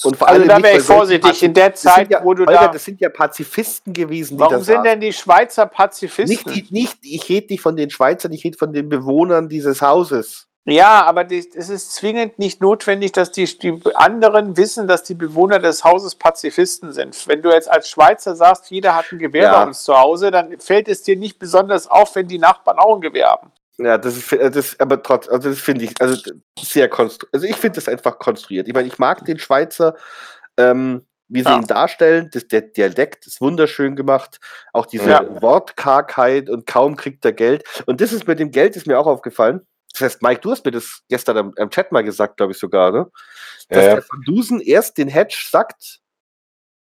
[0.05, 1.43] Und vor Also allem da nicht wäre ich vorsichtig.
[1.43, 2.69] In der Zeit, ja, wo du Holger, da.
[2.69, 6.53] das sind ja Pazifisten gewesen, die Warum da sind denn die Schweizer Pazifisten?
[6.53, 10.47] Nicht, nicht, ich rede nicht von den Schweizern, ich rede von den Bewohnern dieses Hauses.
[10.65, 15.61] Ja, aber es ist zwingend nicht notwendig, dass die, die anderen wissen, dass die Bewohner
[15.61, 17.27] des Hauses Pazifisten sind.
[17.27, 19.61] Wenn du jetzt als Schweizer sagst, jeder hat ein Gewehr Ja.
[19.63, 22.97] bei uns zu Hause, dann fällt es dir nicht besonders auf, wenn die Nachbarn auch
[22.97, 23.51] ein Gewehr haben.
[23.79, 26.21] Ja, das ist, äh, das, aber trotz, also das finde ich, also
[26.61, 27.33] sehr konstruiert.
[27.35, 28.67] Also ich finde das einfach konstruiert.
[28.69, 29.95] Ich meine, ich mag den Schweizer,
[30.57, 31.57] ähm, wie sie Ja.
[31.59, 32.29] ihn darstellen.
[32.33, 34.41] Das, der Dialekt ist wunderschön gemacht.
[34.73, 35.43] Auch diese Ja.
[35.43, 37.63] Wortkargheit und kaum kriegt er Geld.
[37.87, 39.61] Und das ist mit dem Geld ist mir auch aufgefallen.
[39.93, 42.59] Das heißt, Mike, du hast mir das gestern am, am Chat mal gesagt, glaube ich
[42.59, 43.11] sogar, ne?
[43.69, 46.01] Dass Ja, der Van Dusen erst den Hedge sagt.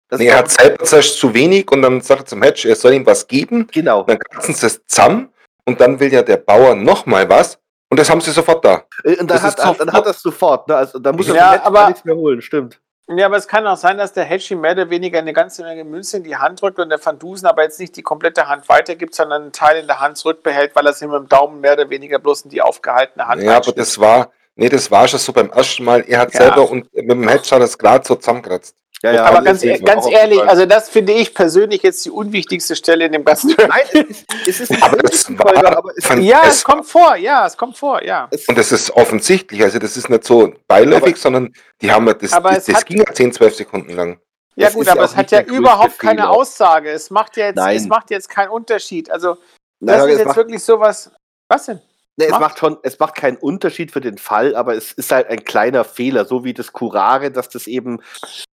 [0.07, 2.93] dass Nee, er hat selber zu wenig und dann sagt er zum Hedge, er soll
[2.93, 3.67] ihm was geben.
[3.71, 4.03] genau.
[4.03, 5.29] Dann kratzen sie es zusammen
[5.65, 7.59] und dann will ja der Bauer nochmal was
[7.89, 8.83] und das haben sie sofort da.
[9.03, 10.67] Äh, Und dann das hat, ist dann hat er es sofort.
[10.67, 10.75] Ne?
[10.75, 12.79] Also, dann muss er Ja, aber- nichts mehr holen, stimmt.
[13.07, 15.83] Ja, aber es kann auch sein, dass der Hedgie mehr oder weniger eine ganze Menge
[15.83, 18.67] Münze in die Hand drückt und der Van Dusen aber jetzt nicht die komplette Hand
[18.67, 21.73] weitergibt, sondern einen Teil in der Hand zurückbehält, weil er sich mit dem Daumen mehr
[21.73, 25.19] oder weniger bloß in die aufgehaltene Hand Ja, aber das war, nee, das war schon
[25.19, 26.01] so beim ersten Mal.
[26.07, 26.39] Er hat Ja.
[26.41, 28.75] selber und mit dem Hedge hat er es gerade so zusammengekratzt.
[29.05, 32.75] Ja, ja, aber ganz, mir ganz ehrlich, also das finde ich persönlich jetzt die unwichtigste
[32.75, 35.91] Stelle in dem ganzen Nein, es ist, es ist nicht Aber es Folge, war aber
[35.95, 38.27] es, von- Ja, es kommt vor, ja, es kommt vor, ja.
[38.47, 42.33] Und das ist offensichtlich, also das ist nicht so beiläufig, sondern die haben ja das,
[42.33, 44.19] Aber das, es das hat- ging ja 10, 12 Sekunden lang.
[44.55, 46.31] Ja Das gut, ja aber auch es hat ja überhaupt keine Fehler.
[46.31, 46.89] Aussage.
[46.89, 47.75] Es macht jetzt, Nein.
[47.75, 49.11] es macht jetzt keinen Unterschied.
[49.11, 49.37] Also
[49.81, 51.11] Nein, das aber ist jetzt wirklich sowas.
[51.49, 51.81] Was denn?
[52.17, 55.27] Nee, es Macht- schon, es macht keinen Unterschied für den Fall, aber es ist halt
[55.29, 57.99] ein kleiner Fehler, so wie das Curare, dass das eben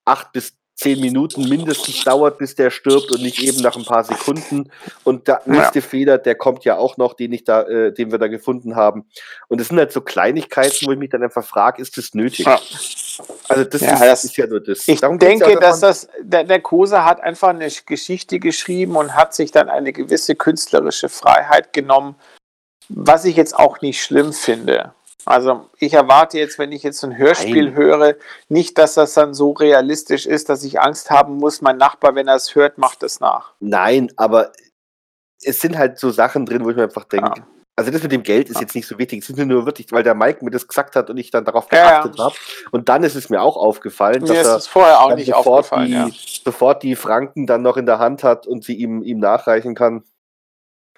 [0.05, 4.05] acht bis zehn Minuten mindestens dauert, bis der stirbt und nicht eben nach ein paar
[4.05, 4.71] Sekunden.
[5.03, 8.17] Und der nächste Fehler, der kommt ja auch noch, den ich da, äh, den wir
[8.17, 9.03] da gefunden haben.
[9.49, 12.45] Und es sind halt so Kleinigkeiten, wo ich mich dann einfach frage, ist das nötig?
[12.45, 12.61] Ja.
[13.49, 14.87] Also das, Ja, ist, das- ist ja nur das.
[14.87, 18.95] Ich Darum ja denke, auch, dass das der, der Kose hat einfach eine Geschichte geschrieben
[18.95, 22.15] und hat sich dann eine gewisse künstlerische Freiheit genommen,
[22.89, 24.93] was ich jetzt auch nicht schlimm finde.
[25.25, 27.75] Also ich erwarte jetzt, wenn ich jetzt so ein Hörspiel Nein.
[27.75, 28.15] höre,
[28.47, 32.27] nicht, dass das dann so realistisch ist, dass ich Angst haben muss, mein Nachbar, wenn
[32.27, 33.53] er es hört, macht es nach.
[33.59, 34.51] Nein, aber
[35.43, 37.47] es sind halt so Sachen drin, wo ich mir einfach denke, Ja.
[37.75, 39.21] also das mit dem Geld ist jetzt nicht so wichtig.
[39.21, 41.45] Es ist mir nur wirklich, weil der Mike mir das gesagt hat und ich dann
[41.45, 41.89] darauf Ja, ja.
[42.01, 42.35] geachtet habe.
[42.71, 45.27] Und dann ist es mir auch aufgefallen, Mir ist dass es vorher auch er nicht
[45.27, 45.85] sofort aufgefallen.
[45.87, 46.09] die, Ja.
[46.43, 50.03] sofort die Franken dann noch in der Hand hat und sie ihm, ihm nachreichen kann.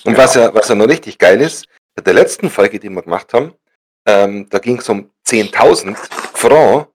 [0.06, 1.66] Und was ja, was ja noch richtig geil ist,
[2.06, 3.54] der letzten Folge, die wir gemacht haben,
[4.06, 5.96] ähm, da ging es um 10.000
[6.34, 6.88] Franc.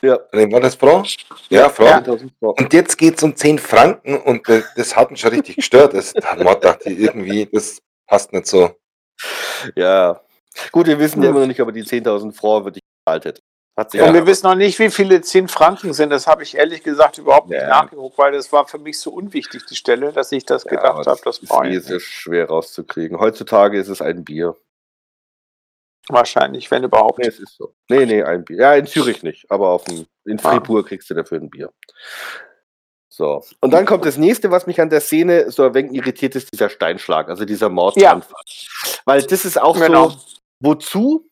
[0.00, 0.18] Ja.
[0.32, 1.08] War das Franc?
[1.48, 2.06] Ja, Franc.
[2.06, 2.64] 10.000 Franken.
[2.64, 5.94] Und jetzt geht es um 10 Franken und das, das hat mich schon richtig gestört.
[5.94, 8.76] Das, da hat man gedacht, irgendwie, das passt nicht so.
[9.76, 10.20] Ja.
[10.70, 13.42] Gut, wir wissen ja immer noch nicht, ob er die 10.000 Franken wirklich gezahlt hätte.
[13.74, 14.12] Und ja.
[14.12, 16.10] wir wissen noch nicht, wie viele 10 Franken sind.
[16.10, 17.68] Das habe ich ehrlich gesagt überhaupt nicht Ja.
[17.68, 21.06] nachgeguckt, weil das war für mich so unwichtig, die Stelle, dass ich das Ja, gedacht
[21.06, 21.20] habe.
[21.24, 21.50] Das ist
[21.90, 22.02] nicht.
[22.02, 23.18] schwer rauszukriegen.
[23.18, 24.56] Heutzutage ist es ein Bier.
[26.08, 27.18] Wahrscheinlich, wenn überhaupt.
[27.20, 27.74] Nee, es ist so.
[27.88, 28.58] Nee, nee, ein Bier.
[28.58, 30.50] Ja, in Zürich nicht, aber auf dem, in Ah.
[30.50, 31.72] Fribourg kriegst du dafür ein Bier.
[33.08, 33.42] So.
[33.60, 36.52] Und dann kommt das nächste, was mich an der Szene so ein wenig irritiert, ist
[36.52, 38.42] dieser Steinschlag, also dieser Mordanfall.
[39.04, 40.08] Weil das ist auch Genau.
[40.10, 40.18] so,
[40.60, 41.28] wozu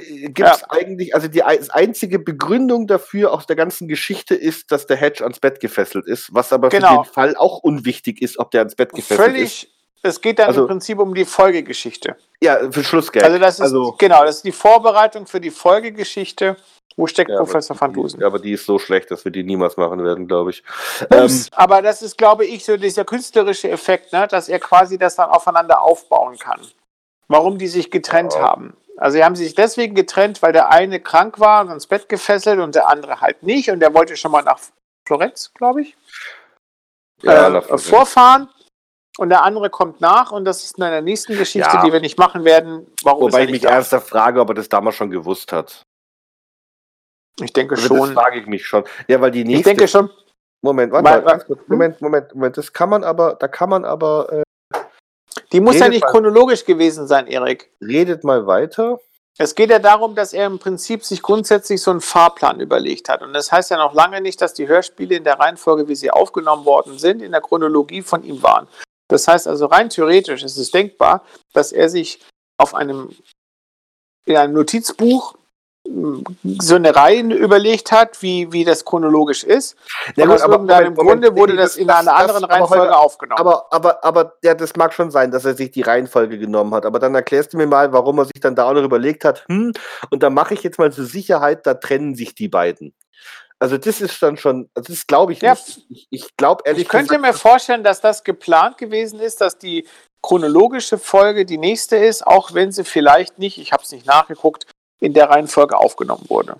[0.00, 4.86] gibt es eigentlich, also die ein- einzige Begründung dafür aus der ganzen Geschichte ist, dass
[4.86, 7.02] der Hedge ans Bett gefesselt ist, was aber Genau.
[7.04, 9.32] für den Fall auch unwichtig ist, ob der ans Bett gefesselt ist.
[9.34, 9.68] Völlig.
[10.04, 12.16] Es geht dann Also- im Prinzip um die Folgegeschichte.
[12.42, 13.24] Ja, für Schlussgeld.
[13.24, 16.56] Also das ist also, genau, das ist die Vorbereitung für die Folgegeschichte.
[16.96, 18.20] Wo steckt ja, Professor Van die- Dusen?
[18.20, 20.62] Ja, aber die ist so schlecht, dass wir die niemals machen werden, glaube ich.
[21.10, 24.98] Ähm, Ups, aber das ist, glaube ich, so dieser künstlerische Effekt, ne, dass er quasi
[24.98, 26.60] das dann aufeinander aufbauen kann.
[27.28, 28.40] Warum die sich getrennt Ja.
[28.42, 28.76] haben.
[28.98, 32.60] Also sie haben sich deswegen getrennt, weil der eine krank war und ans Bett gefesselt
[32.60, 34.60] und der andere halt nicht und der wollte schon mal nach
[35.06, 35.96] Florenz, glaube ich,
[37.22, 38.48] ja, äh, vorfahren
[39.18, 41.82] und der andere kommt nach und das ist in der nächsten Geschichte, Ja.
[41.84, 42.86] die wir nicht machen werden.
[43.02, 43.70] Warum Wobei ich mich da?
[43.70, 45.82] ernsthaft frage, ob er das damals schon gewusst hat.
[47.40, 48.14] Ich denke Also das schon.
[48.14, 48.84] frage ich mich schon.
[49.08, 49.70] Ja, weil die nächste.
[49.70, 50.10] Ich denke schon.
[50.62, 51.44] Moment, warte mal.
[51.66, 52.56] Moment, Moment, Moment.
[52.56, 54.42] Das kann man aber, da kann man aber, äh,
[55.52, 57.70] Die muss ja Redet nicht mal- chronologisch gewesen sein, Erik.
[57.80, 59.00] redet mal weiter.
[59.38, 63.22] Es geht ja darum, dass er im Prinzip sich grundsätzlich so einen Fahrplan überlegt hat.
[63.22, 66.10] Und das heißt ja noch lange nicht, dass die Hörspiele in der Reihenfolge, wie sie
[66.10, 68.68] aufgenommen worden sind, in der Chronologie von ihm waren.
[69.08, 71.24] Das heißt also rein theoretisch ist es denkbar,
[71.54, 72.20] dass er sich
[72.58, 73.08] auf einem,
[74.26, 75.34] in einem Notizbuch
[76.60, 79.76] so eine Reihe überlegt hat, wie, wie das chronologisch ist.
[80.16, 82.44] Ja, gut, aus aber irgendeinem Moment, Moment, Grunde wurde das das- in einer das- anderen
[82.44, 83.40] aber Reihenfolge Holger, aufgenommen.
[83.40, 86.86] Aber, aber, aber, ja, das mag schon sein, dass er sich die Reihenfolge genommen hat.
[86.86, 89.44] Aber dann erklärst du mir mal, warum er sich dann da auch noch überlegt hat,
[89.48, 89.72] hm,
[90.10, 92.94] und da mache ich jetzt mal zur Sicherheit, da trennen sich die beiden.
[93.58, 95.86] Also das ist dann schon, also das glaube ich Ja, nicht.
[95.88, 99.86] Ich, ich glaube ehrlich Ich könnte mir vorstellen, dass das geplant gewesen ist, dass die
[100.20, 104.66] chronologische Folge die nächste ist, auch wenn sie vielleicht nicht, ich habe es nicht nachgeguckt,
[105.02, 106.56] in der Reihenfolge aufgenommen wurde.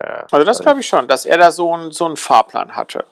[0.00, 3.06] Ja, Also das glaube ich schon, dass er da so einen so einen Fahrplan hatte.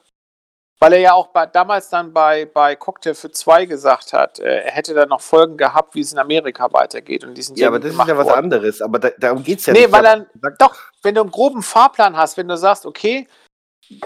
[0.81, 4.61] Weil er ja auch bei, damals dann bei, bei Cocktail für zwei gesagt hat, äh,
[4.63, 7.25] er hätte da noch Folgen gehabt, wie es in Amerika weitergeht.
[7.25, 8.39] Und die sind ja, aber das ist ja was worden.
[8.39, 8.81] anderes.
[8.81, 9.93] Aber da, darum geht es ja Nee, nicht.
[9.93, 13.27] weil Ich hab dann- Doch, wenn du einen groben Fahrplan hast, wenn du sagst, okay,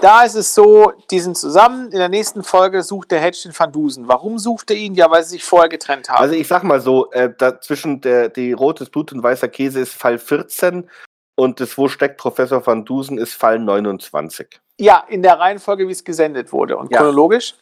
[0.00, 3.58] da ist es so, die sind zusammen, in der nächsten Folge sucht der Hedge den
[3.58, 4.08] Van Dusen.
[4.08, 4.94] Warum sucht er ihn?
[4.94, 6.20] Ja, weil sie sich vorher getrennt haben.
[6.20, 9.80] Also ich sag mal so, äh, da zwischen der die rotes Blut und weißer Käse
[9.80, 10.88] ist Fall 14
[11.36, 14.60] und das Wo steckt Professor van Dusen ist Fall 29.
[14.78, 16.76] ja, in der Reihenfolge, wie es gesendet wurde.
[16.76, 16.98] Und Ja.
[16.98, 17.54] chronologisch?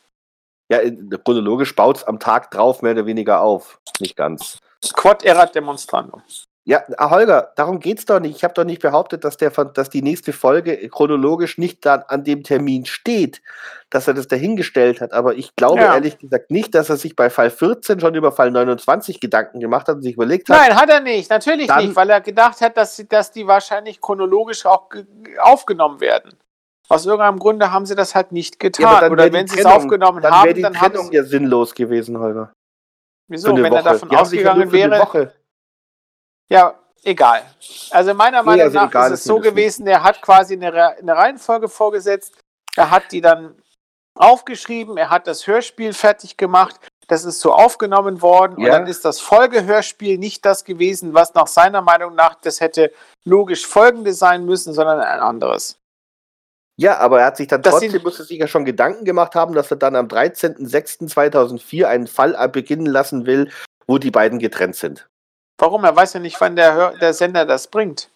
[0.70, 3.80] Ja, in, chronologisch baut es am Tag drauf mehr oder weniger auf.
[3.98, 4.58] Nicht ganz.
[4.94, 6.22] Quod erat demonstrandum.
[6.70, 8.36] Ja, ah, Holger, darum geht's doch nicht.
[8.36, 12.22] Ich habe doch nicht behauptet, dass, der, dass die nächste Folge chronologisch nicht dann an
[12.22, 13.42] dem Termin steht,
[13.90, 15.12] dass er das dahingestellt hat.
[15.12, 15.94] Aber ich glaube Ja.
[15.94, 19.88] ehrlich gesagt nicht, dass er sich bei Fall 14 schon über Fall 29 Gedanken gemacht
[19.88, 20.58] hat und sich überlegt hat.
[20.58, 21.28] Nein, hat er nicht.
[21.28, 25.04] Natürlich Dann- nicht, weil er gedacht hat, dass, dass die wahrscheinlich chronologisch auch ge-
[25.40, 26.34] aufgenommen werden.
[26.88, 28.84] Aus irgendeinem Grunde haben sie das halt nicht getan.
[29.02, 31.08] Ja, Oder die wenn sie es Trennung- aufgenommen dann wäre haben, die dann haben Trennung
[31.08, 31.16] sie.
[31.16, 32.52] ja sinnlos gewesen, Holger.
[33.28, 33.56] Wieso?
[33.56, 33.82] Wenn er Woche.
[33.82, 35.32] davon Die haben sich ja ausgegangen wäre.
[36.50, 36.74] Ja,
[37.04, 37.42] egal.
[37.90, 41.16] Also meiner Nee, Meinung also nach ist es so gewesen, er hat quasi eine, eine
[41.16, 42.34] Reihenfolge vorgesetzt.
[42.76, 43.54] Er hat die dann
[44.14, 46.78] aufgeschrieben, er hat das Hörspiel fertig gemacht.
[47.06, 48.72] Das ist so aufgenommen worden und Ja.
[48.72, 52.92] dann ist das Folgehörspiel nicht das gewesen, was nach seiner Meinung nach das hätte
[53.24, 55.76] logisch folgende sein müssen, sondern ein anderes.
[56.76, 59.54] Ja, aber er hat sich dann Das trotzdem, musste sich ja schon Gedanken gemacht haben,
[59.54, 63.50] dass er dann am 13.06.2004 einen Fall beginnen lassen will,
[63.86, 65.09] wo die beiden getrennt sind.
[65.60, 65.84] Warum?
[65.84, 68.10] Er weiß ja nicht, wann der, Hör der Sender das bringt.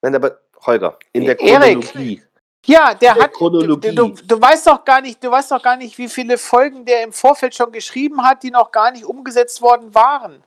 [0.00, 1.80] Wenn aber, Holger, in der Erik.
[1.80, 2.22] Chronologie.
[2.64, 3.32] Ja, der der hat.
[3.32, 3.94] Chronologie.
[3.94, 6.84] Du, du, du weißt doch gar nicht, du weißt doch gar nicht, wie viele Folgen
[6.84, 10.44] der im Vorfeld schon geschrieben hat, die noch gar nicht umgesetzt worden waren.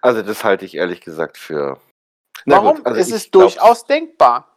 [0.00, 1.80] Also das halte ich ehrlich gesagt für.
[2.44, 2.76] Na Warum?
[2.76, 4.55] gut, also es ist glaub- durchaus denkbar.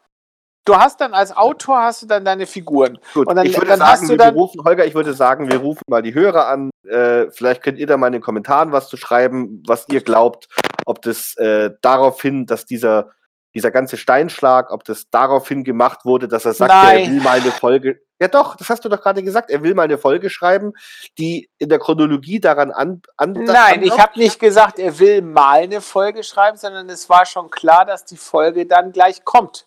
[0.65, 2.99] Du hast dann als Autor hast du dann deine Figuren.
[3.14, 5.14] Gut, Und dann- ich würde dann sagen, hast du wir dann- berufen, Holger, ich würde
[5.14, 6.69] sagen, wir rufen mal die Hörer an.
[6.88, 10.48] Äh, vielleicht könnt ihr da mal in den Kommentaren was zu schreiben, was ihr glaubt,
[10.86, 13.10] ob das äh, darauf hin, dass dieser,
[13.56, 17.11] dieser ganze Steinschlag, ob das daraufhin gemacht wurde, dass er sagt, er Nein.
[17.11, 18.02] will mal eine Folge.
[18.22, 19.49] Ja doch, das hast du doch gerade gesagt.
[19.49, 20.73] Er will mal eine Folge schreiben,
[21.18, 23.02] die in der Chronologie daran an.
[23.15, 27.26] an Nein, ich habe nicht gesagt, er will mal eine Folge schreiben, sondern es war
[27.26, 29.65] schon klar, dass die Folge dann gleich kommt.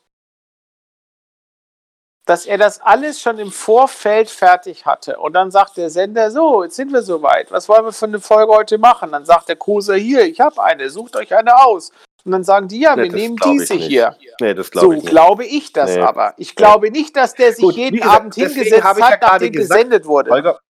[2.25, 5.19] Dass er das alles schon im Vorfeld fertig hatte.
[5.19, 7.51] Und dann sagt der Sender, so, jetzt sind wir soweit.
[7.51, 9.11] Was wollen wir für eine Folge heute machen?
[9.11, 11.91] Dann sagt der Koser, hier, ich habe eine, sucht euch eine aus.
[12.25, 14.17] Und dann sagen die, ja, Nee, wir nehmen diese hier.
[14.41, 15.11] Nee, das So glaube ich nicht.
[15.11, 16.03] glaube ich das Nee.
[16.03, 16.35] aber.
[16.37, 19.53] Ich glaube nicht, dass der sich Gut, jeden gesagt, Abend hingesetzt ja hat, gerade nachdem
[19.53, 20.31] gesagt, gesendet wurde.
[20.31, 20.61] Holger,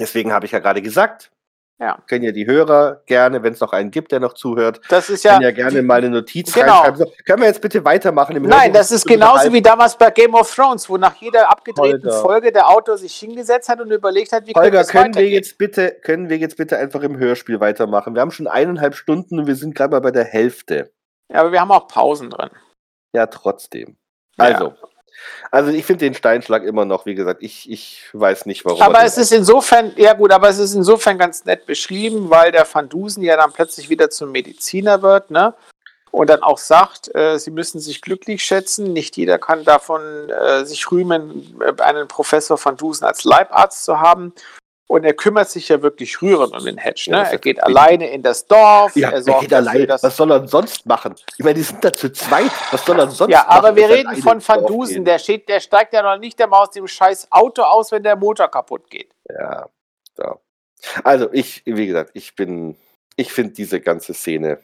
[0.00, 1.30] deswegen habe ich ja gerade gesagt,
[1.78, 1.98] Ja.
[2.08, 5.24] können ja die Hörer gerne, wenn es noch einen gibt, der noch zuhört, Das ist
[5.24, 5.32] ja.
[5.32, 6.72] können ja gerne mal eine Notiz Genau.
[6.72, 6.98] reinschreiben.
[6.98, 8.34] So, können wir jetzt bitte weitermachen?
[8.34, 11.50] Im Nein, Hörbuch das ist genauso wie damals bei Game of Thrones, wo nach jeder
[11.50, 12.20] abgedrehten Holger.
[12.22, 15.90] Folge der Autor sich hingesetzt hat und überlegt hat, wie Holger, können wir, jetzt bitte,
[16.02, 18.14] können wir jetzt bitte einfach im Hörspiel weitermachen?
[18.14, 20.92] Wir haben schon eineinhalb Stunden und wir sind gerade mal bei der Hälfte.
[21.30, 22.50] Ja, aber wir haben auch Pausen drin.
[23.14, 23.98] Ja, trotzdem.
[24.38, 24.74] Ja.
[25.50, 28.82] Also, ich finde den Steinschlag immer noch, wie gesagt, ich, ich weiß nicht, warum.
[28.82, 32.52] Aber er es ist insofern, ja gut, aber es ist insofern ganz nett beschrieben, weil
[32.52, 35.54] der Van Dusen ja dann plötzlich wieder zum Mediziner wird, ne?
[36.10, 38.94] Und dann auch sagt, äh, sie müssen sich glücklich schätzen.
[38.94, 44.00] Nicht jeder kann davon äh, sich rühmen, äh, einen Professor Van Dusen als Leibarzt zu
[44.00, 44.32] haben.
[44.88, 47.04] Und er kümmert sich ja wirklich rührend um den Hedge.
[47.06, 47.22] Ja, Ne?
[47.24, 48.94] das Er geht alleine in das Dorf.
[48.94, 49.86] ja, er er sorgt geht dafür, allein.
[49.88, 51.14] dass Was soll er sonst machen?
[51.36, 52.52] Ich meine, die sind da zu zweit.
[52.70, 53.50] Was soll er sonst Ja, machen?
[53.50, 55.04] aber wir als reden alleine von Van Dusen.
[55.04, 58.14] Der, steht, der steigt ja noch nicht einmal aus dem scheiß Auto aus, wenn der
[58.14, 59.10] Motor kaputt geht.
[59.28, 59.68] Ja,
[60.18, 60.36] ja.
[61.02, 62.76] Also ich, wie gesagt, ich bin,
[63.16, 64.60] ich finde diese ganze Szene.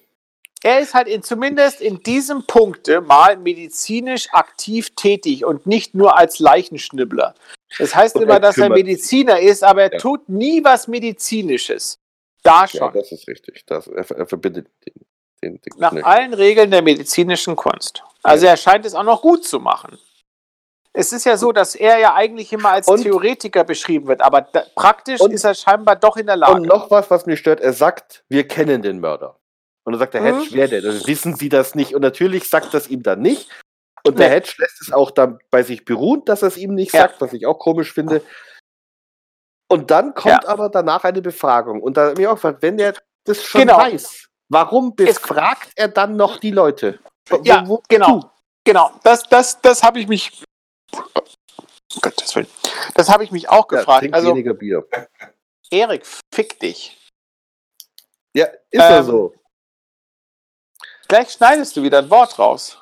[0.62, 6.16] Er ist halt in, zumindest in diesem Punkte mal medizinisch aktiv tätig und nicht nur
[6.16, 7.34] als Leichenschnibbler.
[7.78, 8.78] Das heißt immer, er dass er kümmert.
[8.78, 9.98] Mediziner ist, aber er Ja.
[9.98, 11.98] tut nie was Medizinisches.
[12.42, 12.92] Da Ja, schon.
[12.92, 13.64] das ist richtig.
[13.66, 14.94] Das, er, er verbindet den,
[15.42, 16.02] den, den Nach Knüll.
[16.02, 18.02] allen Regeln der medizinischen Kunst.
[18.22, 19.98] Also er scheint es auch noch gut zu machen.
[20.94, 24.42] Es ist ja so, dass er ja eigentlich immer als Und- Theoretiker beschrieben wird, aber
[24.42, 26.52] da, praktisch Und- ist er scheinbar doch in der Lage.
[26.54, 29.38] Und noch was, was mich stört, er sagt, wir kennen den Mörder.
[29.84, 30.40] Und dann sagt der Mhm.
[30.42, 30.84] Hedge, wer denn?
[30.84, 31.94] Also wissen Sie das nicht?
[31.94, 33.48] Und natürlich sagt das ihm dann nicht.
[34.04, 34.30] Und der.
[34.30, 37.02] Hedge lässt es auch dann bei sich beruhen, dass er es ihm nicht Ja.
[37.02, 38.22] sagt, was ich auch komisch finde.
[39.70, 41.82] Und dann kommt aber danach eine Befragung.
[41.82, 43.78] Und da habe ich auch gefragt, wenn der das schon Genau.
[43.78, 46.98] weiß, warum befragt er dann noch die Leute?
[47.28, 48.30] Wo- Ja, wo- genau.
[48.64, 48.92] Genau.
[49.02, 50.44] Das, das, das habe ich mich.
[50.94, 52.48] Oh Gottes Willen.
[52.94, 54.00] Das habe ich mich auch Ja, gefragt.
[54.00, 54.86] trink also, weniger Bier.
[55.70, 56.04] Erik,
[56.34, 56.98] fick dich.
[58.34, 59.34] Ja, ist ja Ähm, so.
[61.08, 62.80] Gleich schneidest du wieder ein Wort raus.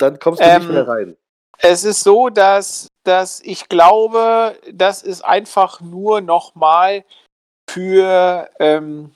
[0.00, 1.16] Dann kommst du ähm, nicht mehr rein.
[1.58, 7.04] Es ist so, dass, dass ich glaube, das ist einfach nur nochmal
[7.70, 9.12] für ähm,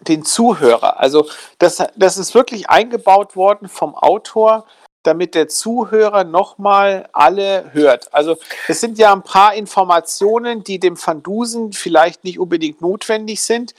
[0.00, 0.98] den Zuhörer.
[0.98, 1.28] Also
[1.58, 4.66] das, das ist wirklich eingebaut worden vom Autor,
[5.02, 8.12] damit der Zuhörer nochmal alle hört.
[8.14, 8.38] Also
[8.68, 13.74] es sind ja ein paar Informationen, die dem Van Dusen vielleicht nicht unbedingt notwendig sind,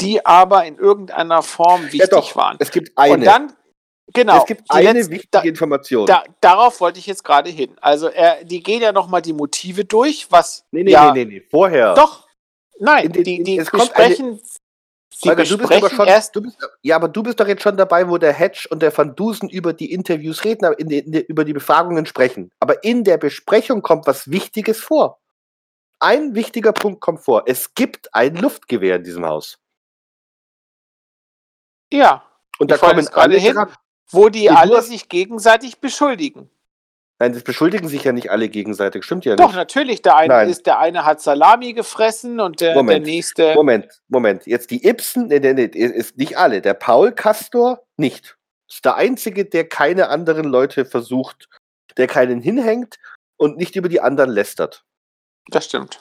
[0.00, 2.34] die aber in irgendeiner Form wichtig Ja, doch.
[2.36, 2.56] waren.
[2.58, 3.14] Es gibt eine.
[3.14, 3.52] Und dann,
[4.12, 6.06] genau, es gibt eine letzten- wichtige da- Information.
[6.06, 7.76] da, darauf wollte ich jetzt gerade hin.
[7.80, 11.34] Also er, die gehen ja nochmal die Motive durch, was nee, nee, ja, nee, nee,
[11.40, 11.46] nee.
[11.50, 11.94] Vorher.
[11.94, 12.26] doch,
[12.78, 14.40] nein, In den- die, in- die es kommt eine- besprechen,
[15.22, 16.34] Die Holger, du bist besprechen schon, erst.
[16.36, 18.96] du bist, ja, aber du bist doch jetzt schon dabei, wo der Hedge und der
[18.96, 22.50] Van Dusen über die Interviews reden, aber in in über die Befragungen sprechen.
[22.58, 25.20] Aber in der Besprechung kommt was Wichtiges vor.
[26.00, 27.44] Ein wichtiger Punkt kommt vor.
[27.46, 29.58] Es gibt ein Luftgewehr in diesem Haus.
[31.92, 32.24] Ja,
[32.58, 33.54] Und da kommen alle hin.
[33.54, 33.72] dran.
[34.10, 36.50] Wo die du alle hast- sich gegenseitig beschuldigen.
[37.18, 39.04] Nein, das beschuldigen sich ja nicht alle gegenseitig.
[39.04, 39.54] Stimmt ja Doch, nicht.
[39.56, 40.02] natürlich.
[40.02, 40.48] Der eine Nein.
[40.48, 43.06] ist, der eine hat Salami gefressen und der, der Moment.
[43.06, 43.54] nächste.
[43.54, 44.44] Moment, Moment.
[44.46, 46.60] Jetzt die Ibsen, nee, nee, nee, ist nicht alle.
[46.60, 48.36] Der Paul Castor nicht.
[48.68, 51.48] Ist der einzige, der keine anderen Leute versucht,
[51.96, 52.96] der keinen hinhängt
[53.36, 54.82] und nicht über die anderen lästert.
[55.46, 56.00] Das stimmt.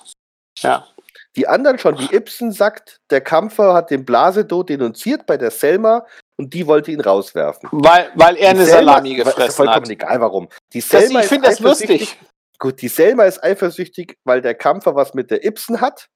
[0.58, 0.88] Ja.
[1.36, 6.06] Die anderen schon, die Ibsen sagt, der Kampfer hat den Blasedo denunziert bei der Selma
[6.42, 7.70] und die wollte ihn rauswerfen.
[7.72, 9.90] Weil, weil er eine Selma- Salami ist ja gefressen vollkommen hat.
[9.90, 10.50] egal, warum.
[10.74, 12.18] Die Das, Selma ich ist finde das eifersüchtig- lustig.
[12.60, 16.08] Gut, die Selma ist eifersüchtig, weil der Kampfer was mit der Ibsen hat.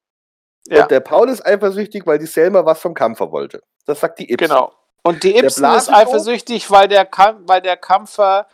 [0.67, 3.61] Ja, Und der Paul ist eifersüchtig, weil die Selma was vom Kampfer wollte.
[3.85, 4.47] Das sagt die Ibsen.
[4.49, 4.73] genau.
[5.03, 8.47] Und die Ibsen ist eifersüchtig, weil der, Kam weil der Kampfer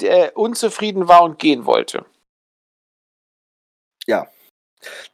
[0.00, 2.04] der unzufrieden war und gehen wollte.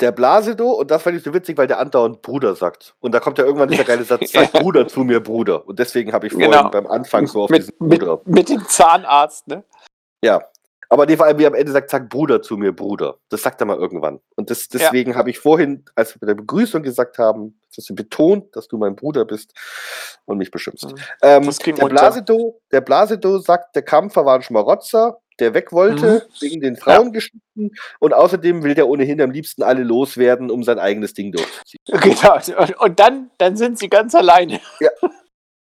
[0.00, 2.94] Der Blasedo, und das fand ich so witzig, weil der andauernd Bruder sagt.
[3.00, 5.66] Und da kommt ja irgendwann dieser geile Satz, sag Bruder zu mir, Bruder.
[5.66, 6.70] Und deswegen habe ich vorhin Genau.
[6.70, 8.20] beim Anfang so auf Mit, diesen mit, Bruder.
[8.24, 9.64] mit dem Zahnarzt, ne?
[10.22, 10.42] Ja.
[10.92, 13.16] Aber nee, vor allem, wie am Ende sagt, sag Bruder zu mir, Bruder.
[13.28, 14.18] Das sagt er mal irgendwann.
[14.34, 17.94] Und das, deswegen habe ich vorhin, als wir bei der Begrüßung gesagt haben, dass du
[17.94, 19.54] betont, dass du mein Bruder bist
[20.24, 20.86] und mich beschimpfst.
[20.86, 20.98] Mhm.
[21.22, 21.86] Ähm, der.
[21.86, 26.40] Blasedo, der Blasedo sagt, der Kampfer war ein Schmarotzer, der weg wollte, Mhm.
[26.40, 27.72] wegen den Frauengeschichten.
[27.98, 31.80] Und außerdem will der ohnehin am liebsten alle loswerden, um sein eigenes Ding durchzuziehen.
[32.00, 32.38] Genau.
[32.84, 34.60] Und, dann, dann sind sie ganz alleine.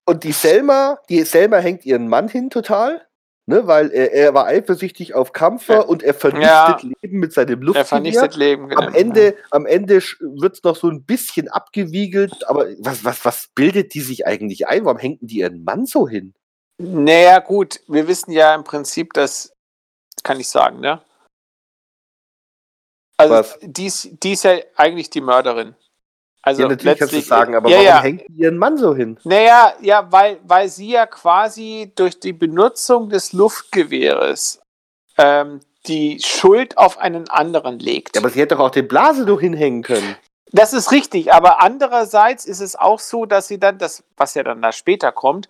[0.05, 3.01] Und die Selma, die Selma hängt ihren Mann hin total,
[3.45, 5.79] ne, weil er, er war eifersüchtig auf Kampfer Ja.
[5.81, 6.79] und er vernichtet Ja.
[7.01, 7.85] Leben mit seinem Er Luftgewehr.
[7.85, 8.69] vernichtet Leben.
[8.69, 8.81] genau.
[8.81, 13.49] Am Ende, am Ende wird es noch so ein bisschen abgewiegelt, aber was, was, was
[13.53, 14.85] bildet die sich eigentlich ein?
[14.85, 16.33] Warum hängen die ihren Mann so hin?
[16.81, 19.51] Naja, gut, wir wissen ja im Prinzip, dass,
[20.23, 21.01] kann ich sagen, ne?
[23.17, 23.59] Also, Was?
[23.61, 25.75] Die, ist, die ist ja eigentlich die Mörderin.
[26.41, 28.01] Also, ja, natürlich kannst du sagen, aber ja, warum ja.
[28.01, 29.19] hängt ihren Mann so hin?
[29.25, 34.61] Naja, ja, weil, weil sie ja quasi durch die Benutzung des Luftgewehres
[35.17, 38.15] ähm, die Schuld auf einen anderen legt.
[38.15, 40.15] Ja, aber sie hätte doch auch den Blase doch hinhängen können.
[40.51, 44.43] Das ist richtig, aber andererseits ist es auch so, dass sie dann, das, was ja
[44.43, 45.47] dann da später kommt,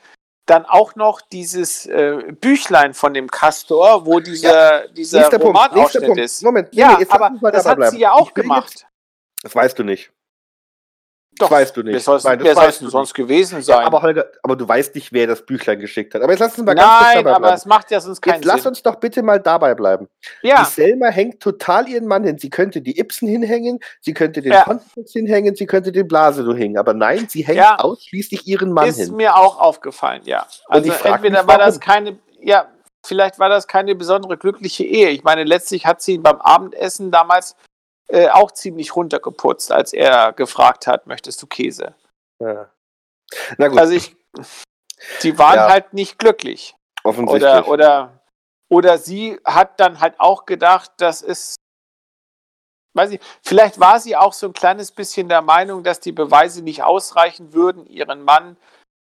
[0.49, 6.17] dann auch noch dieses äh, Büchlein von dem Castor, wo dieser, dieser Punkt, nächster Romanausschnitt
[6.17, 6.43] ist.
[6.43, 8.69] Moment, nee, Ja, nee, aber das hat sie ja auch gemacht.
[8.71, 8.87] Jetzt,
[9.43, 10.11] das weißt du nicht.
[11.37, 11.93] Doch, Das weißt du nicht.
[11.93, 13.85] Wer soll es weißt du sonst gewesen Ja, sein?
[13.85, 16.21] aber Holger, aber du weißt nicht, wer das Büchlein geschickt hat.
[16.21, 17.55] Aber jetzt lass uns mal ganz kurz Nein, dabei aber bleiben.
[17.57, 18.69] es macht ja sonst keinen Jetzt lass Sinn.
[18.69, 20.09] uns doch bitte mal dabei bleiben.
[20.41, 22.37] ja, Die Selma hängt total ihren Mann hin.
[22.39, 24.65] Sie könnte die Ibsen hinhängen, sie könnte den Ja.
[25.13, 26.77] Hinhängen, sie könnte den Blasedo hängen.
[26.77, 27.77] Aber nein, sie hängt Ja.
[27.79, 29.15] ausschließlich ihren Mann ist hin.
[29.15, 30.45] mir auch aufgefallen, ja.
[30.67, 32.67] Also entweder war das keine, ja,
[33.05, 35.09] vielleicht war das keine besondere glückliche Ehe.
[35.11, 37.55] Ich meine, letztlich hat sie ihn beim Abendessen damals
[38.09, 41.93] äh, auch ziemlich runtergeputzt, als er gefragt hat, möchtest du Käse?
[42.41, 42.69] Ja.
[43.57, 44.15] Na gut, Also ich,
[45.21, 45.69] die waren Ja.
[45.69, 46.75] halt nicht glücklich.
[47.03, 47.43] offensichtlich.
[47.43, 48.19] Oder, oder,
[48.69, 51.55] oder sie hat dann halt auch gedacht, das ist,
[52.95, 56.61] weiß ich, vielleicht war sie auch so ein kleines bisschen der Meinung, dass die Beweise
[56.63, 58.57] nicht ausreichen würden, ihren Mann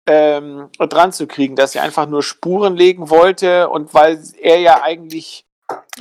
[0.07, 4.83] ähm, dran zu kriegen, dass sie einfach nur Spuren legen wollte und weil er ja
[4.83, 5.45] eigentlich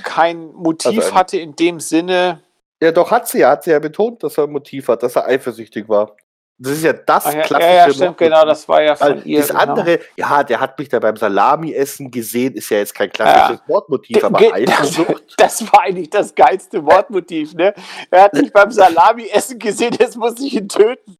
[0.03, 2.41] kein Motiv Also hatte in dem Sinne.
[2.83, 5.15] Ja, doch hat sie ja, hat sie ja betont, dass er ein Motiv hat, dass
[5.15, 6.15] er eifersüchtig war.
[6.59, 9.17] Das ist ja das Ah, ja, klassische ja, ja, stimmt, genau, das war ja Weil
[9.17, 9.39] von ihr.
[9.39, 9.59] das genau.
[9.61, 14.17] andere, ja, der hat mich da beim Salami-Essen gesehen, ist ja jetzt kein klassisches Mordmotiv,
[14.17, 15.33] Ge- aber Eifersucht.
[15.37, 17.73] Das war eigentlich das geilste Wortmotiv, ne?
[18.11, 21.17] Er hat mich beim Salami-Essen gesehen, jetzt muss ich ihn töten.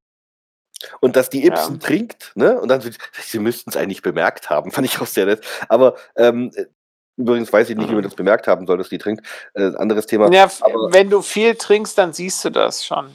[1.00, 2.60] Und dass die Ibsen trinkt, ne?
[2.62, 2.82] Und dann,
[3.22, 5.44] sie müssten es eigentlich bemerkt haben, fand ich auch sehr nett.
[5.68, 6.66] Aber ähm, äh,
[7.18, 9.26] übrigens weiß ich nicht, wie man das bemerkt haben soll, dass die trinkt.
[9.54, 10.32] Äh, anderes Thema.
[10.32, 10.50] Ja,
[10.90, 13.12] wenn du viel trinkst, dann siehst du das schon.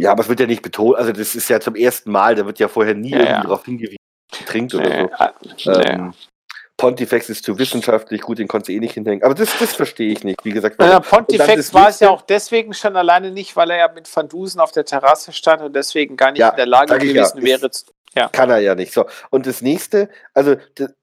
[0.00, 2.46] Ja, aber es wird ja nicht betont, also das ist ja zum ersten Mal, da
[2.46, 3.42] wird ja vorher nie Ja, irgendwie ja.
[3.42, 3.96] darauf hingewiesen,
[4.46, 5.08] trinkt oder Nee,
[5.56, 5.70] so.
[5.72, 5.90] äh, nee.
[5.92, 6.14] Ähm,
[6.76, 9.24] Pontifex ist zu wissenschaftlich, gut, den konntest du eh nicht hinhängen.
[9.24, 10.80] Aber das, das verstehe ich nicht, wie gesagt.
[10.80, 14.28] Ja, Pontifex war es ja auch deswegen schon alleine nicht, weil er ja mit Van
[14.28, 17.24] Dusen auf der Terrasse stand und deswegen gar nicht Ja, in der Lage ich ja.
[17.24, 17.68] gewesen wäre.
[17.72, 18.28] zu- Ja.
[18.28, 18.92] Kann er ja nicht.
[18.92, 19.06] So.
[19.30, 20.94] Und das nächste, also das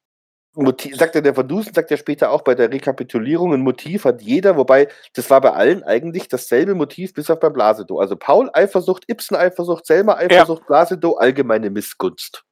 [0.56, 4.06] Motiv, sagt er der Van Dusen, sagt er später auch bei der Rekapitulierung, ein Motiv
[4.06, 8.00] hat jeder, wobei das war bei allen eigentlich dasselbe Motiv, bis auf beim Blasedo.
[8.00, 12.44] Also Paul Eifersucht, Ibsen Eifersucht, Selma Eifersucht, Blasedo, allgemeine Missgunst.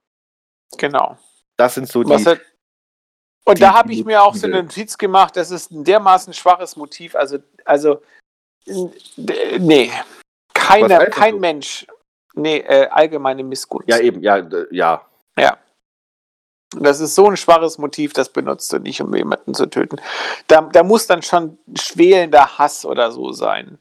[0.77, 1.17] Genau.
[1.57, 2.11] Das sind so die.
[2.11, 2.39] Er,
[3.45, 6.33] und die da habe ich mir auch so eine Notiz gemacht, das ist ein dermaßen
[6.33, 7.15] schwaches Motiv.
[7.15, 8.01] Also, also
[9.59, 9.91] nee.
[10.53, 11.85] Keiner, kein Mensch.
[12.35, 13.87] Nee, äh, allgemeine Missgunst.
[13.89, 15.05] Ja, eben, ja, ja.
[15.37, 15.57] Ja.
[16.79, 19.97] Das ist so ein schwaches Motiv, das benutzt du nicht, um jemanden zu töten.
[20.47, 23.77] Da, da muss dann schon schwelender Hass oder so sein.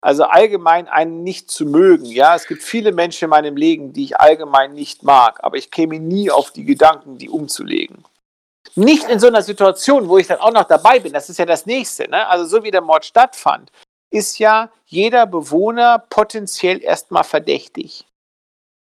[0.00, 2.04] Also allgemein einen nicht zu mögen.
[2.04, 5.70] Ja, es gibt viele Menschen in meinem Leben, die ich allgemein nicht mag, aber ich
[5.70, 8.04] käme nie auf die Gedanken, die umzulegen.
[8.74, 11.12] Nicht in so einer Situation, wo ich dann auch noch dabei bin.
[11.12, 12.08] Das ist ja das Nächste.
[12.10, 12.26] Ne?
[12.28, 13.70] Also so wie der Mord stattfand,
[14.10, 18.06] ist ja jeder Bewohner potenziell erstmal verdächtig.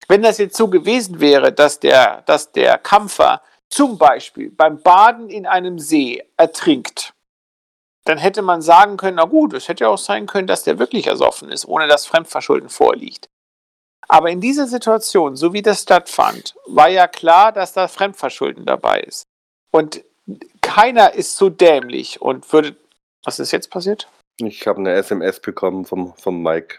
[0.08, 5.28] Wenn das jetzt so gewesen wäre, dass der, dass der Kampfer zum Beispiel beim Baden
[5.28, 7.12] in einem See ertrinkt,
[8.04, 10.78] dann hätte man sagen können, na gut, es hätte ja auch sein können, dass der
[10.78, 13.28] wirklich ersoffen ist, ohne dass Fremdverschulden vorliegt.
[14.08, 19.00] Aber in dieser Situation, so wie das stattfand, war ja klar, dass da Fremdverschulden dabei
[19.00, 19.24] ist.
[19.72, 20.04] Und
[20.60, 22.76] keiner ist so dämlich und würde.
[23.24, 24.08] Was ist jetzt passiert?
[24.38, 26.78] Ich habe eine SMS bekommen vom, vom Mike.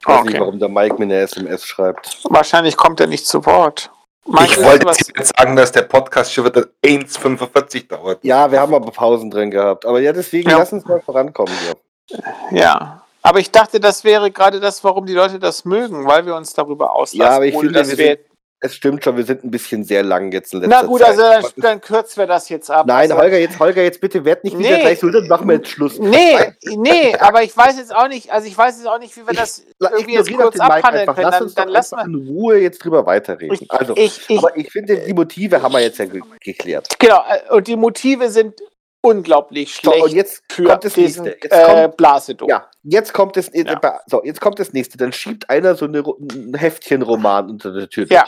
[0.00, 0.40] Ich weiß nicht, Okay.
[0.40, 2.18] warum der Mike mir eine SMS schreibt.
[2.24, 3.90] Wahrscheinlich kommt er nicht zu Wort.
[4.26, 8.22] Meinst Ich wollte was- jetzt sagen, dass der Podcast schon wieder 1,45 dauert.
[8.22, 9.84] Ja, wir haben aber Pausen drin gehabt.
[9.84, 10.58] Aber ja, deswegen Ja.
[10.58, 12.18] lass uns mal vorankommen hier.
[12.58, 13.02] Ja.
[13.22, 16.54] Aber ich dachte, das wäre gerade das, warum die Leute das mögen, weil wir uns
[16.54, 17.18] darüber auslassen.
[17.30, 18.18] Ja, aber ich finde, dass wir
[18.62, 21.18] Es stimmt schon, wir sind ein bisschen sehr lang jetzt in letzter Na gut, Zeit.
[21.18, 22.84] also dann, dann kürzen wir das jetzt ab.
[22.86, 24.80] Nein, also, Holger, jetzt, Holger, jetzt bitte werd nicht wieder Nee.
[24.82, 25.98] gleich so, dann machen wir jetzt Schluss.
[25.98, 26.36] Nee,
[26.76, 29.32] nee, aber ich weiß jetzt auch nicht, also ich weiß jetzt auch nicht, wie wir
[29.32, 31.22] das La- irgendwie jetzt kurz abhandeln können.
[31.22, 32.04] Lass Dann, uns dann einfach wir.
[32.04, 33.56] in Ruhe jetzt drüber weiterreden.
[33.58, 36.86] Ich, also, ich, ich, aber ich finde, die Motive haben wir jetzt ja ge geklärt.
[36.98, 38.60] genau, äh, und die Motive sind
[39.02, 41.40] unglaublich So, schlecht und jetzt kommt das diesen nächste.
[41.48, 42.46] Jetzt äh, kommt, Blasedo.
[42.46, 44.00] ja, jetzt kommt das, äh, Ja.
[44.06, 44.98] so, jetzt kommt das nächste.
[44.98, 46.00] Dann schiebt einer so eine,
[46.30, 48.06] ein Heftchenroman unter der Tür.
[48.10, 48.26] Ja,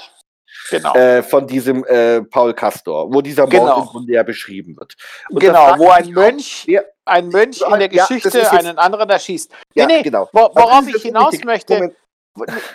[0.71, 0.95] genau.
[0.95, 3.81] Äh, von diesem äh, Paul Castor, wo dieser Mord Genau.
[3.83, 4.95] im Grunde ja beschrieben wird.
[5.31, 8.79] Und genau, wo ein Mönch, wer- ein Mönch Ja, in der ja, Geschichte jetzt- einen
[8.79, 9.51] anderen erschießt.
[9.75, 10.29] Ja, nee, nee, genau.
[10.33, 11.47] wo, Also worauf ich hinaus wichtig.
[11.47, 11.95] möchte, Moment.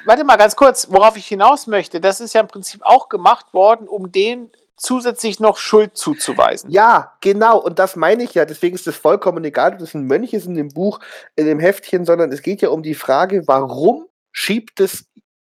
[0.06, 3.54] Warte mal ganz kurz, worauf ich hinaus möchte, das ist ja im Prinzip auch gemacht
[3.54, 6.70] worden, um den zusätzlich noch Schuld zuzuweisen.
[6.70, 7.58] Ja, genau.
[7.58, 8.46] Und das meine ich ja.
[8.46, 11.00] Deswegen ist es vollkommen egal, ob das ein Mönch ist in dem Buch,
[11.36, 15.06] in dem Heftchen, sondern es geht ja um die Frage, warum schiebt es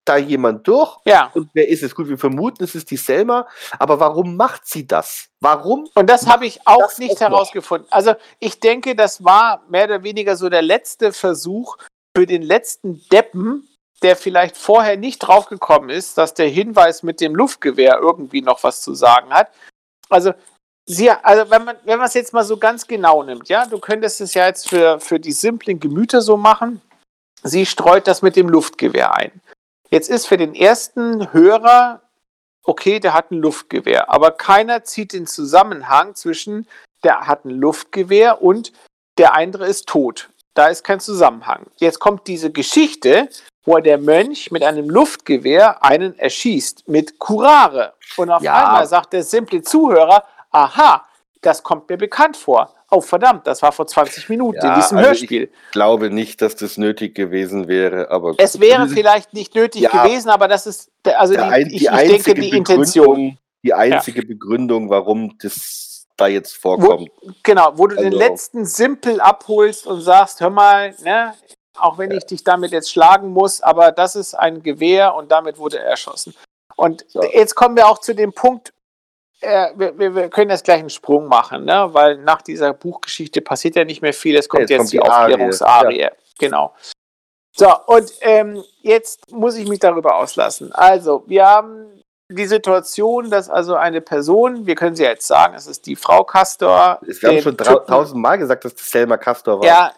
[0.08, 0.98] da jemand durch?
[1.06, 1.94] Ja, Und wer ist es?
[1.94, 3.48] Gut, wir vermuten, es ist die Selma.
[3.80, 5.30] Aber warum macht sie das?
[5.40, 5.88] Warum?
[5.96, 7.30] und das habe ich auch nicht auch noch.
[7.30, 7.88] herausgefunden.
[7.92, 11.78] Also ich denke, das war mehr oder weniger so der letzte Versuch
[12.16, 13.68] für den letzten Deppen,
[14.02, 18.82] der vielleicht vorher nicht draufgekommen ist, dass der Hinweis mit dem Luftgewehr irgendwie noch was
[18.82, 19.52] zu sagen hat.
[20.10, 20.34] Also
[20.90, 23.78] Sie, also wenn man, wenn man es jetzt mal so ganz genau nimmt, ja, du
[23.78, 26.82] könntest es ja jetzt für, für die simplen Gemüter so machen.
[27.44, 29.42] Sie streut das mit dem Luftgewehr ein.
[29.90, 32.02] Jetzt ist für den ersten Hörer,
[32.64, 36.68] okay, der hat ein Luftgewehr, aber keiner zieht den Zusammenhang zwischen,
[37.04, 38.74] der hat ein Luftgewehr und
[39.18, 40.30] der andere ist tot.
[40.54, 41.68] Da ist kein Zusammenhang.
[41.78, 43.30] Jetzt kommt diese Geschichte,
[43.64, 47.94] wo der Mönch mit einem Luftgewehr einen erschießt, mit Curare.
[48.18, 48.56] Und auf Ja.
[48.66, 51.06] einmal sagt der simple Zuhörer, aha,
[51.42, 52.74] das kommt mir bekannt vor.
[52.90, 55.52] Oh verdammt, das war vor 20 Minuten Ja, in diesem also Hörspiel.
[55.66, 60.04] Ich glaube nicht, dass das nötig gewesen wäre, aber Es wäre vielleicht nicht nötig Ja.
[60.04, 63.06] gewesen, aber das ist, also die, ein, ich, die ich einzige denke, die Intention.
[63.08, 67.10] Begründung, die einzige Begründung, warum das da jetzt Wo, vorkommt.
[67.44, 71.34] genau, wo du den Also- letzten Simpel abholst und sagst, hör mal, ne,
[71.78, 75.58] auch wenn ich dich damit jetzt schlagen muss, aber das ist ein Gewehr und damit
[75.60, 76.34] wurde er erschossen.
[76.78, 77.22] Und So.
[77.22, 78.72] jetzt kommen wir auch zu dem Punkt,
[79.42, 81.90] äh, wir, wir, wir können jetzt gleich einen Sprung machen, ne?
[81.92, 84.98] weil nach dieser Buchgeschichte passiert ja nicht mehr viel, es kommt Jetzt jetzt kommt die
[84.98, 86.08] die Arie, Aufklärungsarie.
[86.40, 86.74] Genau.
[87.56, 90.72] So, und ähm, jetzt muss ich mich darüber auslassen.
[90.74, 95.66] Also, wir haben die Situation, dass also eine Person, wir können sie jetzt sagen, es
[95.66, 97.00] ist die Frau Castor.
[97.02, 99.66] Wir haben schon tausendmal gesagt, dass das Selma Castor war.
[99.66, 99.94] ja,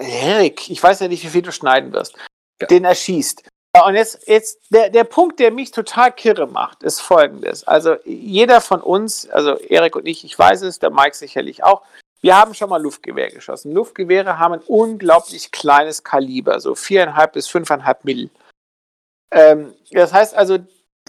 [0.00, 2.16] äh, Erik, ich weiß ja nicht, wie viel du schneiden wirst.
[2.60, 2.66] Ja.
[2.66, 3.48] Den erschießt.
[3.74, 7.66] Ja, Und jetzt, jetzt der, der Punkt, der mich total kirre macht, ist folgendes.
[7.66, 11.82] Also jeder von uns, also Erik und ich, ich weiß es, der Mike sicherlich auch,
[12.20, 13.72] wir haben schon mal Luftgewehr geschossen.
[13.72, 18.30] Luftgewehre haben ein unglaublich kleines Kaliber, so viereinhalb bis fünfeinhalb Mill.
[19.30, 20.58] Ähm, das heißt also,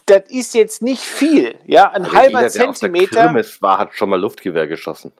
[0.07, 3.21] das ist jetzt nicht viel, ja, ein Also halber jeder, der auf der Zentimeter.
[3.21, 5.13] Kirmes war, hat schon mal Luftgewehr geschossen.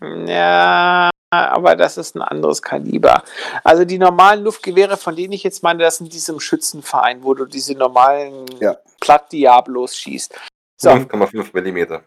[0.00, 3.22] Ja, aber das ist ein anderes Kaliber.
[3.64, 7.34] Also die normalen Luftgewehre, von denen ich jetzt meine, das sind diese im Schützenverein, wo
[7.34, 8.76] du diese normalen Ja.
[9.00, 10.34] Platt-Diablos schießt.
[10.80, 12.02] So, 5,5 Millimeter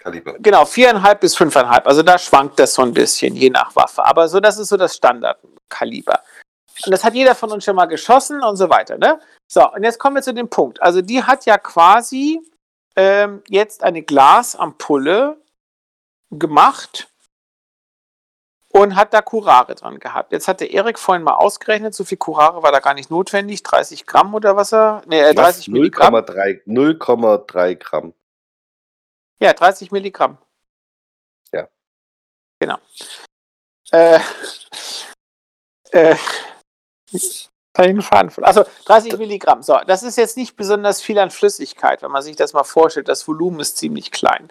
[0.00, 0.34] Kaliber.
[0.38, 1.86] genau, viereinhalb bis fünfeinhalb.
[1.86, 4.04] Also da schwankt das so ein bisschen, je nach Waffe.
[4.04, 6.20] Aber so, das ist so das Standardkaliber.
[6.86, 8.96] Und das hat jeder von uns schon mal geschossen und so weiter.
[8.96, 9.20] Ne?
[9.50, 10.80] So, und jetzt kommen wir zu dem Punkt.
[10.80, 12.40] Also die hat ja quasi
[12.96, 15.36] ähm, jetzt eine Glasampulle
[16.30, 17.08] gemacht
[18.72, 20.32] und hat da Curare dran gehabt.
[20.32, 23.62] Jetzt hat der Erik vorhin mal ausgerechnet, so viel Curare war da gar nicht notwendig,
[23.62, 26.14] 30 Gramm oder was er, nee, äh, 30 Milligramm.
[26.14, 28.14] 0,3 0,3 Gramm.
[29.40, 30.38] Ja, 30 Milligramm.
[31.52, 31.68] Ja.
[32.58, 32.78] Genau.
[33.90, 34.18] Äh,
[35.90, 36.16] äh?
[38.44, 39.62] Also 30 Milligramm.
[39.62, 43.08] So, das ist jetzt nicht besonders viel an Flüssigkeit, wenn man sich das mal vorstellt.
[43.08, 44.50] Das Volumen ist ziemlich klein.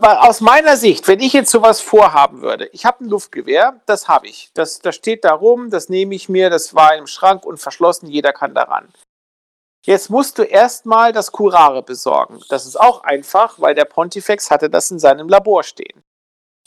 [0.00, 4.26] Aus meiner Sicht, wenn ich jetzt sowas vorhaben würde, ich habe ein Luftgewehr, das habe
[4.26, 4.50] ich.
[4.54, 8.08] Das, das steht da rum, das nehme ich mir, das war im Schrank und verschlossen,
[8.08, 8.88] jeder kann daran.
[9.84, 12.40] Jetzt musst du erstmal das Curare besorgen.
[12.48, 16.02] Das ist auch einfach, weil der Pontifex hatte das in seinem Labor stehen.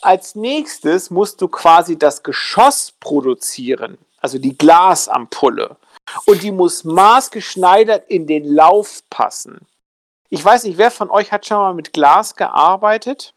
[0.00, 5.76] Als nächstes musst du quasi das Geschoss produzieren, also die Glasampulle.
[6.24, 9.66] Und die muss maßgeschneidert in den Lauf passen.
[10.32, 13.34] Ich weiß nicht, wer von euch hat schon mal mit Glas gearbeitet?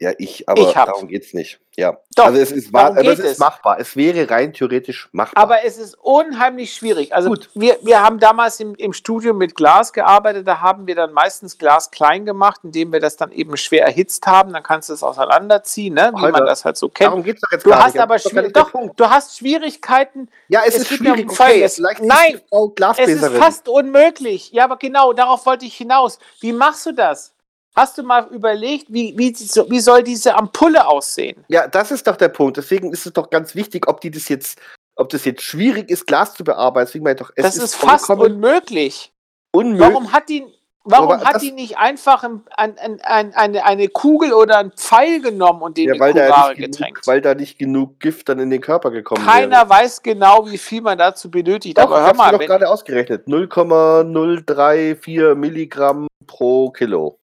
[0.00, 1.60] Ja, ich, aber Ich darum geht es nicht.
[1.76, 1.96] Ja.
[2.16, 3.38] Doch, also es ist, wahr, darum aber es geht ist es.
[3.38, 3.80] machbar.
[3.80, 5.42] Es wäre rein theoretisch machbar.
[5.42, 7.14] Aber es ist unheimlich schwierig.
[7.14, 7.48] Also Gut.
[7.54, 10.46] wir, wir haben damals im, im Studium mit Glas gearbeitet.
[10.46, 14.26] Da haben wir dann meistens Glas klein gemacht, indem wir das dann eben schwer erhitzt
[14.26, 14.52] haben.
[14.52, 16.12] Dann kannst du es auseinanderziehen, ne?
[16.14, 17.08] wie Holger, man das halt so kennt.
[17.08, 18.02] darum geht es doch jetzt Du gar hast nicht.
[18.02, 20.28] aber Das ist doch du hast Schwierigkeiten.
[20.48, 21.30] Ja, es, es ist schwierig.
[21.30, 24.52] Okay, ist Nein, Frau Es ist fast unmöglich.
[24.52, 26.18] Ja, aber genau, darauf wollte ich hinaus.
[26.40, 27.33] Wie machst du das?
[27.74, 31.44] Hast du mal überlegt, wie, wie, wie soll diese Ampulle aussehen?
[31.48, 32.56] Ja, das ist doch der Punkt.
[32.56, 34.60] Deswegen ist es doch ganz wichtig, ob die das jetzt,
[34.94, 36.86] ob das jetzt schwierig ist, Glas zu bearbeiten.
[36.86, 39.12] Deswegen meine ich doch, es das ist, fast vollkommen unmöglich.
[39.50, 39.88] unmöglich.
[39.88, 40.46] Warum hat die,
[40.84, 44.70] warum Aber hat die nicht einfach ein, ein, ein, ein, eine, eine Kugel oder einen
[44.70, 47.06] Pfeil genommen und den ja, in weil, Curare nicht genug, getränkt?
[47.08, 49.70] weil da nicht genug Gift dann in den Körper gekommen Keiner wäre.
[49.70, 51.76] weiß genau, wie viel man dazu benötigt.
[51.76, 53.26] Doch, aber ich hör mal, doch wenn, gerade ausgerechnet.
[53.26, 57.18] 0,034 Milligramm pro Kilo.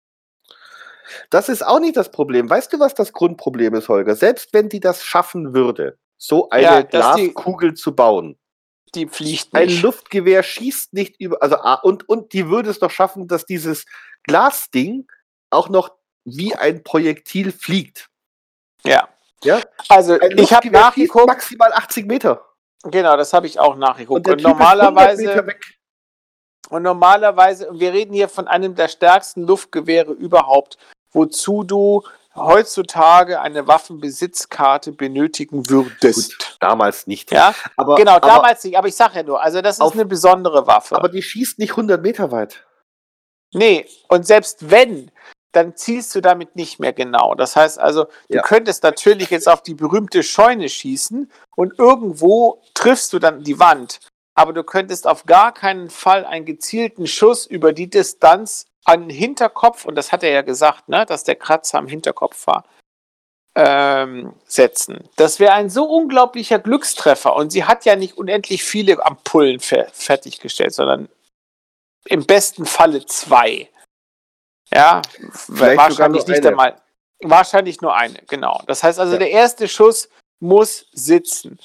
[1.29, 2.49] Das ist auch nicht das Problem.
[2.49, 4.15] Weißt du, was das Grundproblem ist, Holger?
[4.15, 8.37] Selbst wenn die das schaffen würde, so eine Ja, die- Glaskugel zu bauen,
[8.95, 9.81] die fliegt ein nicht.
[9.83, 13.85] Luftgewehr schießt nicht über, also ah, und, und die würde es doch schaffen, dass dieses
[14.23, 15.07] Glasding
[15.51, 15.91] auch noch
[16.25, 18.09] wie ein Projektil fliegt.
[18.83, 19.07] Ja.
[19.43, 19.61] Ja?
[19.87, 21.27] Also Ein ich habe nachgeguckt.
[21.27, 22.45] maximal 80 Meter.
[22.83, 24.27] Genau, das habe ich auch nachgeguckt.
[24.27, 25.45] Und Und, Typ ist 100 normalerweise,
[26.69, 30.77] und normalerweise, und wir reden hier von einem der stärksten Luftgewehre überhaupt,
[31.11, 32.03] wozu du
[32.35, 36.37] heutzutage eine Waffenbesitzkarte benötigen würdest.
[36.37, 37.31] Gut, damals nicht.
[37.31, 39.93] Ja, Aber, genau, aber, damals nicht, aber ich sage ja nur, also das ist Auf-
[39.93, 40.95] eine besondere Waffe.
[40.95, 42.65] aber die schießt nicht 100 Meter weit.
[43.53, 45.11] nee, und selbst wenn,
[45.51, 47.33] dann zielst du damit nicht mehr genau.
[47.33, 48.41] Das heißt also, du Ja.
[48.43, 53.99] könntest natürlich jetzt auf die berühmte Scheune schießen und irgendwo triffst du dann die Wand.
[54.35, 59.85] Aber du könntest auf gar keinen Fall einen gezielten Schuss über die Distanz an Hinterkopf,
[59.85, 62.65] und das hat er ja gesagt, ne, dass der Kratzer am Hinterkopf war,
[63.55, 65.09] ähm, setzen.
[65.15, 67.35] Das wäre ein so unglaublicher Glückstreffer.
[67.35, 71.09] Und sie hat ja nicht unendlich viele Ampullen fer fertiggestellt, sondern
[72.05, 73.69] im besten Falle zwei.
[74.71, 75.01] Ja,
[75.31, 76.49] Vielleicht wahrscheinlich nicht eine.
[76.49, 76.81] einmal.
[77.21, 78.61] Wahrscheinlich nur eine, genau.
[78.67, 79.19] Das heißt also, Ja.
[79.19, 81.59] der erste Schuss muss sitzen.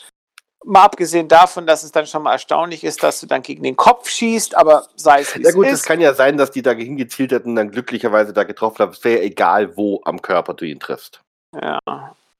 [0.66, 3.76] Mal abgesehen davon, dass es dann schon mal erstaunlich ist, dass du dann gegen den
[3.76, 6.62] Kopf schießt, aber sei es wie Ja es gut, es kann ja sein, dass die
[6.62, 8.92] da hingezielt hätten und dann glücklicherweise da getroffen haben.
[8.92, 11.20] Es wäre egal, wo am Körper du ihn triffst.
[11.60, 11.78] Ja.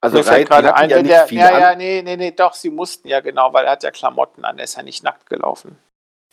[0.01, 2.53] Also Mir rein, gerade ein, ja nicht der, viel ja, ja, nee, nee, nee, doch,
[2.55, 5.27] sie mussten ja genau, weil er hat ja Klamotten an, er ist ja nicht nackt
[5.29, 5.79] gelaufen.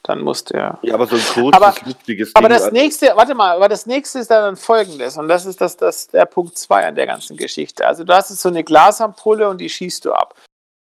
[0.03, 0.79] Dann musste er.
[0.81, 2.57] Ja, aber so ein kurzes, Aber- lustiges Aber Ding.
[2.57, 6.07] das nächste, warte mal, aber das nächste ist dann folgendes, und das ist das, das
[6.07, 7.85] der Punkt 2 an der ganzen Geschichte.
[7.85, 10.35] Also du hast jetzt so eine Glasampulle und die schießt du ab.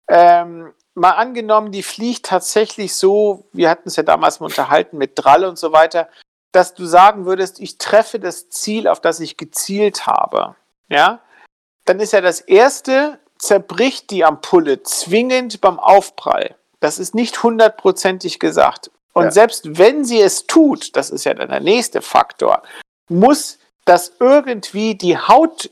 [0.10, 5.11] Ähm, mal angenommen, die fliegt tatsächlich so, wir hatten es ja damals mal unterhalten mit
[5.15, 6.10] Drall und so weiter,
[6.52, 10.56] dass du sagen würdest, ich treffe das Ziel, auf das ich gezielt habe.
[10.90, 11.22] Ja?
[11.86, 16.56] Dann ist ja das erste, zerbricht die Ampulle zwingend beim Aufprall.
[16.80, 18.91] Das ist nicht hundertprozentig gesagt.
[19.14, 19.32] Und Ja.
[19.32, 22.64] selbst wenn sie es tut, das ist ja dann der nächste Faktor,
[23.07, 25.69] muss das irgendwie die Haut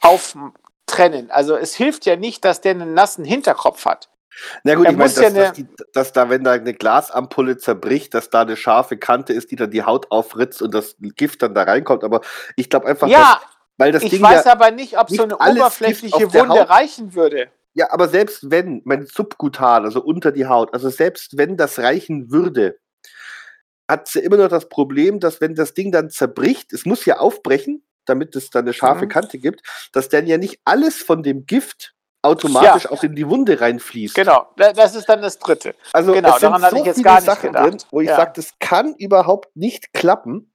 [0.00, 1.30] auftrennen.
[1.30, 4.09] Also es hilft ja nicht, dass der einen nassen Hinterkopf hat.
[4.64, 6.52] Na gut, er ich meine, muss ja dass, dass, eine- die, dass da, wenn da
[6.52, 10.72] eine Glasampulle zerbricht, dass da eine scharfe Kante ist, die dann die Haut aufritzt und
[10.74, 12.04] das Gift dann da reinkommt.
[12.04, 12.20] Aber
[12.56, 13.48] ich glaube einfach, ja, dass,
[13.78, 16.34] weil das ich Ding weiß ja, aber nicht, ob so nicht eine alles Gift oberflächliche
[16.34, 17.48] Wunde reichen würde.
[17.74, 22.30] ja, aber selbst wenn, mein Subkutan, also unter die Haut, also selbst wenn das reichen
[22.30, 22.78] würde,
[23.88, 27.18] hat sie immer noch das Problem, dass wenn das Ding dann zerbricht, es muss ja
[27.18, 29.08] aufbrechen, damit es dann eine scharfe Mhm.
[29.10, 29.62] Kante gibt,
[29.92, 34.14] dass dann ja nicht alles von dem Gift automatisch auch in die Wunde reinfließt.
[34.14, 35.74] Genau, da- das ist dann das dritte.
[35.92, 37.64] Also Genau, es sind daran hatte so ich jetzt viele gar nicht Sachen gedacht.
[37.66, 38.16] drin, wo ich Ja.
[38.16, 40.52] sage, das kann überhaupt nicht klappen.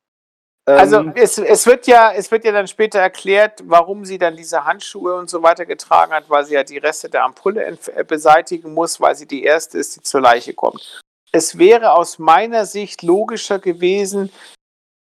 [0.68, 4.36] Also Ähm, es, es, wird ja, es wird ja dann später erklärt, warum sie dann
[4.36, 7.64] diese Handschuhe und so weiter getragen hat, weil sie ja die Reste der Ampulle
[7.96, 11.02] äh, beseitigen muss, weil sie die erste ist, die zur Leiche kommt.
[11.32, 14.32] Es wäre aus meiner Sicht logischer gewesen,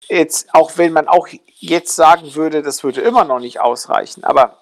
[0.08, 4.58] jetzt, auch wenn man auch jetzt sagen würde, das würde immer noch nicht ausreichen, aber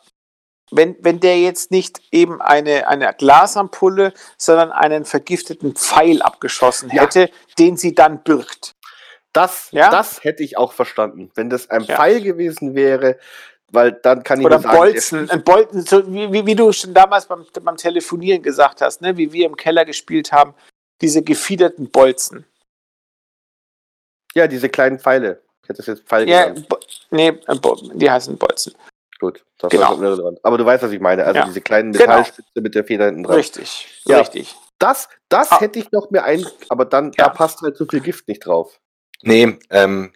[0.71, 7.03] wenn, wenn der jetzt nicht eben eine, eine Glasampulle, sondern einen vergifteten Pfeil abgeschossen Ja.
[7.03, 8.75] hätte, den sie dann birgt.
[9.33, 9.91] Das, Ja?
[9.91, 11.31] das hätte ich auch verstanden.
[11.35, 11.97] Wenn das ein Ja.
[11.97, 13.19] Pfeil gewesen wäre,
[13.73, 16.95] weil dann kann ich Oder sagen, Bolzen, ein Bolzen, so wie, wie, wie du schon
[16.95, 19.17] damals beim, beim Telefonieren gesagt hast, ne?
[19.17, 20.55] wie wir im Keller gespielt haben,
[21.01, 22.47] diese gefiederten Bolzen.
[24.35, 25.43] ja, diese kleinen Pfeile.
[25.63, 26.69] Ich hätte es jetzt Pfeil Ja, genannt.
[26.69, 26.79] Bo
[27.11, 27.33] nee,
[27.95, 28.75] die heißen Bolzen.
[29.21, 29.95] Gut, das genau.
[29.95, 30.39] schon irrelevant.
[30.43, 31.25] Aber du weißt, was ich meine.
[31.25, 31.45] Also Ja.
[31.47, 32.05] diese kleinen Genau.
[32.07, 33.37] Metallspitze mit der Feder hinten dran.
[33.37, 34.19] Richtig, Ja.
[34.19, 34.55] richtig.
[34.79, 35.61] Das, das Ah.
[35.61, 37.25] hätte ich noch mir ein, aber dann Ja.
[37.25, 38.81] da passt halt so viel Gift nicht drauf.
[39.23, 40.13] Nee, ähm,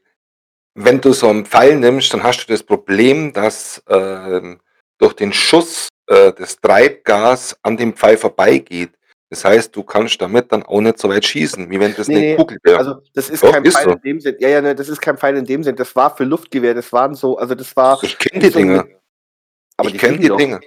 [0.75, 4.61] wenn du so einen Pfeil nimmst, dann hast du das Problem, dass ähm,
[4.99, 8.98] durch den Schuss äh, das Treibgas an dem Pfeil vorbeigeht.
[9.31, 12.15] Das heißt, du kannst damit dann auch nicht so weit schießen, wie wenn das Nee,
[12.17, 12.79] eine nee, Kugel wäre.
[12.79, 13.91] Also das ist Doch, kein ist Pfeil so.
[13.93, 14.37] in dem Sinn.
[14.39, 15.77] Ja, ja, ne, das ist kein Pfeil in dem Sinn.
[15.77, 16.73] Das war für Luftgewehr.
[16.75, 18.03] Das waren so, also das war.
[18.03, 18.77] ich kenne die so Dinge.
[18.85, 18.97] mit-
[19.77, 20.37] Aber ich die kenne die doch.
[20.39, 20.61] Dinge.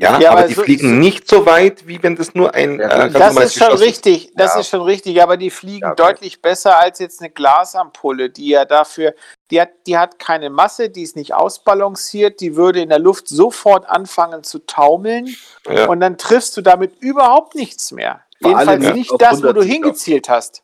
[0.00, 2.54] Ja, Ja, aber, aber die so- fliegen so- nicht so weit, wie wenn das nur
[2.54, 4.60] ein Ja, äh, Das ist schon richtig, das Ja.
[4.60, 6.02] ist schon richtig, aber die fliegen Ja, okay.
[6.02, 9.14] deutlich besser als jetzt eine Glasampulle, die ja dafür,
[9.50, 13.28] die hat, die hat keine Masse, die ist nicht ausbalanciert, die würde in der Luft
[13.28, 15.34] sofort anfangen zu taumeln
[15.68, 15.86] Ja.
[15.86, 18.22] und dann triffst du damit überhaupt nichts mehr.
[18.42, 20.62] Vor allem Jedenfalls nicht nicht das, wo 100 du hingezielt hast.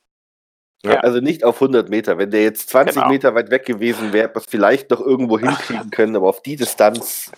[0.84, 0.96] Ja.
[1.00, 2.18] Also nicht auf 100 Meter.
[2.18, 3.09] Wenn der jetzt 20 Genau.
[3.09, 7.30] Meter weit weg gewesen wäre, was vielleicht noch irgendwo hinkriegen können, aber auf die Distanz.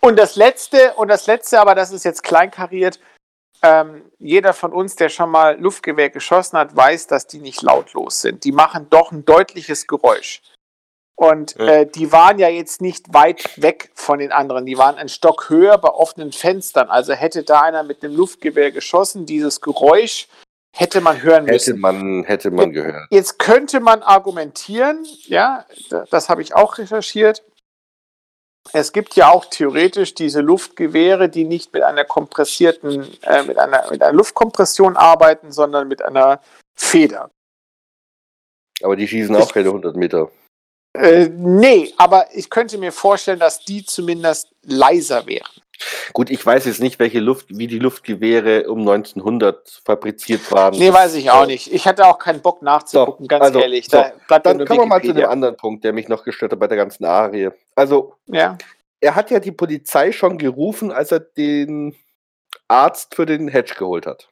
[0.00, 2.98] Und das letzte, und das letzte, aber das ist jetzt kleinkariert,
[3.62, 8.22] ähm, jeder von uns, der schon mal Luftgewehr geschossen hat, weiß, dass die nicht lautlos
[8.22, 8.44] sind.
[8.44, 10.40] Die machen doch ein deutliches Geräusch.
[11.14, 14.64] Und äh, die waren ja jetzt nicht weit weg von den anderen.
[14.64, 16.88] Die waren ein Stock höher bei offenen Fenstern.
[16.88, 20.28] Also hätte da einer mit einem Luftgewehr geschossen, dieses Geräusch
[20.74, 21.80] hätte man hören Hätte müssen.
[21.80, 23.08] man, hätte man gehört.
[23.10, 27.42] Jetzt könnte man argumentieren, ja, da- das habe ich auch recherchiert.
[28.72, 33.90] Es gibt ja auch theoretisch diese Luftgewehre, die nicht mit einer kompressierten, äh, mit, einer,
[33.90, 36.40] mit einer Luftkompression arbeiten, sondern mit einer
[36.74, 37.30] Feder.
[38.82, 40.30] Aber die schießen auch keine 100 Meter.
[40.94, 45.50] Äh, nee, aber ich könnte mir vorstellen, dass die zumindest leiser wären.
[46.12, 50.76] Gut, ich weiß jetzt nicht, welche Luft, wie die Luftgewehre um 1900 fabriziert waren.
[50.76, 51.72] Nee, weiß ich auch nicht.
[51.72, 53.86] Ich hatte auch keinen Bock nachzugucken, So, ganz also, ehrlich.
[53.86, 56.58] so, Da Dann kommen wir mal zu dem anderen Punkt, der mich noch gestört hat
[56.58, 57.50] bei der ganzen Arie.
[57.74, 58.58] Also, Ja,
[59.00, 61.96] er hat ja die Polizei schon gerufen, als er den
[62.68, 64.28] Arzt für den Hedge geholt hat.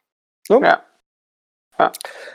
[0.47, 0.59] Ne?
[0.63, 0.83] ja.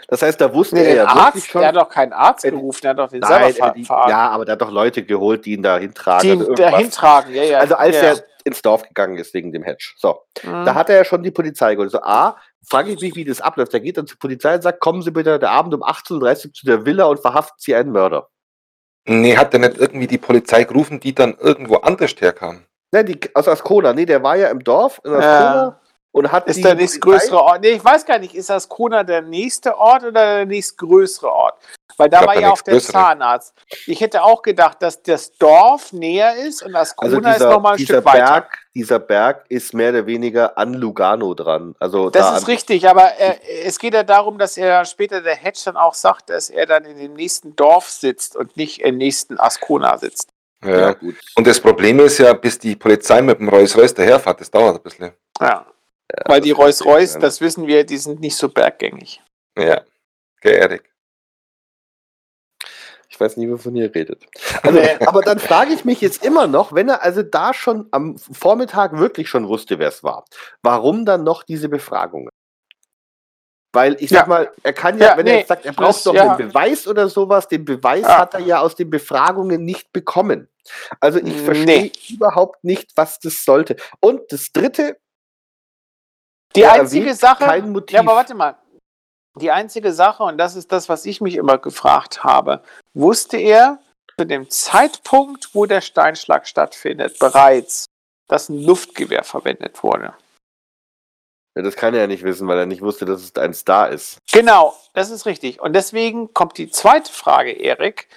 [0.09, 1.61] Das heißt, da wusste Nee, er ja Arzt, schon.
[1.61, 3.83] der hat doch keinen Arzt Äh, gerufen, der hat doch den Nein, selber äh, die,
[3.85, 6.23] ja, aber der hat doch Leute geholt, die ihn da hintragen.
[6.23, 6.81] die also, ihn da irgendwas.
[6.83, 7.59] hintragen, ja, ja.
[7.59, 9.93] also als ja, er ins Dorf gegangen ist wegen dem Hedge.
[9.97, 10.65] So, Mhm.
[10.65, 11.91] da hat er ja schon die Polizei geholt.
[11.91, 13.73] So, A, frage ich mich, wie das abläuft.
[13.73, 16.53] Der geht dann zur Polizei und sagt, kommen Sie bitte der Abend um 18.30 Uhr
[16.53, 18.29] zu der Villa und verhaften Sie einen Mörder.
[19.07, 22.65] Nee, hat er nicht irgendwie die Polizei gerufen, die dann irgendwo anders herkam?
[22.93, 23.93] Ne, die, aus Ascona.
[23.93, 25.81] Nee, der war ja im Dorf in Ascona
[26.15, 27.61] und hat Ist die der nächstgrößere Ort?
[27.61, 31.59] Nee, ich weiß gar nicht, ist das Kona der nächste Ort oder der nächstgrößere Ort?
[31.97, 32.81] Weil da glaub, war ja auch der.
[32.81, 33.53] Zahnarzt.
[33.86, 37.51] Ich hätte auch gedacht, dass das Dorf näher ist und das Also Kona ist dieser,
[37.51, 38.24] nochmal ein dieser, Stück weiter.
[38.24, 41.74] Berg, dieser Berg ist mehr oder weniger an Lugano dran.
[41.81, 43.35] Also Das da ist richtig, aber äh,
[43.65, 46.85] es geht ja darum, dass er später der Hedge dann auch sagt, dass er dann
[46.85, 50.28] in dem nächsten Dorf sitzt und nicht im nächsten Ascona sitzt.
[50.65, 50.78] Ja.
[50.78, 51.16] Ja, gut.
[51.35, 54.82] Und das Problem ist ja, bis die Polizei mit dem Rolls-Royce daherfährt, das dauert ein
[54.82, 55.12] bisschen.
[55.41, 55.66] Ja.
[56.26, 59.22] Weil die Rolls-Royce, das wissen wir, die sind nicht so berggängig.
[59.59, 59.82] Ja.
[60.43, 60.93] Erik.
[63.09, 64.26] Ich weiß nie, wovon ihr redet.
[64.62, 68.18] Also, aber dann frage ich mich jetzt immer noch, wenn er also da schon am
[68.18, 70.24] Vormittag wirklich schon wusste, wer es war,
[70.62, 72.28] warum dann noch diese Befragungen?
[73.72, 74.26] Weil ich sag Ja.
[74.26, 76.35] mal, er kann ja, Ja, wenn er nee, jetzt sagt, er das- braucht doch ja.
[76.35, 78.18] einen Beweis oder sowas, den Beweis Ja.
[78.18, 80.48] hat er ja aus den Befragungen nicht bekommen.
[81.01, 81.39] Also ich Nee.
[81.44, 83.76] verstehe überhaupt nicht, was das sollte.
[84.01, 84.97] Und das dritte,
[86.56, 87.44] Die Er einzige Sache.
[87.44, 87.94] kein Motiv.
[87.94, 88.56] Ja, aber warte mal.
[89.40, 92.62] Die einzige Sache, und das ist das, was ich mich immer gefragt habe,
[92.94, 93.81] wusste er
[94.16, 97.86] zu dem Zeitpunkt, wo der Steinschlag stattfindet, bereits,
[98.28, 100.14] dass ein Luftgewehr verwendet wurde.
[101.56, 103.89] ja, das kann er ja nicht wissen, weil er nicht wusste, dass es ein Star
[103.90, 104.18] ist.
[104.32, 105.60] Genau, das ist richtig.
[105.60, 108.09] Und deswegen kommt die zweite Frage, Erik.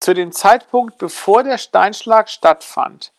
[0.00, 3.12] Zu dem Zeitpunkt, bevor der Steinschlag stattfand,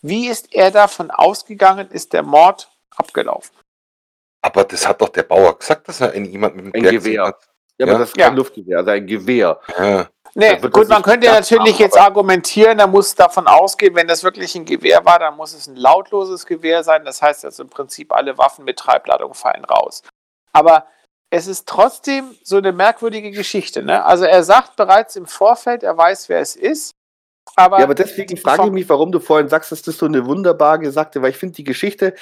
[0.00, 3.54] wie ist er davon ausgegangen, ist der Mord abgelaufen?
[4.42, 7.26] Aber das hat doch der Bauer gesagt, dass er in jemand mit dem Ein Gewehr.
[7.26, 7.48] hat.
[7.78, 7.92] Ja, Ja.
[7.92, 8.26] aber das ist Ja.
[8.28, 9.60] kein Luftgewehr, also ein Gewehr.
[9.78, 10.08] Ja.
[10.34, 14.22] Nee, gut, man könnte ja natürlich haben, jetzt argumentieren, da muss davon ausgehen, wenn das
[14.22, 17.04] wirklich ein Gewehr war, dann muss es ein lautloses Gewehr sein.
[17.04, 20.02] Das heißt also im Prinzip, alle Waffen mit Treibladung fallen raus.
[20.52, 20.86] Aber
[21.30, 23.82] es ist trotzdem so eine merkwürdige Geschichte.
[23.82, 24.04] Ne?
[24.04, 26.92] Also er sagt bereits im Vorfeld, er weiß, wer es ist.
[27.56, 30.24] Aber, Ja, aber deswegen frage ich mich, warum du vorhin sagst, dass das so eine
[30.26, 32.14] wunderbar gesagte, weil ich finde die Geschichte,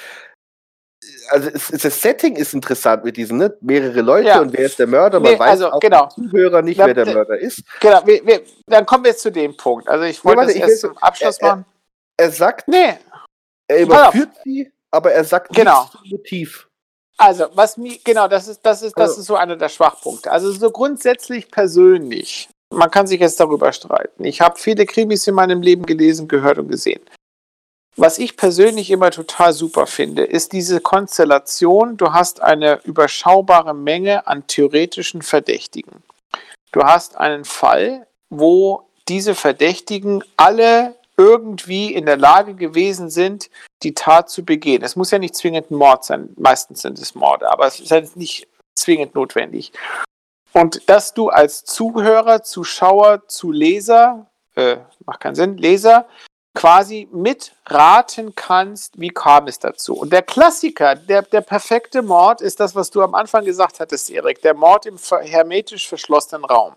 [1.29, 3.55] also es, es, das Setting ist interessant mit diesen, ne?
[3.61, 4.41] mehrere Leute Ja.
[4.41, 6.07] und wer ist der Mörder, man Nee, weiß also, auch genau.
[6.09, 7.63] Zuhörer nicht, Da- wer der Mörder ist.
[7.79, 9.87] Genau, wir, wir, dann kommen wir jetzt zu dem Punkt.
[9.87, 11.65] Also ich wollte warte, das ich erst zum Abschluss machen.
[12.17, 12.97] Er sagt, Nee,
[13.67, 15.81] er überführt sie, aber er sagt Genau.
[15.83, 16.65] nichts zum Motiv.
[17.17, 20.31] Also, was mir, genau, das ist, das ist, das Also- ist so einer der Schwachpunkte.
[20.31, 24.23] Also, so grundsätzlich persönlich, man kann sich jetzt darüber streiten.
[24.25, 27.01] Ich habe viele Krimis in meinem Leben gelesen, gehört und gesehen.
[27.95, 34.25] Was ich persönlich immer total super finde, ist diese Konstellation, du hast eine überschaubare Menge
[34.27, 36.03] an theoretischen Verdächtigen.
[36.71, 43.49] Du hast einen Fall, wo diese Verdächtigen alle irgendwie in der Lage gewesen sind,
[43.83, 44.83] die Tat zu begehen.
[44.83, 47.91] Es muss ja nicht zwingend ein Mord sein, meistens sind es Morde, aber es ist
[47.91, 49.73] halt nicht zwingend notwendig.
[50.53, 56.07] Und dass du als Zuhörer, Zuschauer, Zuleser, äh, macht keinen Sinn, Leser,
[56.59, 59.93] quasi mitraten kannst, wie kam es dazu.
[59.93, 64.09] Und der Klassiker, der, der perfekte Mord ist das, was du am Anfang gesagt hattest,
[64.09, 66.73] Erik, der Mord im hermetisch verschlossenen Raum.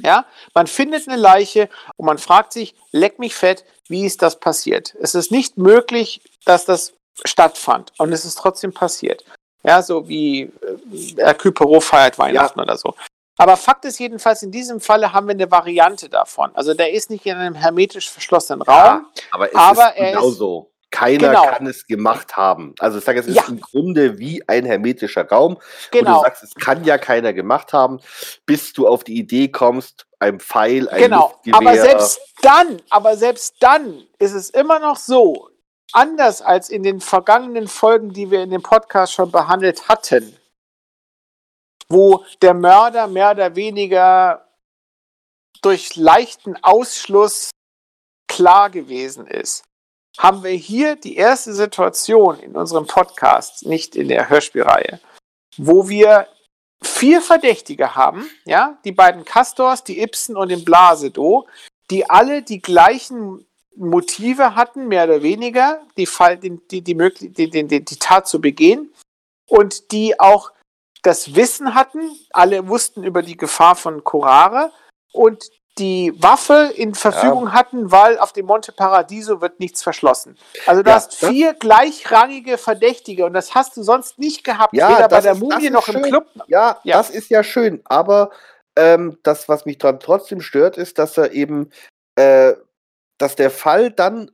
[0.00, 4.38] Ja, man findet eine Leiche und man fragt sich, leck mich fett, wie ist das
[4.38, 4.94] passiert?
[5.00, 6.92] Es ist nicht möglich, dass das
[7.24, 9.24] stattfand und es ist trotzdem passiert.
[9.64, 12.94] Ja, so wie äh, Hercule Poirot feiert Weihnachten oder so.
[13.40, 16.50] Aber Fakt ist jedenfalls, in diesem Falle haben wir eine Variante davon.
[16.54, 19.06] Also der ist nicht in einem hermetisch verschlossenen Raum.
[19.30, 20.66] aber es aber ist er ist- genauso.
[20.92, 21.46] Keiner Genau.
[21.46, 22.74] kann es gemacht haben.
[22.80, 23.44] Also ich sage, es ist Ja.
[23.46, 25.54] im Grunde wie ein hermetischer Raum.
[25.54, 25.62] Und
[25.92, 28.00] du Genau, sagst, es kann ja keiner gemacht haben,
[28.44, 31.32] bis du auf die Idee kommst, ein Pfeil, ein genau.
[31.52, 35.48] Aber selbst dann, aber selbst dann ist es immer noch so,
[35.92, 40.36] anders als in den vergangenen Folgen, die wir in dem Podcast schon behandelt hatten,
[41.90, 44.46] wo der Mörder mehr oder weniger
[45.60, 47.50] durch leichten Ausschluss
[48.28, 49.64] klar gewesen ist,
[50.18, 55.00] haben wir hier die erste Situation in unserem Podcast, nicht in der Hörspielreihe,
[55.56, 56.28] wo wir
[56.82, 61.46] vier Verdächtige haben, ja, die beiden Castors, die Ibsen und den Blasedo,
[61.90, 63.44] die alle die gleichen
[63.76, 68.40] Motive hatten, mehr oder weniger, die, Fall, die, die, die, die, die, die Tat zu
[68.40, 68.92] begehen
[69.48, 70.52] und die auch
[71.02, 72.00] das Wissen hatten,
[72.30, 74.70] alle wussten über die Gefahr von Corare
[75.12, 75.44] und
[75.78, 80.36] die Waffe in Verfügung hatten, weil auf dem Monte Paradiso wird nichts verschlossen.
[80.66, 84.74] Also du Ja, hast das- vier gleichrangige Verdächtige und das hast du sonst nicht gehabt,
[84.74, 86.02] Ja, weder bei der ist- Mumie noch im schön.
[86.02, 86.26] Club.
[86.48, 86.98] Ja, Ja.
[86.98, 88.30] das ist ja schön, aber
[88.76, 91.70] ähm, das, was mich dran trotzdem stört, ist, dass er eben,
[92.16, 92.54] äh,
[93.18, 94.30] dass der Fall dann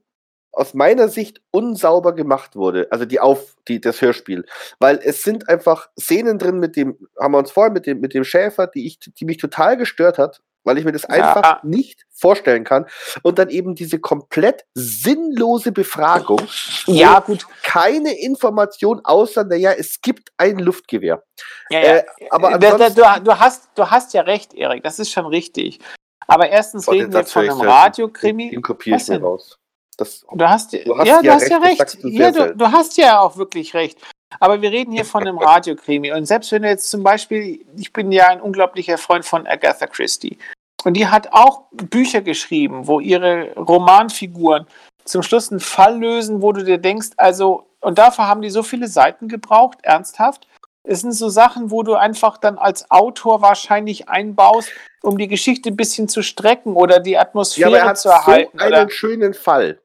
[0.57, 4.47] aus meiner Sicht unsauber gemacht wurde, also die auf die das Hörspiel,
[4.79, 8.15] weil es sind einfach Szenen drin mit dem haben wir uns vorhin mit dem mit
[8.15, 11.09] dem Schäfer, die ich die mich total gestört hat, weil ich mir das Ja.
[11.11, 12.87] einfach nicht vorstellen kann
[13.23, 16.41] und dann eben diese komplett sinnlose Befragung,
[16.87, 17.47] Ja, gut.
[17.63, 21.23] keine Information außer naja, es gibt ein Luftgewehr.
[21.69, 24.83] Ja, Äh, aber aber da, da, ansonsten- du, du, hast, du hast ja recht, Erik,
[24.85, 25.81] das ist schon richtig.
[26.27, 27.61] Aber erstens den reden wir von einem.
[27.61, 28.51] Radiokrimi.
[28.51, 29.23] Den kopiere ich mir denn?
[29.25, 29.59] raus.
[29.97, 32.05] Das, Du hast, Du hast ja, du ja hast ja recht, das recht.
[32.05, 33.99] du Ja, du, du hast ja auch wirklich recht.
[34.41, 36.13] Aber wir reden hier von einem Radiokrimi.
[36.13, 39.87] Und selbst wenn du jetzt zum Beispiel, ich bin ja ein unglaublicher Freund von Agatha
[39.87, 40.39] Christie.
[40.85, 44.67] Und die hat auch Bücher geschrieben, wo ihre Romanfiguren
[45.05, 48.63] zum Schluss einen Fall lösen, wo du dir denkst, also, und dafür haben die so
[48.63, 50.47] viele Seiten gebraucht, ernsthaft.
[50.83, 54.71] Es sind so Sachen, wo du einfach dann als Autor wahrscheinlich einbaust,
[55.03, 58.09] um die Geschichte ein bisschen zu strecken oder die ja, Atmosphäre aber er hat zu
[58.09, 58.59] so erhalten.
[58.61, 59.81] einen oder, schönen Fall.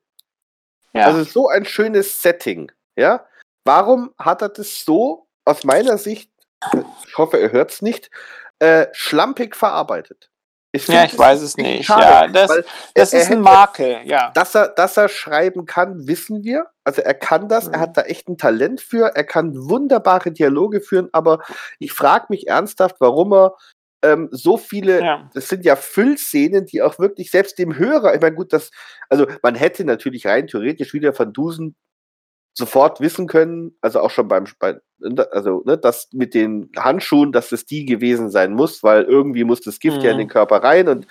[0.93, 1.05] Ja.
[1.05, 2.72] Also so ein schönes Setting.
[2.95, 3.26] Ja?
[3.65, 6.31] Warum hat er das so, aus meiner Sicht,
[7.07, 8.09] ich hoffe, er hört es nicht,
[8.59, 10.30] äh, schlampig verarbeitet?
[10.73, 11.85] Ich Ja, ich weiß es nicht.
[11.85, 12.47] schade, Ja, das,
[12.95, 14.31] das er- er ist ein Makel, ja.
[14.34, 16.68] Dass er, dass er schreiben kann, wissen wir.
[16.85, 17.81] Also er kann das, er Mhm.
[17.81, 21.39] hat da echt ein Talent für, er kann wunderbare Dialoge führen, aber
[21.80, 23.57] ich frage mich ernsthaft, warum er
[24.03, 25.30] ähm, so viele, Ja.
[25.34, 28.72] das sind ja Füllszenen, die auch wirklich selbst dem Hörer, ich meine, gut, das,
[29.10, 31.76] also man hätte natürlich rein theoretisch wieder Van Dusen
[32.53, 34.78] sofort wissen können, also auch schon beim, bei,
[35.32, 39.61] also ne, das mit den Handschuhen, dass es die gewesen sein muss, weil irgendwie muss
[39.61, 40.19] das Gift ja in Mhm.
[40.22, 41.07] den Körper rein und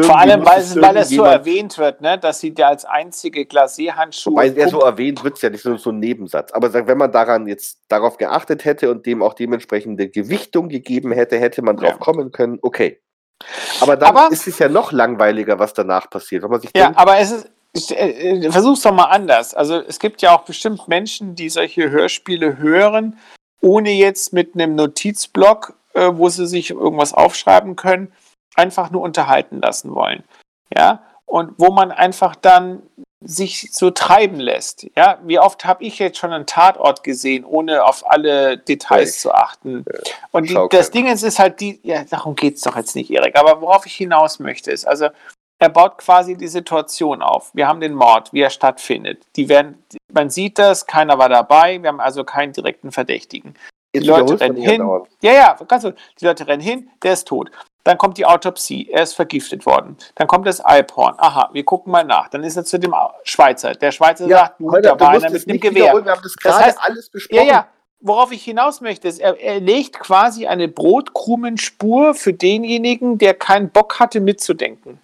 [0.00, 3.42] Vor allem, weil, es weil es so erwähnt wird, ne, dass sie da als einzige
[3.42, 4.32] Glacé-Handschuhe.
[4.32, 6.52] Wobei er so erwähnt wird es ja nicht so, so ein Nebensatz.
[6.52, 11.38] Aber wenn man daran jetzt darauf geachtet hätte und dem auch dementsprechende Gewichtung gegeben hätte,
[11.38, 11.96] hätte man drauf Ja.
[11.98, 13.00] kommen können, okay.
[13.80, 16.42] Aber dann Aber- ist es ja noch langweiliger, was danach passiert.
[16.44, 17.50] Wenn man sich Ja, denkt, aber es ist.
[17.74, 19.54] Ich, äh, versuch's doch mal anders.
[19.54, 23.18] Also es gibt ja auch bestimmt Menschen, die solche Hörspiele hören,
[23.62, 28.12] ohne jetzt mit einem Notizblock, äh, wo sie sich irgendwas aufschreiben können,
[28.54, 30.22] einfach nur unterhalten lassen wollen.
[30.76, 32.82] Ja, und wo man einfach dann
[33.24, 34.86] sich so treiben lässt.
[34.96, 39.30] Ja, wie oft habe ich jetzt schon einen Tatort gesehen, ohne auf alle Details Ja,
[39.30, 39.84] zu achten?
[40.32, 40.90] Und die, das.
[40.90, 43.86] Ding ist, ist halt die, ja, darum geht es doch jetzt nicht, Erik, aber worauf
[43.86, 45.08] ich hinaus möchte, ist, also
[45.62, 47.50] er baut quasi die Situation auf.
[47.54, 49.22] Wir haben den Mord, wie er stattfindet.
[49.36, 49.82] Die werden,
[50.12, 53.54] man sieht das, keiner war dabei, wir haben also keinen direkten Verdächtigen.
[53.94, 55.00] Die jetzt Leute rennen ja hin.
[55.20, 55.92] Ja, ja, ganz so.
[56.20, 57.50] Die Leute rennen hin, der ist tot.
[57.84, 59.96] Dann kommt die Autopsie, er ist vergiftet worden.
[60.14, 61.14] Dann kommt das Alphorn.
[61.18, 62.28] Aha, wir gucken mal nach.
[62.28, 62.94] Dann ist er zu dem
[63.24, 63.72] Schweizer.
[63.72, 65.92] Der Schweizer sagt, du, Holger, da war einer mit nicht Gewehr.
[66.04, 67.46] Wir haben das gerade heißt- alles Ja, besprochen.
[67.48, 67.66] ja.
[68.04, 73.70] Worauf ich hinaus möchte, ist, er, er legt quasi eine Brotkrumenspur für denjenigen, der keinen
[73.70, 74.98] Bock hatte, mitzudenken.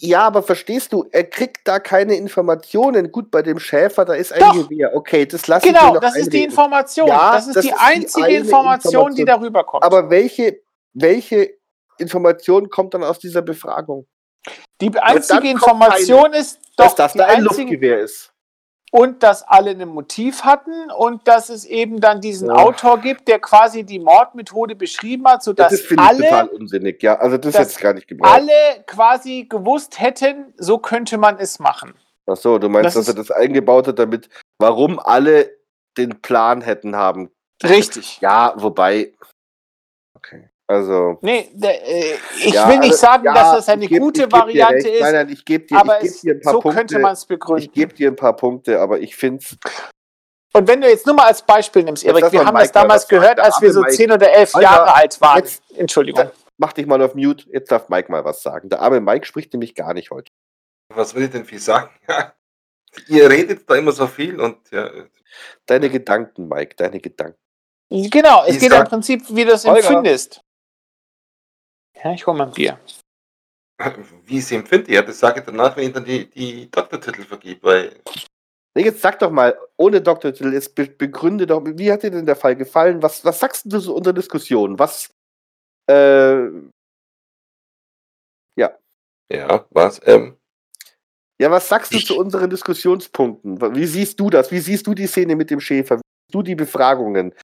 [0.00, 3.10] Ja, aber verstehst du, er kriegt da keine Informationen.
[3.10, 4.68] Gut, bei dem Schäfer, da ist ein Doch.
[4.68, 4.94] Gewehr.
[4.94, 6.50] Okay, das lasse ich mir Genau, das ist die einreden.
[6.50, 7.08] Information.
[7.08, 9.26] Ja, das ist das die ist die einzige eine Information, die Information.
[9.26, 9.82] darüber kommt.
[9.82, 10.60] Aber welche,
[10.94, 11.50] welche
[11.98, 14.06] Information kommt dann aus dieser Befragung?
[14.80, 18.32] die einzige Information ist Dass doch das die da ein einzige, Luftgewehr ist.
[18.90, 22.54] Und dass alle ein Motiv hatten und dass es eben dann diesen Ja.
[22.54, 26.50] Autor gibt, der quasi die Mordmethode beschrieben hat, Das, sodass das finde ich total alle,
[26.50, 27.02] unsinnig.
[27.02, 28.32] Ja, also das ich gar nicht gebraucht.
[28.32, 31.94] alle quasi gewusst hätten, so könnte man es machen.
[32.26, 34.28] Ach so, du meinst, Das dass er das eingebaut hat, damit,
[34.58, 35.50] warum alle
[35.96, 37.30] den Plan hätten haben.
[37.62, 38.20] Richtig.
[38.20, 39.14] Ja, wobei.
[40.14, 40.50] Okay.
[40.70, 41.18] Also.
[41.22, 42.14] Nee, der, äh,
[42.44, 44.88] ich ja, will nicht also, sagen, ja, dass das eine ich geb- gute ich Variante
[44.88, 46.78] ist, Nein, nein, ich gebe dir, aber ich geb es, dir ein paar so Punkte.
[46.78, 47.72] könnte man es ich begründen.
[47.72, 49.56] gebe dir ein paar Punkte, aber ich finde es.
[50.52, 53.02] Und wenn du jetzt nur mal als Beispiel nimmst, Erik, wir haben Mike das damals
[53.02, 53.20] sagen.
[53.20, 53.94] gehört, als wir so Mike.
[53.94, 55.38] 10 oder 11 Holger, Jahre alt waren.
[55.38, 56.30] jetzt- Entschuldigung.
[56.58, 57.44] Mach dich mal auf Mute.
[57.50, 58.68] Jetzt darf Mike mal was sagen.
[58.68, 60.30] Der arme Mike spricht nämlich gar nicht heute.
[60.94, 61.88] Was will ich denn viel sagen?
[62.08, 62.34] Ja.
[63.06, 64.90] Ihr redet da immer so viel und ja,
[65.66, 67.38] Deine Gedanken, Mike, deine Gedanken.
[67.90, 70.40] Genau, es Ich geht sag- im Prinzip, wie du es empfindest.
[72.02, 72.78] Ja, ich hol mal ein Bier.
[74.26, 77.62] wie sie empfinde, ja, das sage ich danach, wenn ich dann die, die Doktortitel vergebe,
[77.62, 78.00] weil
[78.76, 82.26] Nee, jetzt sag doch mal, ohne Doktortitel, jetzt be begründe doch, wie hat dir denn
[82.26, 83.02] der Fall gefallen?
[83.02, 84.78] Was, was sagst du zu unserer Diskussion?
[84.78, 85.10] Was,
[85.88, 86.48] äh,
[89.30, 90.36] ja, was, ähm,
[91.40, 93.60] ja, was sagst du zu unseren Diskussionspunkten?
[93.74, 94.50] Wie siehst du das?
[94.50, 95.96] Wie siehst du die Szene mit dem Schäfer?
[95.96, 97.34] Wie siehst du die Befragungen?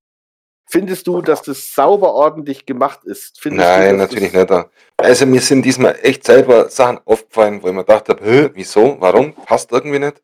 [0.67, 3.39] Findest du, dass das sauber ordentlich gemacht ist?
[3.39, 4.51] Findest nein, du, natürlich nicht.
[4.97, 9.33] Also mir sind diesmal echt selber Sachen aufgefallen, wo ich mir gedacht habe, wieso, warum,
[9.33, 10.23] passt irgendwie nicht.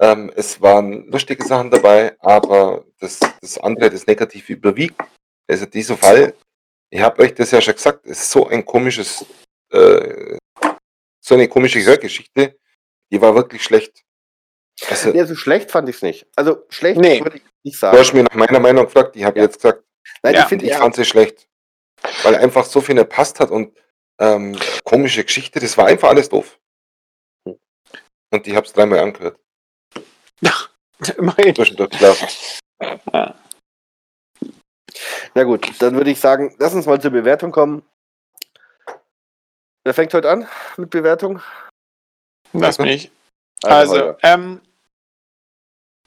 [0.00, 5.00] Ähm, es waren lustige Sachen dabei, aber das, das andere, das Negative überwiegt.
[5.48, 6.34] Also dieser Fall,
[6.90, 9.24] ich habe euch das ja schon gesagt, ist so ein komisches,
[9.70, 10.36] äh,
[11.20, 12.58] so eine komische Hörgeschichte,
[13.10, 14.02] die war wirklich schlecht.
[14.88, 16.26] Also, Nee, so schlecht fand ich es nicht.
[16.36, 17.20] Also schlecht Nee.
[17.22, 17.98] würde ich nicht du sagen.
[17.98, 19.44] hast mir nach meiner Meinung gefragt, ich habe Ja.
[19.44, 19.82] jetzt gesagt,
[20.22, 21.48] Nein, Ja, ich und finde ich ja, fand sie schlecht.
[22.22, 23.76] Weil einfach so viel nicht passt hat und
[24.18, 26.58] ähm, komische Geschichte, das war einfach alles doof.
[27.44, 29.38] Und ich habe es dreimal angehört.
[31.18, 31.54] Immerhin.
[31.54, 31.90] Zwischendurch.
[35.34, 37.82] Na gut, dann würde ich sagen, lass uns mal zur Bewertung kommen.
[39.84, 41.42] Wer fängt heute an mit Bewertung?
[42.52, 43.10] Lass mich.
[43.62, 44.60] Also, ähm,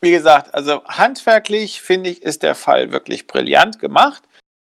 [0.01, 4.23] wie gesagt, also handwerklich finde ich, ist der Fall wirklich brillant gemacht.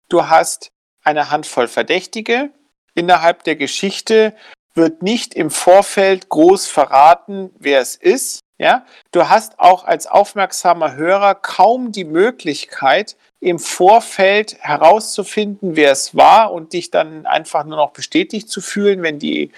[0.10, 0.72] Du hast
[1.04, 2.52] eine Handvoll Verdächtige.
[2.94, 4.36] Innerhalb der Geschichte
[4.74, 8.42] wird nicht im Vorfeld groß verraten, wer es ist.
[8.60, 16.16] Ja, du hast auch als aufmerksamer Hörer kaum die Möglichkeit, im Vorfeld herauszufinden, wer es
[16.16, 19.52] war und dich dann einfach nur noch bestätigt zu fühlen, wenn die,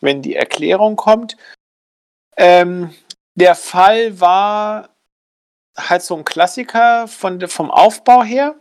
[0.00, 1.36] wenn die Erklärung kommt.
[2.36, 2.94] Ähm,
[3.34, 4.90] der Fall war
[5.76, 8.54] halt so ein Klassiker von, vom Aufbau her.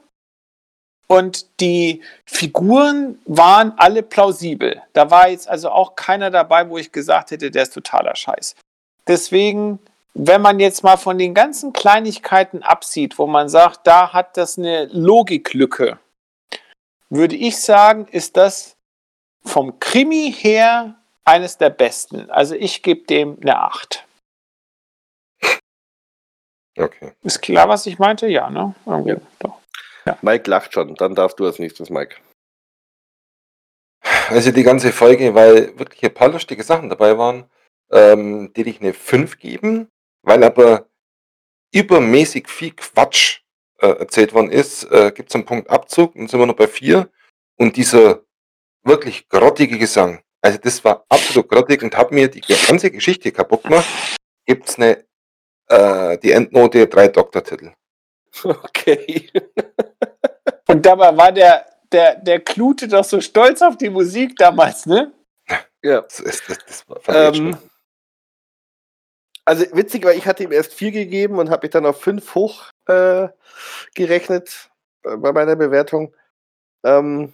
[1.07, 4.81] Und die Figuren waren alle plausibel.
[4.93, 8.55] Da war jetzt also auch keiner dabei, wo ich gesagt hätte, der ist totaler Scheiß.
[9.07, 9.79] Deswegen,
[10.13, 14.57] wenn man jetzt mal von den ganzen Kleinigkeiten absieht, wo man sagt, da hat das
[14.57, 15.99] eine Logiklücke,
[17.09, 18.77] würde ich sagen, ist das
[19.43, 20.95] vom Krimi her
[21.31, 22.29] eines der besten.
[22.29, 24.05] Also ich gebe dem eine 8.
[26.77, 27.13] Okay.
[27.23, 28.27] Ist klar, was ich meinte?
[28.27, 28.75] Ja, ne?
[28.85, 29.59] Irgendwie, doch.
[30.21, 32.17] Mike lacht schon, dann darfst du als nächstes, Mike.
[34.29, 37.49] Also die ganze Folge, weil wirklich ein paar lustige Sachen dabei waren,
[37.91, 39.89] ähm, die ich eine 5 geben,
[40.23, 40.87] weil aber
[41.73, 43.41] übermäßig viel Quatsch
[43.79, 46.67] äh, erzählt worden ist, äh, gibt es einen Punkt Abzug und sind wir noch bei
[46.67, 47.09] 4.
[47.57, 48.21] Und dieser
[48.83, 50.23] wirklich grottige Gesang.
[50.41, 53.85] Also das war absolut grottig und hat mir die ganze Geschichte kaputt gemacht.
[54.45, 55.05] Gibt's eine,
[55.67, 57.73] äh, die Endnote drei Doktortitel.
[58.43, 59.29] Okay.
[60.67, 65.13] Und dabei war der, der, der Klute doch so stolz auf die Musik damals, ne?
[65.83, 66.01] Ja.
[66.01, 67.57] Das, das, das war ich Ähm,
[69.45, 72.35] Also witzig, weil ich hatte ihm erst vier gegeben und habe mich dann auf fünf
[72.35, 73.27] hoch äh,
[73.95, 74.69] gerechnet
[75.01, 76.15] bei meiner Bewertung.
[76.83, 77.33] Ähm,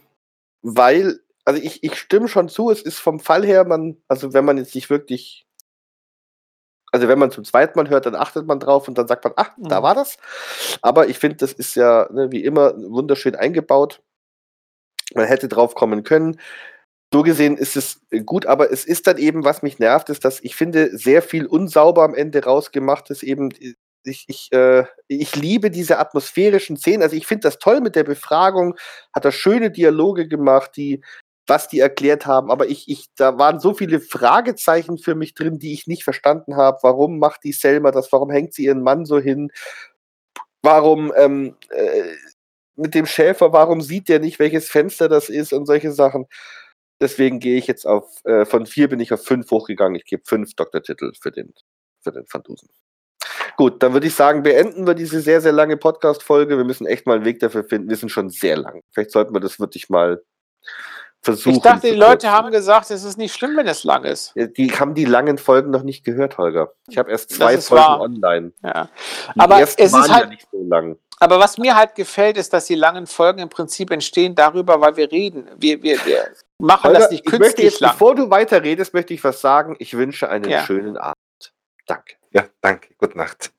[0.62, 4.44] weil, also ich, ich stimme schon zu, es ist vom Fall her, man, also wenn
[4.46, 5.48] man jetzt nicht wirklich,
[6.92, 9.34] also wenn man zum zweiten Mal hört, dann achtet man drauf und dann sagt man,
[9.38, 9.84] ach, da Mhm.
[9.84, 10.18] war das.
[10.82, 14.02] Aber ich finde, das ist ja ne, wie immer wunderschön eingebaut.
[15.16, 16.40] Man hätte drauf kommen können.
[17.14, 20.42] So gesehen ist es gut, aber es ist dann eben, was mich nervt, ist, dass
[20.44, 23.24] ich finde, sehr viel unsauber am Ende rausgemacht ist.
[23.24, 23.52] Eben,
[24.06, 27.04] ich, ich, äh, ich liebe diese atmosphärischen Szenen.
[27.04, 28.76] Also ich finde das toll mit der Befragung,
[29.14, 31.02] hat er schöne Dialoge gemacht, die,
[31.48, 35.60] was die erklärt haben, aber ich, ich, da waren so viele Fragezeichen für mich drin,
[35.60, 36.80] die ich nicht verstanden habe.
[36.82, 38.12] Warum macht die Selma das?
[38.12, 39.52] Warum hängt sie ihren Mann so hin?
[40.62, 42.04] Warum ähm, äh,
[42.76, 46.28] mit dem Schäfer, warum sieht der nicht, welches Fenster das ist und solche Sachen?
[47.00, 49.96] Deswegen gehe ich jetzt auf, äh, von vier bin ich auf fünf hochgegangen.
[49.96, 51.54] Ich gebe fünf Doktortitel für den,
[52.02, 52.44] für den Van.
[53.56, 56.58] Gut, dann würde ich sagen, beenden wir diese sehr, sehr lange Podcast-Folge.
[56.58, 57.90] Wir müssen echt mal einen Weg dafür finden.
[57.90, 58.82] Wir sind schon sehr lang.
[58.92, 60.22] Vielleicht sollten wir das wirklich mal
[61.22, 61.56] versuchen.
[61.58, 64.34] Ich dachte, die Leute haben gesagt, es ist nicht schlimm, wenn es lang ist.
[64.36, 66.72] Die haben die langen Folgen noch nicht gehört, Holger.
[66.90, 68.02] Ich habe erst zwei Folgen wahr.
[68.02, 68.52] online.
[68.64, 68.90] Ja.
[69.36, 70.98] Die Aber es ist waren ja halt- nicht so lang.
[71.20, 74.96] Aber was mir halt gefällt, ist, dass die langen Folgen im Prinzip entstehen darüber, weil
[74.98, 75.48] wir reden.
[75.58, 76.28] Wir, wir, wir
[76.60, 77.92] machen Holger, das nicht ich möchte künstlich jetzt, lang.
[77.94, 79.76] bevor du weiterredest, möchte ich was sagen.
[79.80, 80.64] Ich wünsche einen Ja.
[80.64, 81.16] schönen Abend.
[81.88, 82.16] Danke.
[82.32, 82.90] Ja, danke.
[83.00, 83.52] Gute Nacht.